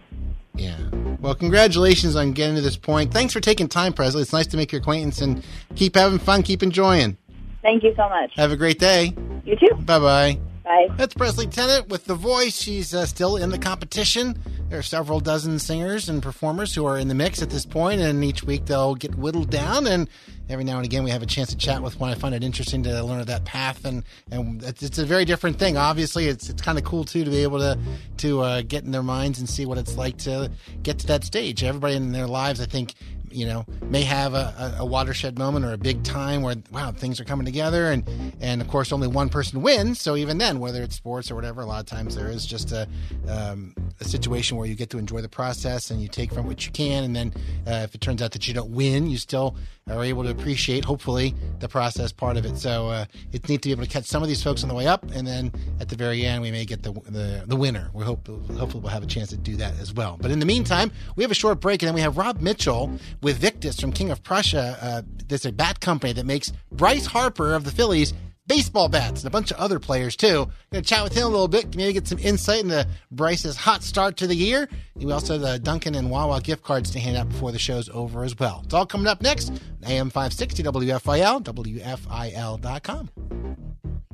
Yeah. 0.54 0.76
Well, 1.20 1.34
congratulations 1.34 2.14
on 2.14 2.32
getting 2.32 2.56
to 2.56 2.60
this 2.60 2.76
point. 2.76 3.10
Thanks 3.10 3.32
for 3.32 3.40
taking 3.40 3.66
time, 3.66 3.94
Presley. 3.94 4.20
It's 4.20 4.34
nice 4.34 4.48
to 4.48 4.58
make 4.58 4.70
your 4.70 4.82
acquaintance 4.82 5.22
and 5.22 5.42
keep 5.76 5.94
having 5.94 6.18
fun, 6.18 6.42
keep 6.42 6.62
enjoying. 6.62 7.16
Thank 7.62 7.84
you 7.84 7.94
so 7.96 8.06
much. 8.10 8.32
Have 8.36 8.52
a 8.52 8.56
great 8.56 8.78
day. 8.78 9.14
You 9.46 9.56
too. 9.56 9.76
Bye 9.76 9.98
bye. 9.98 10.38
Bye. 10.64 10.88
That's 10.98 11.14
Presley 11.14 11.46
Tennant 11.46 11.88
with 11.88 12.04
The 12.04 12.14
Voice. 12.14 12.60
She's 12.60 12.94
uh, 12.94 13.06
still 13.06 13.38
in 13.38 13.48
the 13.48 13.58
competition. 13.58 14.38
There 14.70 14.78
are 14.78 14.82
several 14.82 15.18
dozen 15.18 15.58
singers 15.58 16.08
and 16.08 16.22
performers 16.22 16.72
who 16.72 16.86
are 16.86 16.96
in 16.96 17.08
the 17.08 17.14
mix 17.14 17.42
at 17.42 17.50
this 17.50 17.66
point, 17.66 18.00
and 18.00 18.22
each 18.22 18.44
week 18.44 18.66
they'll 18.66 18.94
get 18.94 19.16
whittled 19.16 19.50
down. 19.50 19.88
And 19.88 20.08
every 20.48 20.62
now 20.62 20.76
and 20.76 20.84
again, 20.84 21.02
we 21.02 21.10
have 21.10 21.24
a 21.24 21.26
chance 21.26 21.48
to 21.48 21.56
chat 21.56 21.82
with 21.82 21.98
one. 21.98 22.08
I 22.08 22.14
find 22.14 22.36
it 22.36 22.44
interesting 22.44 22.84
to 22.84 23.02
learn 23.02 23.24
that 23.24 23.44
path, 23.44 23.84
and 23.84 24.04
and 24.30 24.62
it's, 24.62 24.84
it's 24.84 24.98
a 24.98 25.04
very 25.04 25.24
different 25.24 25.58
thing. 25.58 25.76
Obviously, 25.76 26.28
it's 26.28 26.48
it's 26.48 26.62
kind 26.62 26.78
of 26.78 26.84
cool 26.84 27.02
too 27.02 27.24
to 27.24 27.30
be 27.30 27.42
able 27.42 27.58
to 27.58 27.76
to 28.18 28.42
uh, 28.42 28.62
get 28.62 28.84
in 28.84 28.92
their 28.92 29.02
minds 29.02 29.40
and 29.40 29.48
see 29.48 29.66
what 29.66 29.76
it's 29.76 29.96
like 29.96 30.18
to 30.18 30.52
get 30.84 31.00
to 31.00 31.06
that 31.08 31.24
stage. 31.24 31.64
Everybody 31.64 31.96
in 31.96 32.12
their 32.12 32.28
lives, 32.28 32.60
I 32.60 32.66
think, 32.66 32.94
you 33.30 33.46
know, 33.46 33.64
may 33.82 34.02
have 34.02 34.34
a, 34.34 34.76
a, 34.78 34.84
watershed 34.84 35.38
moment 35.38 35.64
or 35.64 35.72
a 35.72 35.78
big 35.78 36.02
time 36.02 36.42
where 36.42 36.56
wow 36.70 36.92
things 36.92 37.20
are 37.20 37.24
coming 37.24 37.44
together, 37.44 37.90
and 37.90 38.08
and 38.40 38.60
of 38.60 38.68
course 38.68 38.92
only 38.92 39.08
one 39.08 39.28
person 39.28 39.62
wins. 39.62 40.00
So 40.00 40.16
even 40.16 40.38
then, 40.38 40.58
whether 40.60 40.82
it's 40.82 40.96
sports 40.96 41.30
or 41.30 41.34
whatever, 41.34 41.60
a 41.60 41.66
lot 41.66 41.80
of 41.80 41.86
times 41.86 42.16
there 42.16 42.28
is 42.28 42.46
just 42.46 42.72
a 42.72 42.88
um, 43.28 43.74
a 44.00 44.04
situation 44.04 44.56
where 44.56 44.66
you 44.66 44.74
get 44.74 44.90
to 44.90 44.98
enjoy 44.98 45.20
the 45.20 45.28
process 45.28 45.90
and 45.90 46.00
you 46.00 46.08
take 46.08 46.32
from 46.32 46.46
what 46.46 46.66
you 46.66 46.72
can, 46.72 47.04
and 47.04 47.14
then 47.16 47.32
uh, 47.66 47.82
if 47.84 47.94
it 47.94 48.00
turns 48.00 48.22
out 48.22 48.32
that 48.32 48.48
you 48.48 48.54
don't 48.54 48.70
win, 48.70 49.08
you 49.08 49.18
still 49.18 49.56
are 49.90 50.04
able 50.04 50.22
to 50.22 50.30
appreciate 50.30 50.84
hopefully 50.84 51.34
the 51.58 51.68
process 51.68 52.12
part 52.12 52.36
of 52.36 52.44
it. 52.44 52.56
So 52.56 52.88
uh, 52.88 53.04
it's 53.32 53.48
neat 53.48 53.62
to 53.62 53.68
be 53.68 53.72
able 53.72 53.84
to 53.84 53.90
catch 53.90 54.04
some 54.04 54.22
of 54.22 54.28
these 54.28 54.42
folks 54.42 54.62
on 54.62 54.68
the 54.68 54.74
way 54.74 54.86
up, 54.86 55.04
and 55.12 55.26
then 55.26 55.52
at 55.80 55.88
the 55.88 55.96
very 55.96 56.24
end 56.24 56.42
we 56.42 56.50
may 56.50 56.64
get 56.64 56.82
the 56.82 56.92
the, 56.92 57.44
the 57.46 57.56
winner. 57.56 57.90
We 57.92 58.04
hope 58.04 58.26
hopefully 58.26 58.82
we'll 58.82 58.92
have 58.92 59.02
a 59.02 59.06
chance 59.06 59.30
to 59.30 59.36
do 59.36 59.56
that 59.56 59.78
as 59.80 59.92
well. 59.92 60.16
But 60.20 60.30
in 60.30 60.38
the 60.38 60.46
meantime, 60.46 60.92
we 61.16 61.24
have 61.24 61.30
a 61.30 61.34
short 61.34 61.60
break, 61.60 61.82
and 61.82 61.88
then 61.88 61.94
we 61.94 62.00
have 62.00 62.16
Rob 62.16 62.40
Mitchell 62.40 62.90
with 63.22 63.38
Victus 63.38 63.80
from 63.80 63.92
King 63.92 64.10
of 64.10 64.22
Prussia. 64.22 64.78
Uh, 64.80 65.02
there's 65.28 65.46
a 65.46 65.52
bat 65.52 65.80
company 65.80 66.12
that 66.12 66.26
makes 66.26 66.52
Bryce 66.72 67.06
Harper 67.06 67.54
of 67.54 67.64
the 67.64 67.70
Phillies 67.70 68.14
baseball 68.50 68.88
bats 68.88 69.22
and 69.22 69.28
a 69.28 69.30
bunch 69.30 69.52
of 69.52 69.58
other 69.58 69.78
players 69.78 70.16
too. 70.16 70.50
Gonna 70.72 70.82
chat 70.82 71.04
with 71.04 71.12
him 71.12 71.24
a 71.24 71.28
little 71.28 71.46
bit, 71.46 71.76
maybe 71.76 71.92
get 71.92 72.08
some 72.08 72.18
insight 72.18 72.64
into 72.64 72.84
Bryce's 73.12 73.56
hot 73.56 73.84
start 73.84 74.16
to 74.16 74.26
the 74.26 74.34
year. 74.34 74.68
We 74.96 75.12
also 75.12 75.34
have 75.34 75.42
the 75.42 75.58
Dunkin' 75.60 75.94
and 75.94 76.10
Wawa 76.10 76.40
gift 76.40 76.64
cards 76.64 76.90
to 76.90 76.98
hand 76.98 77.16
out 77.16 77.28
before 77.28 77.52
the 77.52 77.60
show's 77.60 77.88
over 77.90 78.24
as 78.24 78.36
well. 78.36 78.62
It's 78.64 78.74
all 78.74 78.86
coming 78.86 79.06
up 79.06 79.22
next. 79.22 79.52
AM 79.84 80.10
560 80.10 80.64
WFIL, 80.64 81.42
WFIL.com. 81.44 83.10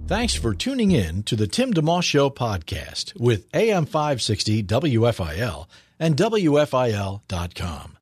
Thanks 0.07 0.35
for 0.35 0.55
tuning 0.55 0.91
in 0.93 1.23
to 1.25 1.35
the 1.35 1.47
Tim 1.47 1.73
DeMoss 1.73 2.05
Show 2.05 2.29
podcast 2.31 3.19
with 3.19 3.49
AM 3.55 3.87
560 3.87 4.63
WFIL 4.65 5.67
and 5.99 6.15
WFIL.com. 6.15 7.96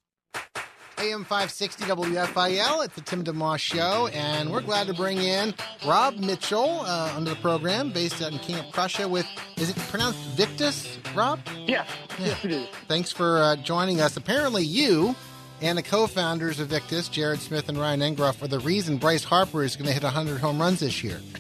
AM 1.05 1.23
560 1.23 1.85
WFIL. 1.85 2.83
It's 2.83 2.95
the 2.95 3.03
Tim 3.03 3.23
DeMoss 3.25 3.59
Show, 3.59 4.07
and 4.15 4.51
we're 4.51 4.63
glad 4.63 4.87
to 4.87 4.95
bring 4.95 5.19
in 5.19 5.53
Rob 5.87 6.17
Mitchell 6.17 6.81
uh, 6.81 7.13
onto 7.15 7.29
the 7.29 7.37
program, 7.37 7.91
based 7.91 8.23
out 8.23 8.33
in 8.33 8.39
King 8.39 8.59
of 8.59 8.73
Prussia. 8.73 9.07
With 9.07 9.27
is 9.59 9.69
it 9.69 9.77
pronounced 9.77 10.19
Victus, 10.31 10.99
Rob? 11.15 11.41
Yes, 11.67 11.87
yes, 12.19 12.43
it 12.43 12.53
is. 12.53 12.69
Thanks 12.89 13.13
for 13.13 13.43
uh, 13.43 13.57
joining 13.57 14.01
us. 14.01 14.17
Apparently, 14.17 14.65
you 14.65 15.15
and 15.61 15.77
the 15.77 15.83
co-founders 15.83 16.59
of 16.59 16.69
Victus, 16.69 17.11
Jared 17.11 17.41
Smith 17.41 17.69
and 17.69 17.77
Ryan 17.77 18.01
Engroff, 18.01 18.43
are 18.43 18.49
the 18.49 18.61
reason 18.61 18.97
Bryce 18.97 19.25
Harper 19.25 19.63
is 19.63 19.77
going 19.77 19.89
to 19.89 19.93
hit 19.93 20.05
100 20.05 20.41
home 20.41 20.59
runs 20.59 20.81
this 20.81 21.05
year. 21.05 21.21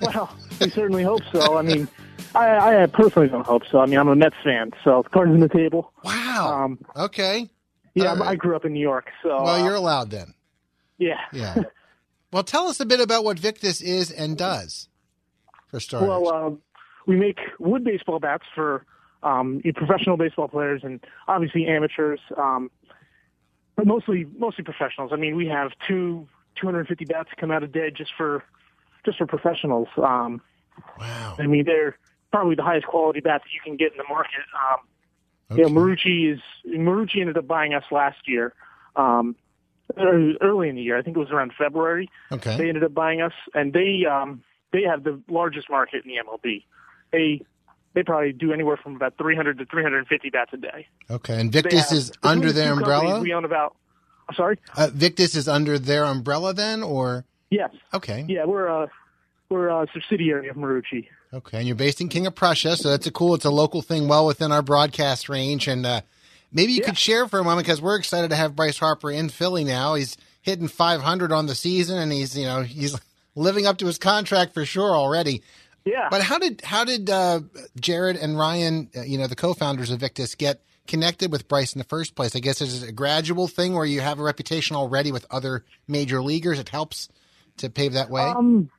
Well, 0.00 0.32
we 0.60 0.70
certainly 0.70 1.02
hope 1.02 1.22
so. 1.32 1.58
I 1.58 1.62
mean, 1.62 1.88
I, 2.32 2.82
I 2.84 2.86
personally 2.86 3.26
don't 3.26 3.44
hope 3.44 3.64
so. 3.68 3.80
I 3.80 3.86
mean, 3.86 3.98
I'm 3.98 4.06
a 4.06 4.14
Mets 4.14 4.36
fan, 4.44 4.70
so 4.84 5.02
cards 5.02 5.32
on 5.32 5.40
the 5.40 5.48
table. 5.48 5.92
Wow. 6.04 6.66
Um, 6.66 6.78
okay. 6.94 7.50
Yeah, 7.94 8.14
right. 8.14 8.28
I 8.28 8.34
grew 8.34 8.56
up 8.56 8.64
in 8.64 8.72
New 8.72 8.80
York, 8.80 9.10
so 9.22 9.28
Well, 9.28 9.48
uh, 9.48 9.64
you're 9.64 9.74
allowed 9.74 10.10
then. 10.10 10.34
yeah. 10.98 11.20
Yeah. 11.32 11.62
well, 12.32 12.42
tell 12.42 12.68
us 12.68 12.80
a 12.80 12.86
bit 12.86 13.00
about 13.00 13.24
what 13.24 13.38
Victus 13.38 13.80
is 13.80 14.10
and 14.10 14.36
does, 14.36 14.88
for 15.68 15.80
starters. 15.80 16.08
Well, 16.08 16.28
uh, 16.28 16.50
we 17.06 17.16
make 17.16 17.38
wood 17.58 17.84
baseball 17.84 18.20
bats 18.20 18.44
for 18.54 18.84
um, 19.22 19.60
professional 19.74 20.16
baseball 20.16 20.48
players 20.48 20.82
and 20.84 21.00
obviously 21.26 21.66
amateurs, 21.66 22.20
um, 22.36 22.70
but 23.76 23.86
mostly 23.86 24.26
mostly 24.36 24.64
professionals. 24.64 25.10
I 25.12 25.16
mean, 25.16 25.36
we 25.36 25.46
have 25.46 25.72
two 25.86 26.28
250 26.60 27.04
bats 27.06 27.30
come 27.38 27.50
out 27.50 27.62
a 27.62 27.68
day 27.68 27.90
just 27.90 28.10
for 28.16 28.44
just 29.04 29.18
for 29.18 29.26
professionals. 29.26 29.88
Um, 29.96 30.40
wow. 30.98 31.36
I 31.38 31.46
mean, 31.46 31.64
they're 31.64 31.96
probably 32.30 32.54
the 32.54 32.62
highest 32.62 32.86
quality 32.86 33.20
bats 33.20 33.44
you 33.52 33.60
can 33.64 33.76
get 33.76 33.92
in 33.92 33.98
the 33.98 34.04
market. 34.08 34.44
Um, 35.50 35.58
You 35.58 35.64
know, 35.64 35.70
Marucci 35.70 36.32
is 36.32 36.40
Marucci 36.66 37.20
ended 37.20 37.36
up 37.38 37.46
buying 37.46 37.74
us 37.74 37.84
last 37.90 38.18
year. 38.28 38.52
Um, 38.96 39.36
early 39.96 40.68
in 40.68 40.76
the 40.76 40.82
year, 40.82 40.98
I 40.98 41.02
think 41.02 41.16
it 41.16 41.20
was 41.20 41.30
around 41.30 41.52
February. 41.56 42.10
Okay. 42.30 42.56
They 42.56 42.68
ended 42.68 42.84
up 42.84 42.92
buying 42.94 43.22
us, 43.22 43.32
and 43.54 43.72
they 43.72 44.04
um, 44.04 44.42
they 44.72 44.82
have 44.82 45.04
the 45.04 45.20
largest 45.28 45.70
market 45.70 46.04
in 46.04 46.10
the 46.10 46.18
MLB. 46.22 46.64
They 47.12 47.42
they 47.94 48.02
probably 48.02 48.32
do 48.32 48.52
anywhere 48.52 48.76
from 48.76 48.96
about 48.96 49.16
300 49.16 49.58
to 49.58 49.64
350 49.64 50.30
bats 50.30 50.50
a 50.52 50.56
day. 50.58 50.86
Okay, 51.10 51.40
and 51.40 51.50
Victus 51.50 51.88
have- 51.90 51.98
is 51.98 52.12
under 52.22 52.52
their 52.52 52.72
umbrella. 52.72 53.20
We 53.20 53.32
own 53.32 53.44
about 53.44 53.76
I'm 54.28 54.34
sorry. 54.34 54.58
Uh, 54.76 54.90
Victus 54.92 55.34
is 55.34 55.48
under 55.48 55.78
their 55.78 56.04
umbrella 56.04 56.52
then, 56.52 56.82
or 56.82 57.24
Yes. 57.50 57.70
okay, 57.94 58.26
Yeah, 58.28 58.44
we're 58.44 58.68
uh, 58.68 58.88
we're 59.48 59.68
a 59.68 59.86
subsidiary 59.94 60.48
of 60.48 60.56
Marucci. 60.56 61.08
Okay, 61.32 61.58
and 61.58 61.66
you're 61.66 61.76
based 61.76 62.00
in 62.00 62.08
King 62.08 62.26
of 62.26 62.34
Prussia, 62.34 62.76
so 62.76 62.90
that's 62.90 63.06
a 63.06 63.12
cool. 63.12 63.34
It's 63.34 63.44
a 63.44 63.50
local 63.50 63.82
thing, 63.82 64.08
well 64.08 64.26
within 64.26 64.52
our 64.52 64.62
broadcast 64.62 65.28
range, 65.28 65.68
and 65.68 65.84
uh, 65.84 66.00
maybe 66.52 66.72
you 66.72 66.82
could 66.82 66.98
share 66.98 67.28
for 67.28 67.38
a 67.38 67.44
moment 67.44 67.66
because 67.66 67.82
we're 67.82 67.96
excited 67.96 68.30
to 68.30 68.36
have 68.36 68.56
Bryce 68.56 68.78
Harper 68.78 69.10
in 69.10 69.28
Philly 69.28 69.64
now. 69.64 69.94
He's 69.94 70.16
hitting 70.42 70.68
500 70.68 71.32
on 71.32 71.46
the 71.46 71.54
season, 71.54 71.98
and 71.98 72.12
he's 72.12 72.36
you 72.36 72.46
know 72.46 72.62
he's 72.62 72.98
living 73.34 73.66
up 73.66 73.78
to 73.78 73.86
his 73.86 73.98
contract 73.98 74.54
for 74.54 74.64
sure 74.64 74.96
already. 74.96 75.42
Yeah. 75.84 76.08
But 76.10 76.22
how 76.22 76.38
did 76.38 76.60
how 76.62 76.84
did 76.84 77.08
uh, 77.08 77.40
Jared 77.80 78.16
and 78.16 78.38
Ryan, 78.38 78.90
uh, 78.96 79.02
you 79.02 79.18
know, 79.18 79.26
the 79.26 79.36
co-founders 79.36 79.90
of 79.90 80.00
Victus, 80.00 80.34
get 80.34 80.62
connected 80.86 81.32
with 81.32 81.48
Bryce 81.48 81.74
in 81.74 81.78
the 81.78 81.84
first 81.84 82.14
place? 82.14 82.36
I 82.36 82.40
guess 82.40 82.60
it's 82.60 82.82
a 82.82 82.92
gradual 82.92 83.48
thing 83.48 83.74
where 83.74 83.86
you 83.86 84.00
have 84.00 84.18
a 84.18 84.22
reputation 84.22 84.76
already 84.76 85.12
with 85.12 85.26
other 85.30 85.64
major 85.86 86.20
leaguers. 86.20 86.58
It 86.58 86.68
helps 86.68 87.08
to 87.58 87.70
pave 87.70 87.94
that 87.94 88.10
way. 88.10 88.22
Um, 88.22 88.70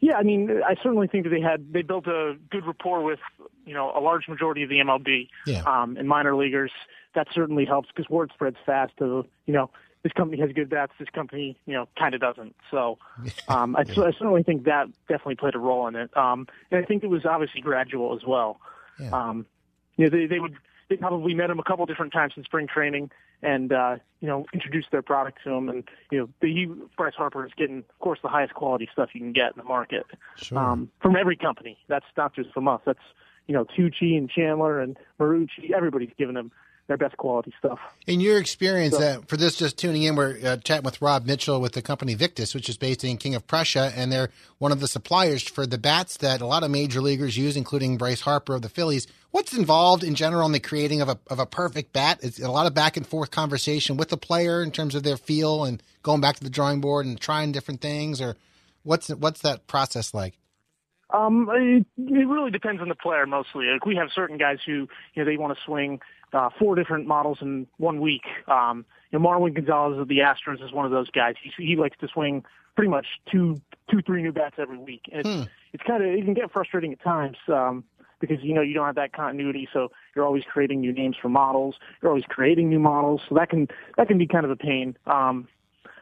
yeah, 0.00 0.16
I 0.16 0.22
mean, 0.22 0.60
I 0.66 0.74
certainly 0.82 1.06
think 1.06 1.24
that 1.24 1.30
they 1.30 1.40
had 1.40 1.72
they 1.72 1.82
built 1.82 2.06
a 2.06 2.36
good 2.50 2.66
rapport 2.66 3.02
with 3.02 3.20
you 3.64 3.74
know 3.74 3.92
a 3.96 4.00
large 4.00 4.28
majority 4.28 4.62
of 4.62 4.68
the 4.68 4.76
MLB 4.76 5.28
Yeah. 5.46 5.62
um, 5.62 5.96
and 5.96 6.08
minor 6.08 6.34
leaguers. 6.36 6.72
That 7.14 7.28
certainly 7.32 7.64
helps 7.64 7.88
because 7.88 8.10
word 8.10 8.30
spreads 8.34 8.56
fast. 8.66 8.92
To 8.98 9.26
you 9.46 9.54
know, 9.54 9.70
this 10.02 10.12
company 10.12 10.40
has 10.40 10.52
good 10.52 10.68
bats. 10.68 10.92
This 10.98 11.08
company, 11.08 11.58
you 11.66 11.72
know, 11.72 11.88
kind 11.98 12.14
of 12.14 12.20
doesn't. 12.20 12.54
So, 12.70 12.98
um, 13.48 13.74
I, 13.76 13.80
I 13.80 13.84
certainly 13.94 14.42
think 14.42 14.64
that 14.64 14.88
definitely 15.08 15.36
played 15.36 15.54
a 15.54 15.58
role 15.58 15.86
in 15.88 15.96
it. 15.96 16.14
Um, 16.16 16.46
and 16.70 16.82
I 16.82 16.86
think 16.86 17.02
it 17.02 17.08
was 17.08 17.24
obviously 17.24 17.60
gradual 17.60 18.14
as 18.14 18.24
well. 18.26 18.60
Um, 19.12 19.46
you 19.96 20.04
know, 20.04 20.10
they 20.10 20.26
they 20.26 20.38
would 20.38 20.56
they 20.88 20.96
probably 20.96 21.34
met 21.34 21.50
him 21.50 21.58
a 21.58 21.64
couple 21.64 21.84
different 21.86 22.12
times 22.12 22.34
in 22.36 22.44
spring 22.44 22.66
training 22.72 23.10
and 23.42 23.72
uh, 23.72 23.96
you 24.20 24.28
know 24.28 24.46
introduced 24.52 24.88
their 24.92 25.02
product 25.02 25.38
to 25.44 25.50
him. 25.52 25.68
And 25.68 25.84
you 26.10 26.18
know, 26.18 26.28
the 26.40 26.48
he, 26.52 26.66
Bryce 26.96 27.14
Harper 27.16 27.44
is 27.44 27.52
getting, 27.56 27.78
of 27.78 27.98
course, 27.98 28.18
the 28.22 28.28
highest 28.28 28.54
quality 28.54 28.88
stuff 28.92 29.10
you 29.12 29.20
can 29.20 29.32
get 29.32 29.52
in 29.52 29.58
the 29.58 29.64
market 29.64 30.06
Sure. 30.36 30.58
um, 30.58 30.90
from 31.00 31.16
every 31.16 31.36
company. 31.36 31.76
That's 31.88 32.06
not 32.16 32.34
just 32.34 32.52
from 32.52 32.68
us. 32.68 32.80
That's 32.84 32.98
you 33.46 33.54
know 33.54 33.64
Tucci 33.64 34.16
and 34.16 34.30
Chandler 34.30 34.80
and 34.80 34.96
Marucci. 35.20 35.72
Everybody's 35.74 36.10
giving 36.18 36.34
them 36.34 36.50
their 36.88 36.96
best 36.96 37.16
quality 37.16 37.52
stuff. 37.58 37.78
In 38.06 38.20
your 38.20 38.38
experience, 38.38 38.96
So- 38.96 39.02
uh, 39.02 39.20
for 39.26 39.36
this 39.36 39.56
just 39.56 39.76
tuning 39.76 40.04
in, 40.04 40.14
we're 40.14 40.38
uh, 40.44 40.56
chatting 40.58 40.84
with 40.84 41.02
Rob 41.02 41.26
Mitchell 41.26 41.60
with 41.60 41.72
the 41.72 41.82
company 41.82 42.14
Victus, 42.14 42.54
which 42.54 42.68
is 42.68 42.76
based 42.76 43.02
in 43.02 43.16
King 43.16 43.34
of 43.34 43.46
Prussia, 43.46 43.92
and 43.96 44.12
they're 44.12 44.30
one 44.58 44.72
of 44.72 44.80
the 44.80 44.86
suppliers 44.88 45.42
for 45.42 45.66
the 45.66 45.78
bats 45.78 46.16
that 46.18 46.40
a 46.40 46.46
lot 46.46 46.62
of 46.62 46.70
major 46.70 47.00
leaguers 47.00 47.36
use, 47.36 47.56
including 47.56 47.96
Bryce 47.98 48.20
Harper 48.20 48.54
of 48.54 48.62
the 48.62 48.68
Phillies. 48.68 49.06
What's 49.32 49.52
involved 49.52 50.04
in 50.04 50.14
general 50.14 50.46
in 50.46 50.52
the 50.52 50.60
creating 50.60 51.00
of 51.00 51.08
a 51.08 51.18
of 51.26 51.38
a 51.38 51.46
perfect 51.46 51.92
bat? 51.92 52.20
It's 52.22 52.40
a 52.40 52.50
lot 52.50 52.66
of 52.66 52.74
back 52.74 52.96
and 52.96 53.06
forth 53.06 53.30
conversation 53.30 53.96
with 53.96 54.08
the 54.08 54.16
player 54.16 54.62
in 54.62 54.70
terms 54.70 54.94
of 54.94 55.02
their 55.02 55.16
feel 55.16 55.64
and 55.64 55.82
going 56.02 56.20
back 56.20 56.36
to 56.36 56.44
the 56.44 56.50
drawing 56.50 56.80
board 56.80 57.04
and 57.04 57.20
trying 57.20 57.52
different 57.52 57.80
things, 57.80 58.20
or 58.20 58.36
what's 58.84 59.08
what's 59.08 59.42
that 59.42 59.66
process 59.66 60.14
like? 60.14 60.38
Um, 61.10 61.48
it, 61.52 61.86
it 61.98 62.28
really 62.28 62.50
depends 62.50 62.82
on 62.82 62.88
the 62.88 62.94
player 62.94 63.26
mostly. 63.26 63.66
Like 63.66 63.86
we 63.86 63.96
have 63.96 64.08
certain 64.14 64.38
guys 64.38 64.58
who, 64.64 64.72
you 64.72 64.88
know, 65.16 65.24
they 65.24 65.36
want 65.36 65.56
to 65.56 65.64
swing 65.64 66.00
uh, 66.32 66.50
four 66.58 66.74
different 66.74 67.06
models 67.06 67.38
in 67.40 67.66
one 67.76 68.00
week. 68.00 68.24
Um, 68.48 68.84
you 69.10 69.18
know, 69.18 69.26
Marwin 69.26 69.54
Gonzalez 69.54 69.98
of 69.98 70.08
the 70.08 70.18
Astros 70.18 70.64
is 70.64 70.72
one 70.72 70.84
of 70.84 70.90
those 70.90 71.10
guys. 71.10 71.34
He 71.42 71.50
he 71.64 71.76
likes 71.76 71.96
to 72.00 72.08
swing 72.08 72.44
pretty 72.74 72.90
much 72.90 73.06
two, 73.30 73.60
two, 73.90 74.02
three 74.02 74.22
new 74.22 74.32
bats 74.32 74.56
every 74.58 74.78
week. 74.78 75.02
And 75.12 75.26
it's 75.26 75.50
it's 75.74 75.82
kind 75.84 76.02
of 76.02 76.10
it 76.10 76.24
can 76.24 76.34
get 76.34 76.50
frustrating 76.52 76.92
at 76.92 77.02
times. 77.02 77.36
Um, 77.48 77.84
because 78.18 78.38
you 78.42 78.54
know 78.54 78.62
you 78.62 78.74
don't 78.74 78.86
have 78.86 78.94
that 78.94 79.12
continuity, 79.12 79.68
so 79.72 79.90
you're 80.14 80.24
always 80.24 80.42
creating 80.44 80.80
new 80.80 80.92
names 80.92 81.16
for 81.20 81.28
models. 81.28 81.76
You're 82.00 82.10
always 82.10 82.24
creating 82.24 82.70
new 82.70 82.78
models, 82.78 83.20
so 83.28 83.34
that 83.34 83.50
can 83.50 83.68
that 83.96 84.08
can 84.08 84.18
be 84.18 84.26
kind 84.26 84.44
of 84.44 84.50
a 84.50 84.56
pain. 84.56 84.96
Um, 85.06 85.48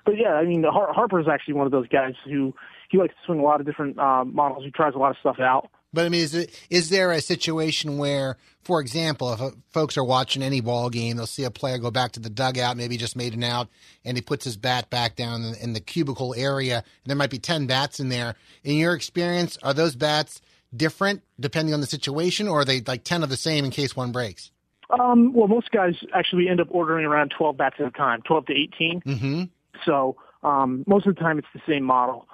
but 0.05 0.16
yeah, 0.16 0.34
I 0.34 0.44
mean, 0.44 0.64
Har- 0.64 0.92
Harper 0.92 1.18
is 1.18 1.26
actually 1.28 1.55
one 1.55 1.66
of 1.66 1.72
those 1.72 1.88
guys 1.88 2.14
who 2.24 2.55
he 2.91 2.99
likes 2.99 3.14
to 3.14 3.20
swing 3.26 3.41
a 3.41 3.43
lot 3.43 3.61
of 3.61 3.66
different 3.66 3.99
uh, 3.99 4.24
models. 4.24 4.64
He 4.64 4.70
tries 4.70 4.95
a 4.95 4.99
lot 4.99 5.11
of 5.11 5.16
stuff 5.18 5.39
out. 5.41 5.70
But 5.93 6.07
I 6.07 6.09
mean, 6.09 6.22
is 6.22 6.35
it 6.35 6.61
is 6.70 6.91
there 6.91 7.12
a 7.12 7.20
situation 7.20 7.99
where, 7.99 8.37
for 8.64 8.80
example, 8.80 9.32
if 9.32 9.41
uh, 9.41 9.51
folks 9.70 9.97
are 9.97 10.05
watching 10.05 10.43
any 10.43 10.61
ball 10.61 10.91
game, 10.91 11.16
they'll 11.16 11.26
see 11.26 11.45
a 11.45 11.51
player 11.53 11.78
go 11.78 11.93
back 11.93 12.12
to 12.12 12.20
the 12.20 12.28
dugout, 12.28 12.76
maybe 12.76 12.97
just 12.97 13.14
made 13.14 13.32
an 13.35 13.45
out, 13.45 13.68
and 14.05 14.16
he 14.16 14.20
puts 14.20 14.45
his 14.45 14.57
bat 14.57 14.91
back 14.91 15.14
down 15.14 15.45
in, 15.45 15.55
in 15.57 15.72
the 15.72 15.80
cubicle 15.80 16.35
area, 16.37 16.78
and 16.78 16.85
there 17.07 17.16
might 17.16 17.30
be 17.30 17.39
ten 17.39 17.66
bats 17.66 18.01
in 18.01 18.09
there. 18.09 18.35
In 18.64 18.76
your 18.76 18.95
experience, 18.95 19.57
are 19.62 19.72
those 19.72 19.95
bats 19.95 20.41
different 20.76 21.22
depending 21.39 21.72
on 21.72 21.80
the 21.80 21.87
situation, 21.87 22.49
or 22.49 22.62
are 22.62 22.64
they 22.64 22.80
like 22.80 23.05
ten 23.05 23.22
of 23.22 23.28
the 23.28 23.37
same 23.37 23.64
in 23.64 23.70
case 23.70 23.95
one 23.95 24.11
breaks? 24.11 24.51
Um, 24.91 25.32
well, 25.32 25.49
most 25.49 25.70
guys 25.70 25.95
actually 26.12 26.49
end 26.49 26.61
up 26.61 26.68
ordering 26.70 27.07
around 27.07 27.32
12 27.37 27.57
bats 27.57 27.76
at 27.78 27.87
a 27.87 27.91
time, 27.91 28.22
12 28.22 28.47
to 28.47 28.53
18. 28.53 29.01
Mm-hmm. 29.01 29.43
So 29.85 30.16
um, 30.43 30.85
most 30.87 31.07
of 31.07 31.14
the 31.14 31.20
time 31.20 31.39
it's 31.39 31.49
the 31.55 31.62
same 31.66 31.85
model. 31.85 32.26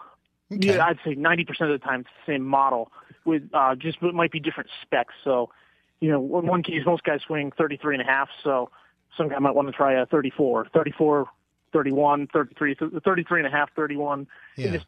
Yeah, 0.50 0.84
I'd 0.84 0.98
say 1.04 1.14
90% 1.14 1.48
of 1.60 1.68
the 1.68 1.78
time 1.78 2.00
it's 2.00 2.10
the 2.26 2.32
same 2.34 2.42
model 2.44 2.90
with 3.24 3.42
uh, 3.54 3.74
just 3.76 3.98
it 4.02 4.14
might 4.14 4.32
be 4.32 4.40
different 4.40 4.68
specs. 4.82 5.14
So, 5.22 5.50
you 6.00 6.10
know, 6.10 6.38
in 6.38 6.46
one 6.46 6.62
case, 6.62 6.82
most 6.84 7.04
guys 7.04 7.20
swing 7.26 7.52
33 7.56 7.96
and 7.96 8.02
a 8.02 8.04
half. 8.10 8.28
So 8.42 8.70
some 9.16 9.28
guy 9.28 9.38
might 9.38 9.54
want 9.54 9.68
to 9.68 9.72
try 9.72 9.92
a 10.00 10.06
34, 10.06 10.66
34, 10.74 11.26
31, 11.72 12.26
33, 12.32 12.76
33 13.04 13.40
and 13.40 13.46
a 13.46 13.50
half, 13.50 13.70
31. 13.74 14.26
Yeah. 14.56 14.72
just- 14.72 14.86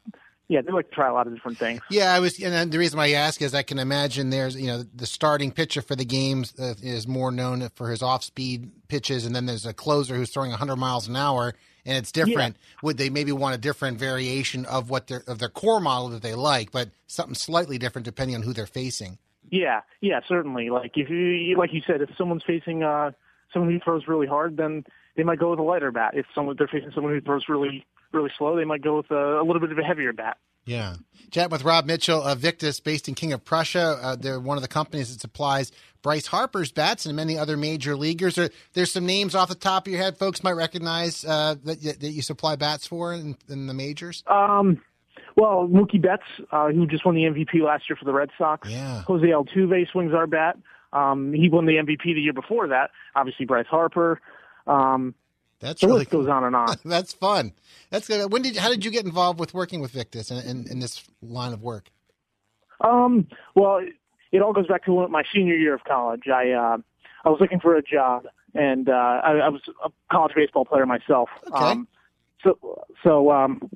yeah, 0.48 0.60
they 0.60 0.72
like 0.72 0.88
to 0.90 0.94
try 0.94 1.08
a 1.08 1.12
lot 1.12 1.26
of 1.26 1.34
different 1.34 1.58
things. 1.58 1.80
Yeah, 1.90 2.12
I 2.12 2.20
was, 2.20 2.38
and 2.42 2.70
the 2.70 2.78
reason 2.78 2.98
why 2.98 3.06
I 3.06 3.12
ask 3.12 3.40
is 3.40 3.54
I 3.54 3.62
can 3.62 3.78
imagine 3.78 4.30
there's, 4.30 4.56
you 4.56 4.66
know, 4.66 4.82
the 4.82 5.06
starting 5.06 5.50
pitcher 5.50 5.82
for 5.82 5.96
the 5.96 6.04
games 6.04 6.52
uh, 6.58 6.74
is 6.82 7.08
more 7.08 7.30
known 7.30 7.68
for 7.74 7.90
his 7.90 8.02
off-speed 8.02 8.70
pitches, 8.88 9.24
and 9.24 9.34
then 9.34 9.46
there's 9.46 9.66
a 9.66 9.72
closer 9.72 10.14
who's 10.14 10.32
throwing 10.32 10.50
100 10.50 10.76
miles 10.76 11.08
an 11.08 11.16
hour, 11.16 11.54
and 11.86 11.96
it's 11.96 12.12
different. 12.12 12.56
Would 12.82 12.98
they 12.98 13.08
maybe 13.08 13.32
want 13.32 13.54
a 13.54 13.58
different 13.58 13.98
variation 13.98 14.66
of 14.66 14.90
what 14.90 15.06
their 15.06 15.22
of 15.26 15.38
their 15.38 15.48
core 15.48 15.80
model 15.80 16.10
that 16.10 16.22
they 16.22 16.34
like, 16.34 16.70
but 16.70 16.90
something 17.06 17.34
slightly 17.34 17.78
different 17.78 18.04
depending 18.04 18.36
on 18.36 18.42
who 18.42 18.52
they're 18.52 18.66
facing? 18.66 19.18
Yeah, 19.50 19.80
yeah, 20.00 20.20
certainly. 20.28 20.70
Like 20.70 20.92
if 20.96 21.10
you, 21.10 21.56
like 21.56 21.72
you 21.72 21.82
said, 21.86 22.00
if 22.00 22.10
someone's 22.16 22.44
facing 22.46 22.82
uh, 22.82 23.12
someone 23.52 23.70
who 23.70 23.80
throws 23.80 24.08
really 24.08 24.26
hard, 24.26 24.56
then 24.56 24.84
they 25.16 25.22
might 25.22 25.38
go 25.38 25.50
with 25.50 25.58
a 25.58 25.62
lighter 25.62 25.90
bat. 25.90 26.12
If 26.14 26.26
someone 26.34 26.56
they're 26.56 26.68
facing 26.68 26.92
someone 26.94 27.12
who 27.12 27.20
throws 27.20 27.48
really, 27.48 27.84
really 28.12 28.30
slow, 28.38 28.56
they 28.56 28.64
might 28.64 28.82
go 28.82 28.98
with 28.98 29.10
a, 29.10 29.40
a 29.40 29.44
little 29.44 29.60
bit 29.60 29.72
of 29.72 29.78
a 29.78 29.82
heavier 29.82 30.12
bat. 30.12 30.38
Yeah. 30.64 30.96
Chat 31.30 31.50
with 31.50 31.64
Rob 31.64 31.86
Mitchell 31.86 32.22
of 32.22 32.38
Victus, 32.38 32.78
based 32.78 33.08
in 33.08 33.14
King 33.14 33.32
of 33.32 33.44
Prussia. 33.44 33.98
Uh, 34.00 34.16
they're 34.16 34.38
one 34.38 34.58
of 34.58 34.62
the 34.62 34.68
companies 34.68 35.12
that 35.12 35.20
supplies 35.20 35.72
Bryce 36.02 36.26
Harper's 36.26 36.70
bats 36.70 37.06
and 37.06 37.16
many 37.16 37.38
other 37.38 37.56
major 37.56 37.96
leaguers. 37.96 38.38
Are, 38.38 38.50
there's 38.74 38.92
some 38.92 39.06
names 39.06 39.34
off 39.34 39.48
the 39.48 39.54
top 39.54 39.86
of 39.86 39.92
your 39.92 40.02
head 40.02 40.18
folks 40.18 40.44
might 40.44 40.52
recognize 40.52 41.24
uh, 41.24 41.56
that, 41.64 41.80
that 42.00 42.10
you 42.10 42.22
supply 42.22 42.56
bats 42.56 42.86
for 42.86 43.14
in, 43.14 43.36
in 43.48 43.66
the 43.66 43.74
majors? 43.74 44.22
Um, 44.26 44.80
well, 45.36 45.66
Mookie 45.68 46.00
Betts, 46.00 46.22
uh, 46.50 46.68
who 46.68 46.86
just 46.86 47.04
won 47.06 47.14
the 47.14 47.22
MVP 47.22 47.64
last 47.64 47.88
year 47.88 47.96
for 47.96 48.04
the 48.04 48.12
Red 48.12 48.30
Sox. 48.36 48.68
Yeah. 48.68 49.02
Jose 49.06 49.26
Altuve 49.26 49.90
swings 49.90 50.12
our 50.12 50.26
bat. 50.26 50.58
Um, 50.92 51.32
he 51.32 51.48
won 51.48 51.64
the 51.64 51.72
MVP 51.72 52.02
the 52.04 52.20
year 52.20 52.34
before 52.34 52.68
that. 52.68 52.90
Obviously, 53.16 53.46
Bryce 53.46 53.66
Harper. 53.66 54.20
Um, 54.66 55.14
That's 55.62 55.80
the 55.80 55.86
really 55.86 56.00
list 56.00 56.10
goes 56.10 56.28
on 56.28 56.44
and 56.44 56.54
on. 56.54 56.76
That's 56.84 57.12
fun. 57.12 57.52
That's 57.90 58.08
good. 58.08 58.32
When 58.32 58.42
did 58.42 58.56
how 58.56 58.68
did 58.68 58.84
you 58.84 58.90
get 58.90 59.04
involved 59.04 59.38
with 59.40 59.54
working 59.54 59.80
with 59.80 59.92
Victus 59.92 60.30
in, 60.30 60.38
in, 60.38 60.66
in 60.70 60.80
this 60.80 61.04
line 61.22 61.52
of 61.52 61.62
work? 61.62 61.90
Um, 62.80 63.28
well, 63.54 63.78
it, 63.78 63.94
it 64.32 64.42
all 64.42 64.52
goes 64.52 64.66
back 64.66 64.84
to 64.86 65.08
my 65.08 65.22
senior 65.34 65.54
year 65.54 65.74
of 65.74 65.84
college. 65.84 66.22
I 66.26 66.50
uh, 66.50 66.78
I 67.24 67.28
was 67.28 67.40
looking 67.40 67.60
for 67.60 67.76
a 67.76 67.82
job, 67.82 68.24
and 68.54 68.88
uh, 68.88 68.92
I, 68.92 69.32
I 69.44 69.48
was 69.48 69.62
a 69.84 69.90
college 70.10 70.32
baseball 70.34 70.64
player 70.64 70.84
myself. 70.84 71.28
Okay. 71.46 71.64
Um, 71.64 71.88
so 72.42 72.84
so 73.04 73.30
um, 73.30 73.70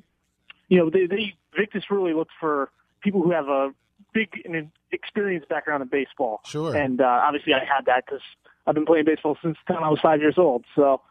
you 0.69 0.77
know, 0.77 0.89
they, 0.89 1.05
they 1.07 1.35
Victus 1.55 1.85
really 1.89 2.13
looked 2.13 2.33
for 2.39 2.69
people 3.01 3.21
who 3.21 3.31
have 3.31 3.47
a 3.47 3.69
big 4.13 4.29
and 4.45 4.69
experienced 4.91 5.49
background 5.49 5.81
in 5.81 5.89
baseball. 5.89 6.41
Sure. 6.45 6.75
And 6.75 7.01
uh, 7.01 7.21
obviously, 7.23 7.53
I 7.53 7.59
had 7.59 7.85
that 7.85 8.05
because 8.05 8.21
I've 8.65 8.75
been 8.75 8.85
playing 8.85 9.05
baseball 9.05 9.37
since 9.41 9.57
the 9.67 9.73
time 9.73 9.83
I 9.83 9.89
was 9.89 9.99
five 10.01 10.19
years 10.19 10.35
old. 10.37 10.65
So, 10.75 11.01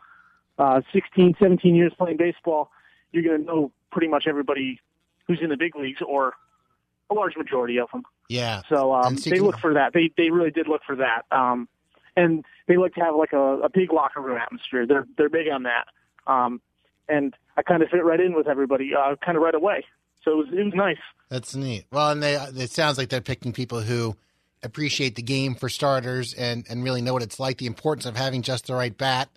uh, 0.58 0.80
16, 0.92 1.34
17 1.38 1.74
years 1.74 1.92
playing 1.96 2.16
baseball, 2.16 2.70
you're 3.12 3.22
going 3.22 3.40
to 3.40 3.44
know 3.44 3.72
pretty 3.90 4.08
much 4.08 4.24
everybody 4.28 4.80
who's 5.26 5.40
in 5.42 5.50
the 5.50 5.56
big 5.56 5.76
leagues 5.76 6.00
or 6.06 6.34
a 7.10 7.14
large 7.14 7.36
majority 7.36 7.78
of 7.78 7.90
them. 7.92 8.02
Yeah. 8.28 8.62
So 8.68 8.92
um, 8.94 9.16
they 9.16 9.40
look 9.40 9.58
for 9.58 9.74
that. 9.74 9.92
They 9.92 10.10
they 10.16 10.30
really 10.30 10.50
did 10.50 10.66
look 10.68 10.82
for 10.84 10.96
that. 10.96 11.22
Um, 11.30 11.68
and 12.16 12.44
they 12.66 12.76
like 12.76 12.94
to 12.94 13.00
have 13.00 13.14
like 13.14 13.32
a, 13.32 13.60
a 13.60 13.68
big 13.68 13.92
locker 13.92 14.20
room 14.20 14.38
atmosphere. 14.38 14.86
They're 14.86 15.06
they're 15.16 15.28
big 15.28 15.48
on 15.48 15.64
that. 15.64 15.86
Um, 16.26 16.60
and 17.08 17.34
I 17.56 17.62
kind 17.62 17.82
of 17.82 17.88
fit 17.90 18.04
right 18.04 18.20
in 18.20 18.34
with 18.34 18.48
everybody, 18.48 18.90
uh, 18.94 19.14
kind 19.24 19.36
of 19.36 19.42
right 19.42 19.54
away. 19.54 19.84
So 20.24 20.32
it 20.32 20.36
was 20.36 20.46
it 20.52 20.64
was 20.64 20.74
nice. 20.74 20.96
That's 21.28 21.54
neat. 21.54 21.86
Well, 21.92 22.10
and 22.10 22.22
they 22.22 22.34
it 22.34 22.70
sounds 22.70 22.98
like 22.98 23.10
they're 23.10 23.20
picking 23.20 23.52
people 23.52 23.80
who 23.80 24.16
appreciate 24.62 25.14
the 25.14 25.22
game 25.22 25.54
for 25.54 25.68
starters 25.68 26.34
and 26.34 26.66
and 26.68 26.82
really 26.82 27.02
know 27.02 27.12
what 27.12 27.22
it's 27.22 27.38
like, 27.38 27.58
the 27.58 27.66
importance 27.66 28.06
of 28.06 28.16
having 28.16 28.42
just 28.42 28.66
the 28.66 28.74
right 28.74 28.96
bat 28.96 29.28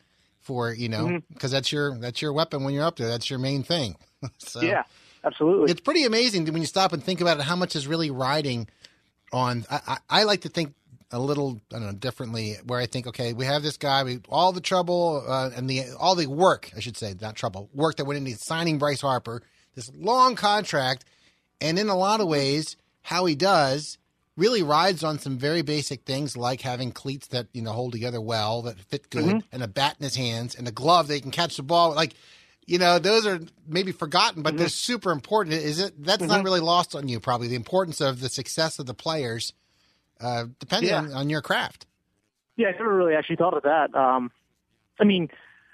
for 0.42 0.74
you 0.74 0.90
know 0.90 1.22
because 1.34 1.52
that's 1.52 1.72
your 1.72 1.98
that's 1.98 2.22
your 2.22 2.34
weapon 2.34 2.64
when 2.64 2.74
you're 2.74 2.86
up 2.86 2.96
there. 2.98 3.08
That's 3.08 3.30
your 3.30 3.40
main 3.40 3.64
thing. 3.64 3.96
so 4.38 4.62
Yeah, 4.62 4.84
absolutely. 5.24 5.72
it's 5.72 5.82
pretty 5.82 6.04
amazing 6.06 6.46
when 6.46 6.62
you 6.62 6.68
stop 6.68 6.94
and 6.94 7.04
think 7.04 7.22
about 7.22 7.40
it. 7.40 7.44
How 7.44 7.56
much 7.56 7.76
is 7.76 7.88
really 7.88 8.12
riding 8.12 8.68
on? 9.32 9.66
I, 9.70 9.82
I, 9.88 9.98
I 10.10 10.24
like 10.24 10.42
to 10.42 10.50
think 10.50 10.74
a 11.12 11.20
little 11.20 11.60
I 11.74 11.80
don't 11.80 11.88
know 11.88 11.94
differently. 11.94 12.56
Where 12.66 12.80
I 12.80 12.86
think, 12.86 13.08
okay, 13.08 13.34
we 13.34 13.46
have 13.46 13.64
this 13.64 13.78
guy, 13.78 14.04
we 14.04 14.22
all 14.30 14.52
the 14.52 14.62
trouble 14.62 15.24
uh, 15.28 15.50
and 15.56 15.70
the 15.70 15.84
all 16.00 16.16
the 16.16 16.28
work, 16.28 16.72
I 16.76 16.80
should 16.80 16.98
say, 16.98 17.16
not 17.20 17.36
trouble, 17.36 17.70
work 17.74 17.98
that 17.98 18.06
went 18.06 18.18
into 18.18 18.38
signing 18.40 18.78
Bryce 18.78 19.02
Harper, 19.02 19.42
this 19.76 19.92
long 19.96 20.36
contract, 20.36 21.06
and 21.62 21.78
in 21.80 21.90
a 21.90 21.96
lot 21.96 22.22
of 22.22 22.28
ways, 22.28 22.76
how 23.02 23.26
he 23.26 23.36
does 23.36 23.98
really 24.40 24.64
rides 24.64 25.04
on 25.04 25.20
some 25.20 25.38
very 25.38 25.62
basic 25.62 26.04
things 26.04 26.36
like 26.38 26.62
having 26.62 26.92
cleats 26.92 27.28
that 27.28 27.48
you 27.54 27.62
know 27.62 27.72
hold 27.74 27.92
together 27.92 28.22
well, 28.22 28.62
that 28.64 28.80
fit 28.80 29.10
good, 29.10 29.24
Mhm. 29.36 29.44
and 29.52 29.62
a 29.64 29.68
bat 29.68 29.98
in 30.00 30.04
his 30.06 30.16
hands, 30.16 30.56
and 30.56 30.68
a 30.68 30.72
glove 30.72 31.08
that 31.08 31.16
he 31.16 31.22
can 31.22 31.32
catch 31.32 31.58
the 31.58 31.64
ball. 31.64 31.94
Like, 31.94 32.14
you 32.66 32.78
know, 32.80 32.98
those 33.00 33.26
are 33.28 33.40
maybe 33.68 33.92
forgotten, 33.92 34.42
but 34.42 34.58
they're 34.58 34.70
super 34.70 35.12
important. 35.12 35.56
Is 35.56 35.80
it? 35.80 35.94
That's 36.04 36.24
not 36.24 36.42
Mhm. 36.42 36.46
really 36.46 36.60
lost 36.62 36.96
on 36.96 37.08
you, 37.08 37.20
probably 37.20 37.48
the 37.48 37.56
importance 37.56 38.00
of 38.00 38.22
the 38.22 38.30
success 38.30 38.80
of 38.80 38.86
the 38.86 38.94
players, 38.94 39.54
uh, 40.22 40.46
depending 40.60 40.90
Yeah. 40.92 41.00
on, 41.00 41.14
on 41.14 41.30
your 41.30 41.42
craft. 41.42 41.86
Yeah, 42.56 42.68
I 42.68 42.72
never 42.72 42.96
really 42.96 43.16
actually 43.16 43.38
thought 43.38 43.54
of 43.56 43.64
that. 43.64 43.94
Um, 43.96 44.32
I 45.00 45.04
mean, 45.04 45.30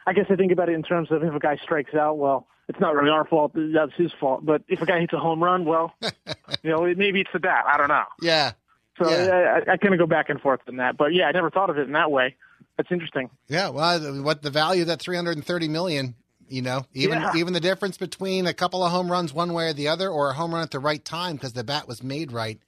I 0.07 0.13
guess 0.13 0.25
I 0.29 0.35
think 0.35 0.51
about 0.51 0.69
it 0.69 0.73
in 0.73 0.83
terms 0.83 1.11
of 1.11 1.23
if 1.23 1.33
a 1.33 1.39
guy 1.39 1.57
strikes 1.57 1.93
out, 1.95 2.17
well, 2.17 2.47
it's 2.67 2.79
not 2.79 2.95
really 2.95 3.09
our 3.09 3.25
fault. 3.25 3.51
That's 3.55 3.93
his 3.95 4.11
fault. 4.19 4.45
But 4.45 4.63
if 4.67 4.81
a 4.81 4.85
guy 4.85 4.99
hits 5.01 5.13
a 5.13 5.17
home 5.19 5.43
run, 5.43 5.65
well, 5.65 5.93
you 6.01 6.71
know, 6.71 6.81
maybe 6.95 7.21
it's 7.21 7.29
the 7.33 7.39
bat. 7.39 7.65
I 7.67 7.77
don't 7.77 7.89
know. 7.89 8.03
Yeah. 8.21 8.51
So 8.97 9.09
Yeah. 9.09 9.59
I, 9.67 9.73
I 9.73 9.77
kind 9.77 9.93
of 9.93 9.99
go 9.99 10.07
back 10.07 10.29
and 10.29 10.39
forth 10.41 10.61
on 10.67 10.77
that. 10.77 10.97
But 10.97 11.13
yeah, 11.13 11.25
I 11.27 11.31
never 11.31 11.49
thought 11.49 11.69
of 11.69 11.77
it 11.77 11.87
in 11.87 11.93
that 11.93 12.11
way. 12.11 12.35
That's 12.77 12.91
interesting. 12.91 13.29
Yeah, 13.47 13.69
well, 13.69 13.99
what 14.23 14.41
the 14.41 14.49
value 14.49 14.81
of 14.81 14.87
that 14.87 14.99
330 14.99 15.67
million, 15.69 16.15
you 16.49 16.61
know, 16.61 16.85
even 16.93 17.19
Yeah. 17.19 17.31
even 17.35 17.53
the 17.53 17.59
difference 17.59 17.97
between 17.97 18.47
a 18.47 18.53
couple 18.53 18.83
of 18.83 18.91
home 18.91 19.09
runs 19.11 19.33
one 19.33 19.53
way 19.53 19.69
or 19.69 19.73
the 19.73 19.87
other 19.87 20.09
or 20.09 20.29
a 20.31 20.33
home 20.33 20.53
run 20.53 20.61
at 20.63 20.71
the 20.71 20.79
right 20.79 21.03
time 21.03 21.35
because 21.35 21.53
the 21.53 21.63
bat 21.63 21.87
was 21.87 22.03
made 22.03 22.31
right. 22.31 22.59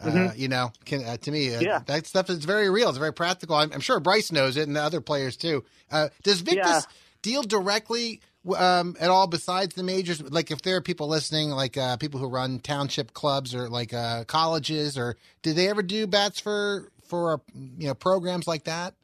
Uh, 0.00 0.06
Mhm. 0.10 0.38
you 0.38 0.46
know, 0.46 0.70
can, 0.84 1.04
uh, 1.04 1.16
to 1.16 1.32
me, 1.32 1.52
uh, 1.54 1.60
Yeah. 1.60 1.80
that 1.86 2.06
stuff 2.06 2.30
is 2.30 2.44
very 2.44 2.70
real. 2.70 2.88
It's 2.88 2.98
very 2.98 3.12
practical. 3.12 3.56
I'm, 3.56 3.72
I'm 3.72 3.80
sure 3.80 3.98
Bryce 3.98 4.30
knows 4.30 4.56
it 4.56 4.68
and 4.68 4.76
the 4.76 4.82
other 4.82 5.00
players 5.00 5.36
too. 5.36 5.64
Uh, 5.90 6.08
does 6.22 6.40
Victus 6.40 6.64
Yeah. 6.66 6.80
deal 7.22 7.42
directly 7.42 8.20
um, 8.56 8.96
at 9.00 9.10
all 9.10 9.26
besides 9.26 9.74
the 9.74 9.82
majors? 9.82 10.22
Like 10.22 10.50
if 10.50 10.62
there 10.62 10.76
are 10.76 10.80
people 10.80 11.08
listening, 11.08 11.50
like 11.50 11.76
uh, 11.76 11.96
people 11.96 12.20
who 12.20 12.28
run 12.28 12.60
township 12.60 13.12
clubs 13.12 13.54
or 13.54 13.68
like 13.68 13.92
uh, 13.92 14.24
colleges, 14.24 14.98
or 14.98 15.16
did 15.42 15.56
they 15.56 15.68
ever 15.68 15.82
do 15.82 16.06
bats 16.06 16.40
for 16.40 16.90
for 17.04 17.34
uh, 17.34 17.36
you 17.78 17.88
know 17.88 17.94
programs 17.94 18.46
like 18.46 18.64
that? 18.64 18.94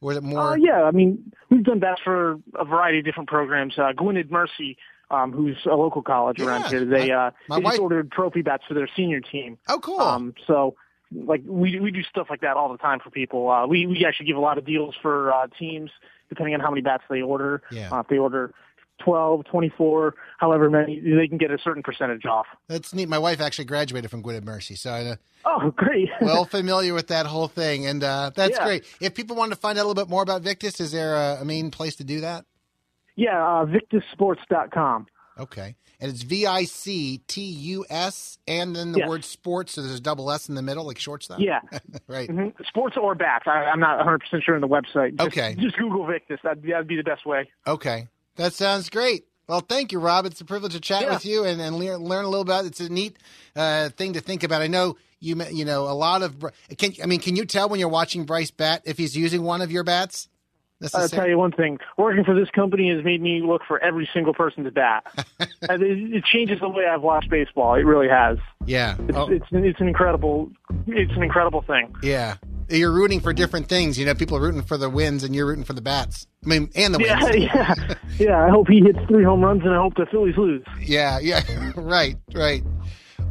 Or 0.00 0.12
is 0.12 0.18
it 0.18 0.24
more? 0.24 0.52
Uh, 0.52 0.56
yeah, 0.56 0.84
I 0.84 0.92
mean, 0.92 1.32
we've 1.50 1.62
done 1.62 1.78
bats 1.78 2.00
for 2.02 2.38
a 2.54 2.64
variety 2.64 3.00
of 3.00 3.04
different 3.04 3.28
programs. 3.28 3.78
Uh, 3.78 3.92
Gwynedd 3.94 4.30
Mercy, 4.30 4.78
um, 5.10 5.30
who's 5.30 5.58
a 5.66 5.74
local 5.74 6.02
college 6.02 6.40
around 6.40 6.66
here, 6.66 6.86
they, 6.86 7.10
uh, 7.10 7.32
my 7.48 7.58
they 7.58 7.64
just 7.64 7.80
ordered 7.80 8.10
trophy 8.10 8.40
bats 8.40 8.64
for 8.66 8.72
their 8.72 8.88
senior 8.96 9.20
team. 9.20 9.58
Oh, 9.68 9.78
cool. 9.78 10.00
Um, 10.00 10.34
so, 10.46 10.76
like, 11.12 11.42
we 11.44 11.78
we 11.80 11.90
do 11.90 12.02
stuff 12.02 12.28
like 12.30 12.40
that 12.40 12.56
all 12.56 12.72
the 12.72 12.78
time 12.78 13.00
for 13.00 13.10
people. 13.10 13.50
Uh, 13.50 13.66
we 13.66 13.86
we 13.86 14.06
actually 14.06 14.26
give 14.26 14.36
a 14.36 14.40
lot 14.40 14.56
of 14.56 14.64
deals 14.64 14.94
for 15.02 15.32
uh, 15.32 15.46
teams 15.58 15.90
depending 16.30 16.54
on 16.54 16.60
how 16.60 16.70
many 16.70 16.80
bats 16.80 17.02
they 17.10 17.20
order. 17.20 17.60
Yeah. 17.70 17.90
Uh, 17.90 18.00
if 18.00 18.08
they 18.08 18.16
order 18.16 18.54
12, 19.00 19.44
24, 19.46 20.14
however 20.38 20.70
many, 20.70 21.00
they 21.00 21.26
can 21.28 21.36
get 21.38 21.50
a 21.50 21.58
certain 21.58 21.82
percentage 21.82 22.24
off. 22.24 22.46
That's 22.68 22.94
neat. 22.94 23.08
My 23.08 23.18
wife 23.18 23.40
actually 23.40 23.64
graduated 23.66 24.10
from 24.10 24.22
Gwynedd 24.22 24.44
Mercy, 24.44 24.74
so 24.76 24.92
I'm 24.92 25.18
Oh, 25.44 25.70
great. 25.76 26.08
well 26.20 26.44
familiar 26.44 26.94
with 26.94 27.08
that 27.08 27.26
whole 27.26 27.48
thing, 27.48 27.86
and 27.86 28.02
uh, 28.04 28.30
that's 28.34 28.56
Yeah. 28.58 28.64
great. 28.64 28.84
If 29.00 29.14
people 29.14 29.36
want 29.36 29.52
to 29.52 29.56
find 29.58 29.78
out 29.78 29.82
a 29.84 29.88
little 29.88 30.02
bit 30.04 30.10
more 30.10 30.22
about 30.22 30.42
Victus, 30.42 30.80
is 30.80 30.92
there 30.92 31.14
a, 31.16 31.38
a 31.40 31.44
main 31.44 31.70
place 31.70 31.96
to 31.96 32.04
do 32.04 32.20
that? 32.20 32.44
yeah, 33.16 33.44
uh, 33.44 33.66
VictusSports.com. 33.66 35.06
Okay, 35.38 35.74
and 36.00 36.10
it's 36.10 36.22
V 36.22 36.46
I 36.46 36.64
C 36.64 37.18
T 37.26 37.40
U 37.42 37.86
S, 37.88 38.38
and 38.46 38.76
then 38.76 38.92
the 38.92 38.98
Yes. 39.00 39.08
word 39.08 39.24
sports. 39.24 39.72
So 39.72 39.80
there's 39.82 39.94
a 39.98 40.00
double 40.02 40.30
S 40.30 40.48
in 40.50 40.54
the 40.54 40.60
middle, 40.62 40.84
like 40.84 40.98
shortstop. 40.98 41.38
Yeah. 41.40 41.60
right. 42.08 42.28
Mhm. 42.28 42.52
Sports 42.66 42.96
or 43.00 43.14
bats. 43.14 43.44
I, 43.46 43.64
I'm 43.64 43.80
not 43.80 44.04
100% 44.04 44.42
sure 44.42 44.54
on 44.54 44.60
the 44.60 44.68
website. 44.68 45.16
Just, 45.16 45.28
Okay. 45.28 45.54
Just 45.58 45.78
Google 45.78 46.06
Victus. 46.06 46.40
That'd, 46.44 46.62
that'd 46.64 46.86
be 46.86 46.96
the 46.96 47.02
best 47.02 47.24
way. 47.24 47.48
Okay, 47.66 48.08
that 48.36 48.52
sounds 48.54 48.88
great. 48.90 49.24
Well, 49.48 49.60
thank 49.60 49.90
you, 49.92 49.98
Rob. 49.98 50.26
It's 50.26 50.40
a 50.40 50.44
privilege 50.44 50.72
to 50.74 50.80
chat 50.80 51.02
Yeah. 51.02 51.14
with 51.14 51.26
you 51.26 51.44
and, 51.44 51.60
and 51.60 51.76
learn, 51.76 51.96
learn 51.98 52.24
a 52.24 52.28
little 52.28 52.42
about. 52.42 52.66
It's 52.66 52.78
a 52.80 52.88
neat 52.88 53.16
uh, 53.56 53.88
thing 53.90 54.12
to 54.12 54.20
think 54.20 54.44
about. 54.44 54.62
I 54.62 54.68
know 54.68 54.96
you 55.18 55.34
you 55.50 55.64
know 55.64 55.82
a 55.88 55.92
lot 55.92 56.22
of. 56.22 56.44
Can 56.78 56.92
I 57.02 57.06
mean? 57.06 57.20
Can 57.20 57.34
you 57.36 57.44
tell 57.44 57.68
when 57.68 57.80
you're 57.80 57.88
watching 57.88 58.24
Bryce 58.24 58.50
bat 58.52 58.82
if 58.84 58.96
he's 58.96 59.16
using 59.16 59.42
one 59.42 59.60
of 59.60 59.72
your 59.72 59.82
bats? 59.84 60.28
I'll 60.94 61.08
tell 61.10 61.28
you 61.28 61.36
one 61.36 61.52
thing. 61.52 61.78
Working 61.98 62.24
for 62.24 62.34
this 62.34 62.48
company 62.50 62.88
has 62.94 63.04
made 63.04 63.20
me 63.20 63.42
look 63.44 63.60
for 63.68 63.78
every 63.80 64.08
single 64.14 64.32
person's 64.32 64.72
bat. 64.72 65.04
It, 65.62 65.82
it 66.14 66.24
changes 66.24 66.58
the 66.60 66.68
way 66.70 66.86
I've 66.86 67.02
watched 67.02 67.28
baseball. 67.28 67.74
It 67.74 67.82
really 67.84 68.08
has. 68.08 68.38
Yeah. 68.64 68.96
It's, 69.06 69.16
Oh. 69.16 69.28
it's, 69.30 69.44
it's 69.50 69.78
an 69.80 69.88
incredible, 69.88 70.50
it's 70.86 71.12
an 71.12 71.22
incredible 71.22 71.60
thing. 71.62 71.94
Yeah. 72.02 72.36
You're 72.70 72.92
rooting 72.92 73.20
for 73.20 73.32
different 73.32 73.68
things. 73.68 73.98
You 73.98 74.06
know, 74.06 74.14
people 74.14 74.36
are 74.36 74.40
rooting 74.40 74.62
for 74.62 74.76
the 74.76 74.88
wins 74.88 75.24
and 75.24 75.34
you're 75.34 75.46
rooting 75.46 75.64
for 75.64 75.72
the 75.72 75.80
bats. 75.82 76.26
I 76.44 76.48
mean, 76.48 76.70
and 76.74 76.94
the 76.94 77.00
Yeah, 77.00 77.22
wins. 77.22 77.36
yeah, 77.54 77.94
yeah. 78.18 78.44
I 78.46 78.48
hope 78.50 78.68
he 78.68 78.80
hits 78.80 78.98
three 79.08 79.24
home 79.24 79.40
runs, 79.42 79.62
and 79.64 79.72
I 79.72 79.76
hope 79.82 79.94
the 79.96 80.06
Phillies 80.10 80.36
lose. 80.36 80.62
Yeah, 80.80 81.18
yeah. 81.20 81.42
right, 81.76 82.16
right. 82.34 82.62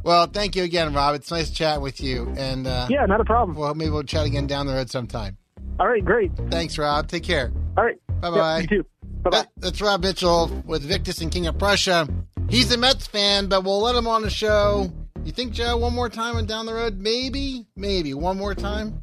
Well, 0.03 0.27
thank 0.27 0.55
you 0.55 0.63
again, 0.63 0.93
Rob. 0.93 1.15
It's 1.15 1.31
nice 1.31 1.49
chatting 1.49 1.81
with 1.81 2.01
you. 2.01 2.33
And 2.37 2.67
uh, 2.67 2.87
Yeah, 2.89 3.05
not 3.05 3.21
a 3.21 3.25
problem. 3.25 3.57
well, 3.57 3.73
maybe 3.75 3.89
we'll 3.91 4.03
chat 4.03 4.25
again 4.25 4.47
down 4.47 4.67
the 4.67 4.73
road 4.73 4.89
sometime. 4.89 5.37
All 5.79 5.87
right, 5.87 6.03
great. 6.03 6.31
Thanks, 6.49 6.77
Rob. 6.77 7.07
Take 7.07 7.23
care. 7.23 7.51
All 7.77 7.83
right. 7.85 7.95
Bye 8.21 8.29
Yeah, 8.29 8.35
bye. 8.35 8.59
you 8.61 8.67
too. 8.67 8.85
Bye 9.23 9.29
bye. 9.29 9.45
That's 9.57 9.81
Rob 9.81 10.01
Mitchell 10.03 10.47
with 10.65 10.81
Victus 10.83 11.21
and 11.21 11.31
King 11.31 11.47
of 11.47 11.57
Prussia. 11.57 12.07
He's 12.49 12.71
a 12.73 12.77
Mets 12.77 13.07
fan, 13.07 13.47
but 13.47 13.63
we'll 13.63 13.81
let 13.81 13.95
him 13.95 14.07
on 14.07 14.21
the 14.21 14.29
show. 14.29 14.91
You 15.25 15.31
think, 15.33 15.51
Joe, 15.53 15.77
one 15.77 15.93
more 15.93 16.09
time 16.09 16.37
and 16.37 16.47
down 16.47 16.65
the 16.65 16.73
road? 16.73 16.97
Maybe, 16.97 17.67
maybe 17.75 18.13
one 18.13 18.37
more 18.37 18.55
time? 18.55 19.01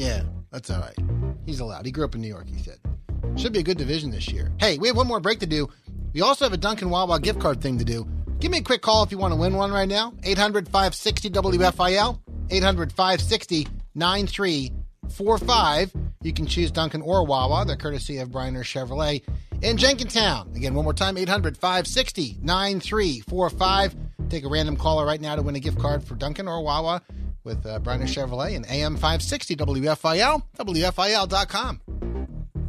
Yeah, 0.00 0.22
that's 0.50 0.70
all 0.70 0.80
right. 0.80 0.96
He's 1.44 1.60
allowed. 1.60 1.84
He 1.84 1.92
grew 1.92 2.06
up 2.06 2.14
in 2.14 2.22
New 2.22 2.28
York, 2.28 2.48
he 2.48 2.56
said. 2.62 2.78
Should 3.36 3.52
be 3.52 3.58
a 3.58 3.62
good 3.62 3.76
division 3.76 4.10
this 4.10 4.28
year. 4.32 4.50
Hey, 4.58 4.78
we 4.78 4.88
have 4.88 4.96
one 4.96 5.06
more 5.06 5.20
break 5.20 5.40
to 5.40 5.46
do. 5.46 5.68
We 6.14 6.22
also 6.22 6.46
have 6.46 6.54
a 6.54 6.56
Dunkin' 6.56 6.88
Wawa 6.88 7.20
gift 7.20 7.38
card 7.38 7.60
thing 7.60 7.76
to 7.76 7.84
do. 7.84 8.08
Give 8.38 8.50
me 8.50 8.56
a 8.56 8.62
quick 8.62 8.80
call 8.80 9.02
if 9.02 9.12
you 9.12 9.18
want 9.18 9.34
to 9.34 9.38
win 9.38 9.56
one 9.56 9.70
right 9.70 9.86
now. 9.86 10.14
800 10.22 10.68
560 10.68 11.28
WFIL, 11.28 12.18
800 12.48 12.92
560 12.94 13.68
9345. 13.94 15.92
You 16.22 16.32
can 16.32 16.46
choose 16.46 16.70
Dunkin' 16.70 17.02
or 17.02 17.26
Wawa. 17.26 17.66
They're 17.66 17.76
courtesy 17.76 18.16
of 18.20 18.30
Bryner 18.30 18.62
Chevrolet 18.62 19.22
in 19.60 19.76
Jenkintown. 19.76 20.56
Again, 20.56 20.74
one 20.74 20.84
more 20.84 20.94
time 20.94 21.18
800 21.18 21.58
560 21.58 22.38
9345. 22.40 23.96
Take 24.30 24.44
a 24.44 24.48
random 24.48 24.78
caller 24.78 25.04
right 25.04 25.20
now 25.20 25.36
to 25.36 25.42
win 25.42 25.56
a 25.56 25.60
gift 25.60 25.78
card 25.78 26.02
for 26.02 26.14
Dunkin' 26.14 26.48
or 26.48 26.62
Wawa 26.62 27.02
with 27.50 27.66
uh, 27.66 27.80
Bryner 27.80 28.04
Chevrolet 28.04 28.54
and 28.54 28.64
AM 28.66 28.94
560 28.94 29.56
WFIL, 29.56 30.42
WFIL.com. 30.56 31.80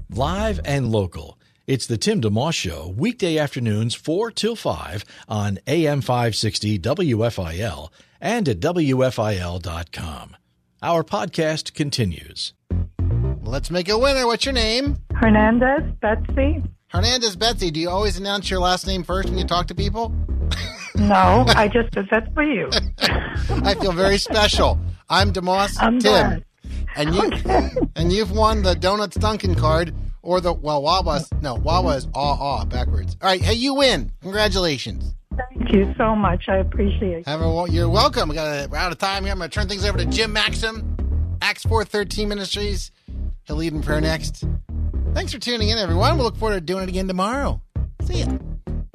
Live 0.09 0.59
and 0.65 0.91
local. 0.91 1.37
It's 1.67 1.85
the 1.85 1.97
Tim 1.97 2.19
DeMoss 2.19 2.53
Show, 2.55 2.93
weekday 2.97 3.37
afternoons 3.37 3.93
4 3.93 4.31
till 4.31 4.55
5 4.55 5.05
on 5.29 5.59
AM 5.67 6.01
560 6.01 6.79
WFIL 6.79 7.89
and 8.19 8.49
at 8.49 8.59
WFIL.com. 8.59 10.37
Our 10.81 11.03
podcast 11.03 11.73
continues. 11.75 12.53
Let's 13.43 13.69
make 13.69 13.87
a 13.87 13.97
winner. 13.97 14.25
What's 14.25 14.45
your 14.45 14.53
name? 14.53 14.97
Hernandez, 15.13 15.93
Betsy. 16.01 16.63
Hernandez 16.87 17.35
Betsy. 17.35 17.69
Do 17.69 17.79
you 17.79 17.89
always 17.89 18.17
announce 18.17 18.49
your 18.49 18.59
last 18.59 18.87
name 18.87 19.03
first 19.03 19.29
when 19.29 19.37
you 19.37 19.45
talk 19.45 19.67
to 19.67 19.75
people? 19.75 20.13
No, 20.95 21.45
I 21.47 21.67
just 21.67 21.91
did 21.91 22.09
that 22.09 22.33
for 22.33 22.43
you. 22.43 22.69
I 23.63 23.75
feel 23.75 23.93
very 23.93 24.17
special. 24.17 24.77
I'm 25.09 25.31
DeMoss 25.33 25.77
I'm 25.79 25.99
Tim. 25.99 26.11
glad. 26.11 26.45
And 26.95 27.15
you 27.15 27.31
and 27.95 28.11
you've 28.11 28.31
won 28.31 28.63
the 28.63 28.75
Donuts 28.75 29.15
Dunkin' 29.15 29.55
card 29.55 29.93
or 30.21 30.41
the 30.41 30.53
well 30.53 30.81
Wawa's 30.81 31.29
no, 31.41 31.55
Wawa 31.55 31.95
is 31.95 32.07
aw 32.13 32.33
aw 32.33 32.65
backwards. 32.65 33.15
All 33.21 33.29
right, 33.29 33.41
hey 33.41 33.53
you 33.53 33.73
win. 33.75 34.11
Congratulations. 34.21 35.15
Thank 35.37 35.71
you 35.71 35.93
so 35.97 36.15
much. 36.15 36.49
I 36.49 36.57
appreciate 36.57 37.19
it. 37.19 37.25
Have 37.25 37.41
a, 37.41 37.65
you're 37.69 37.89
welcome. 37.89 38.29
We 38.29 38.35
got 38.35 38.65
a, 38.65 38.67
we're 38.69 38.77
out 38.77 38.91
of 38.91 38.97
time 38.97 39.23
here. 39.23 39.31
I'm 39.31 39.37
going 39.37 39.49
to 39.49 39.53
turn 39.53 39.69
things 39.69 39.85
over 39.85 39.97
to 39.97 40.05
Jim 40.05 40.33
Maxim, 40.33 40.97
Acts 41.41 41.63
413 41.63 42.27
Ministries. 42.27 42.91
He'll 43.45 43.55
lead 43.55 43.73
in 43.73 43.81
prayer 43.81 44.01
next. 44.01 44.43
Thanks 45.13 45.31
for 45.31 45.39
tuning 45.39 45.69
in, 45.69 45.77
everyone. 45.77 46.17
We'll 46.17 46.25
look 46.25 46.37
forward 46.37 46.55
to 46.55 46.61
doing 46.61 46.83
it 46.83 46.89
again 46.89 47.07
tomorrow. 47.07 47.61
See 48.03 48.19
ya. 48.19 48.27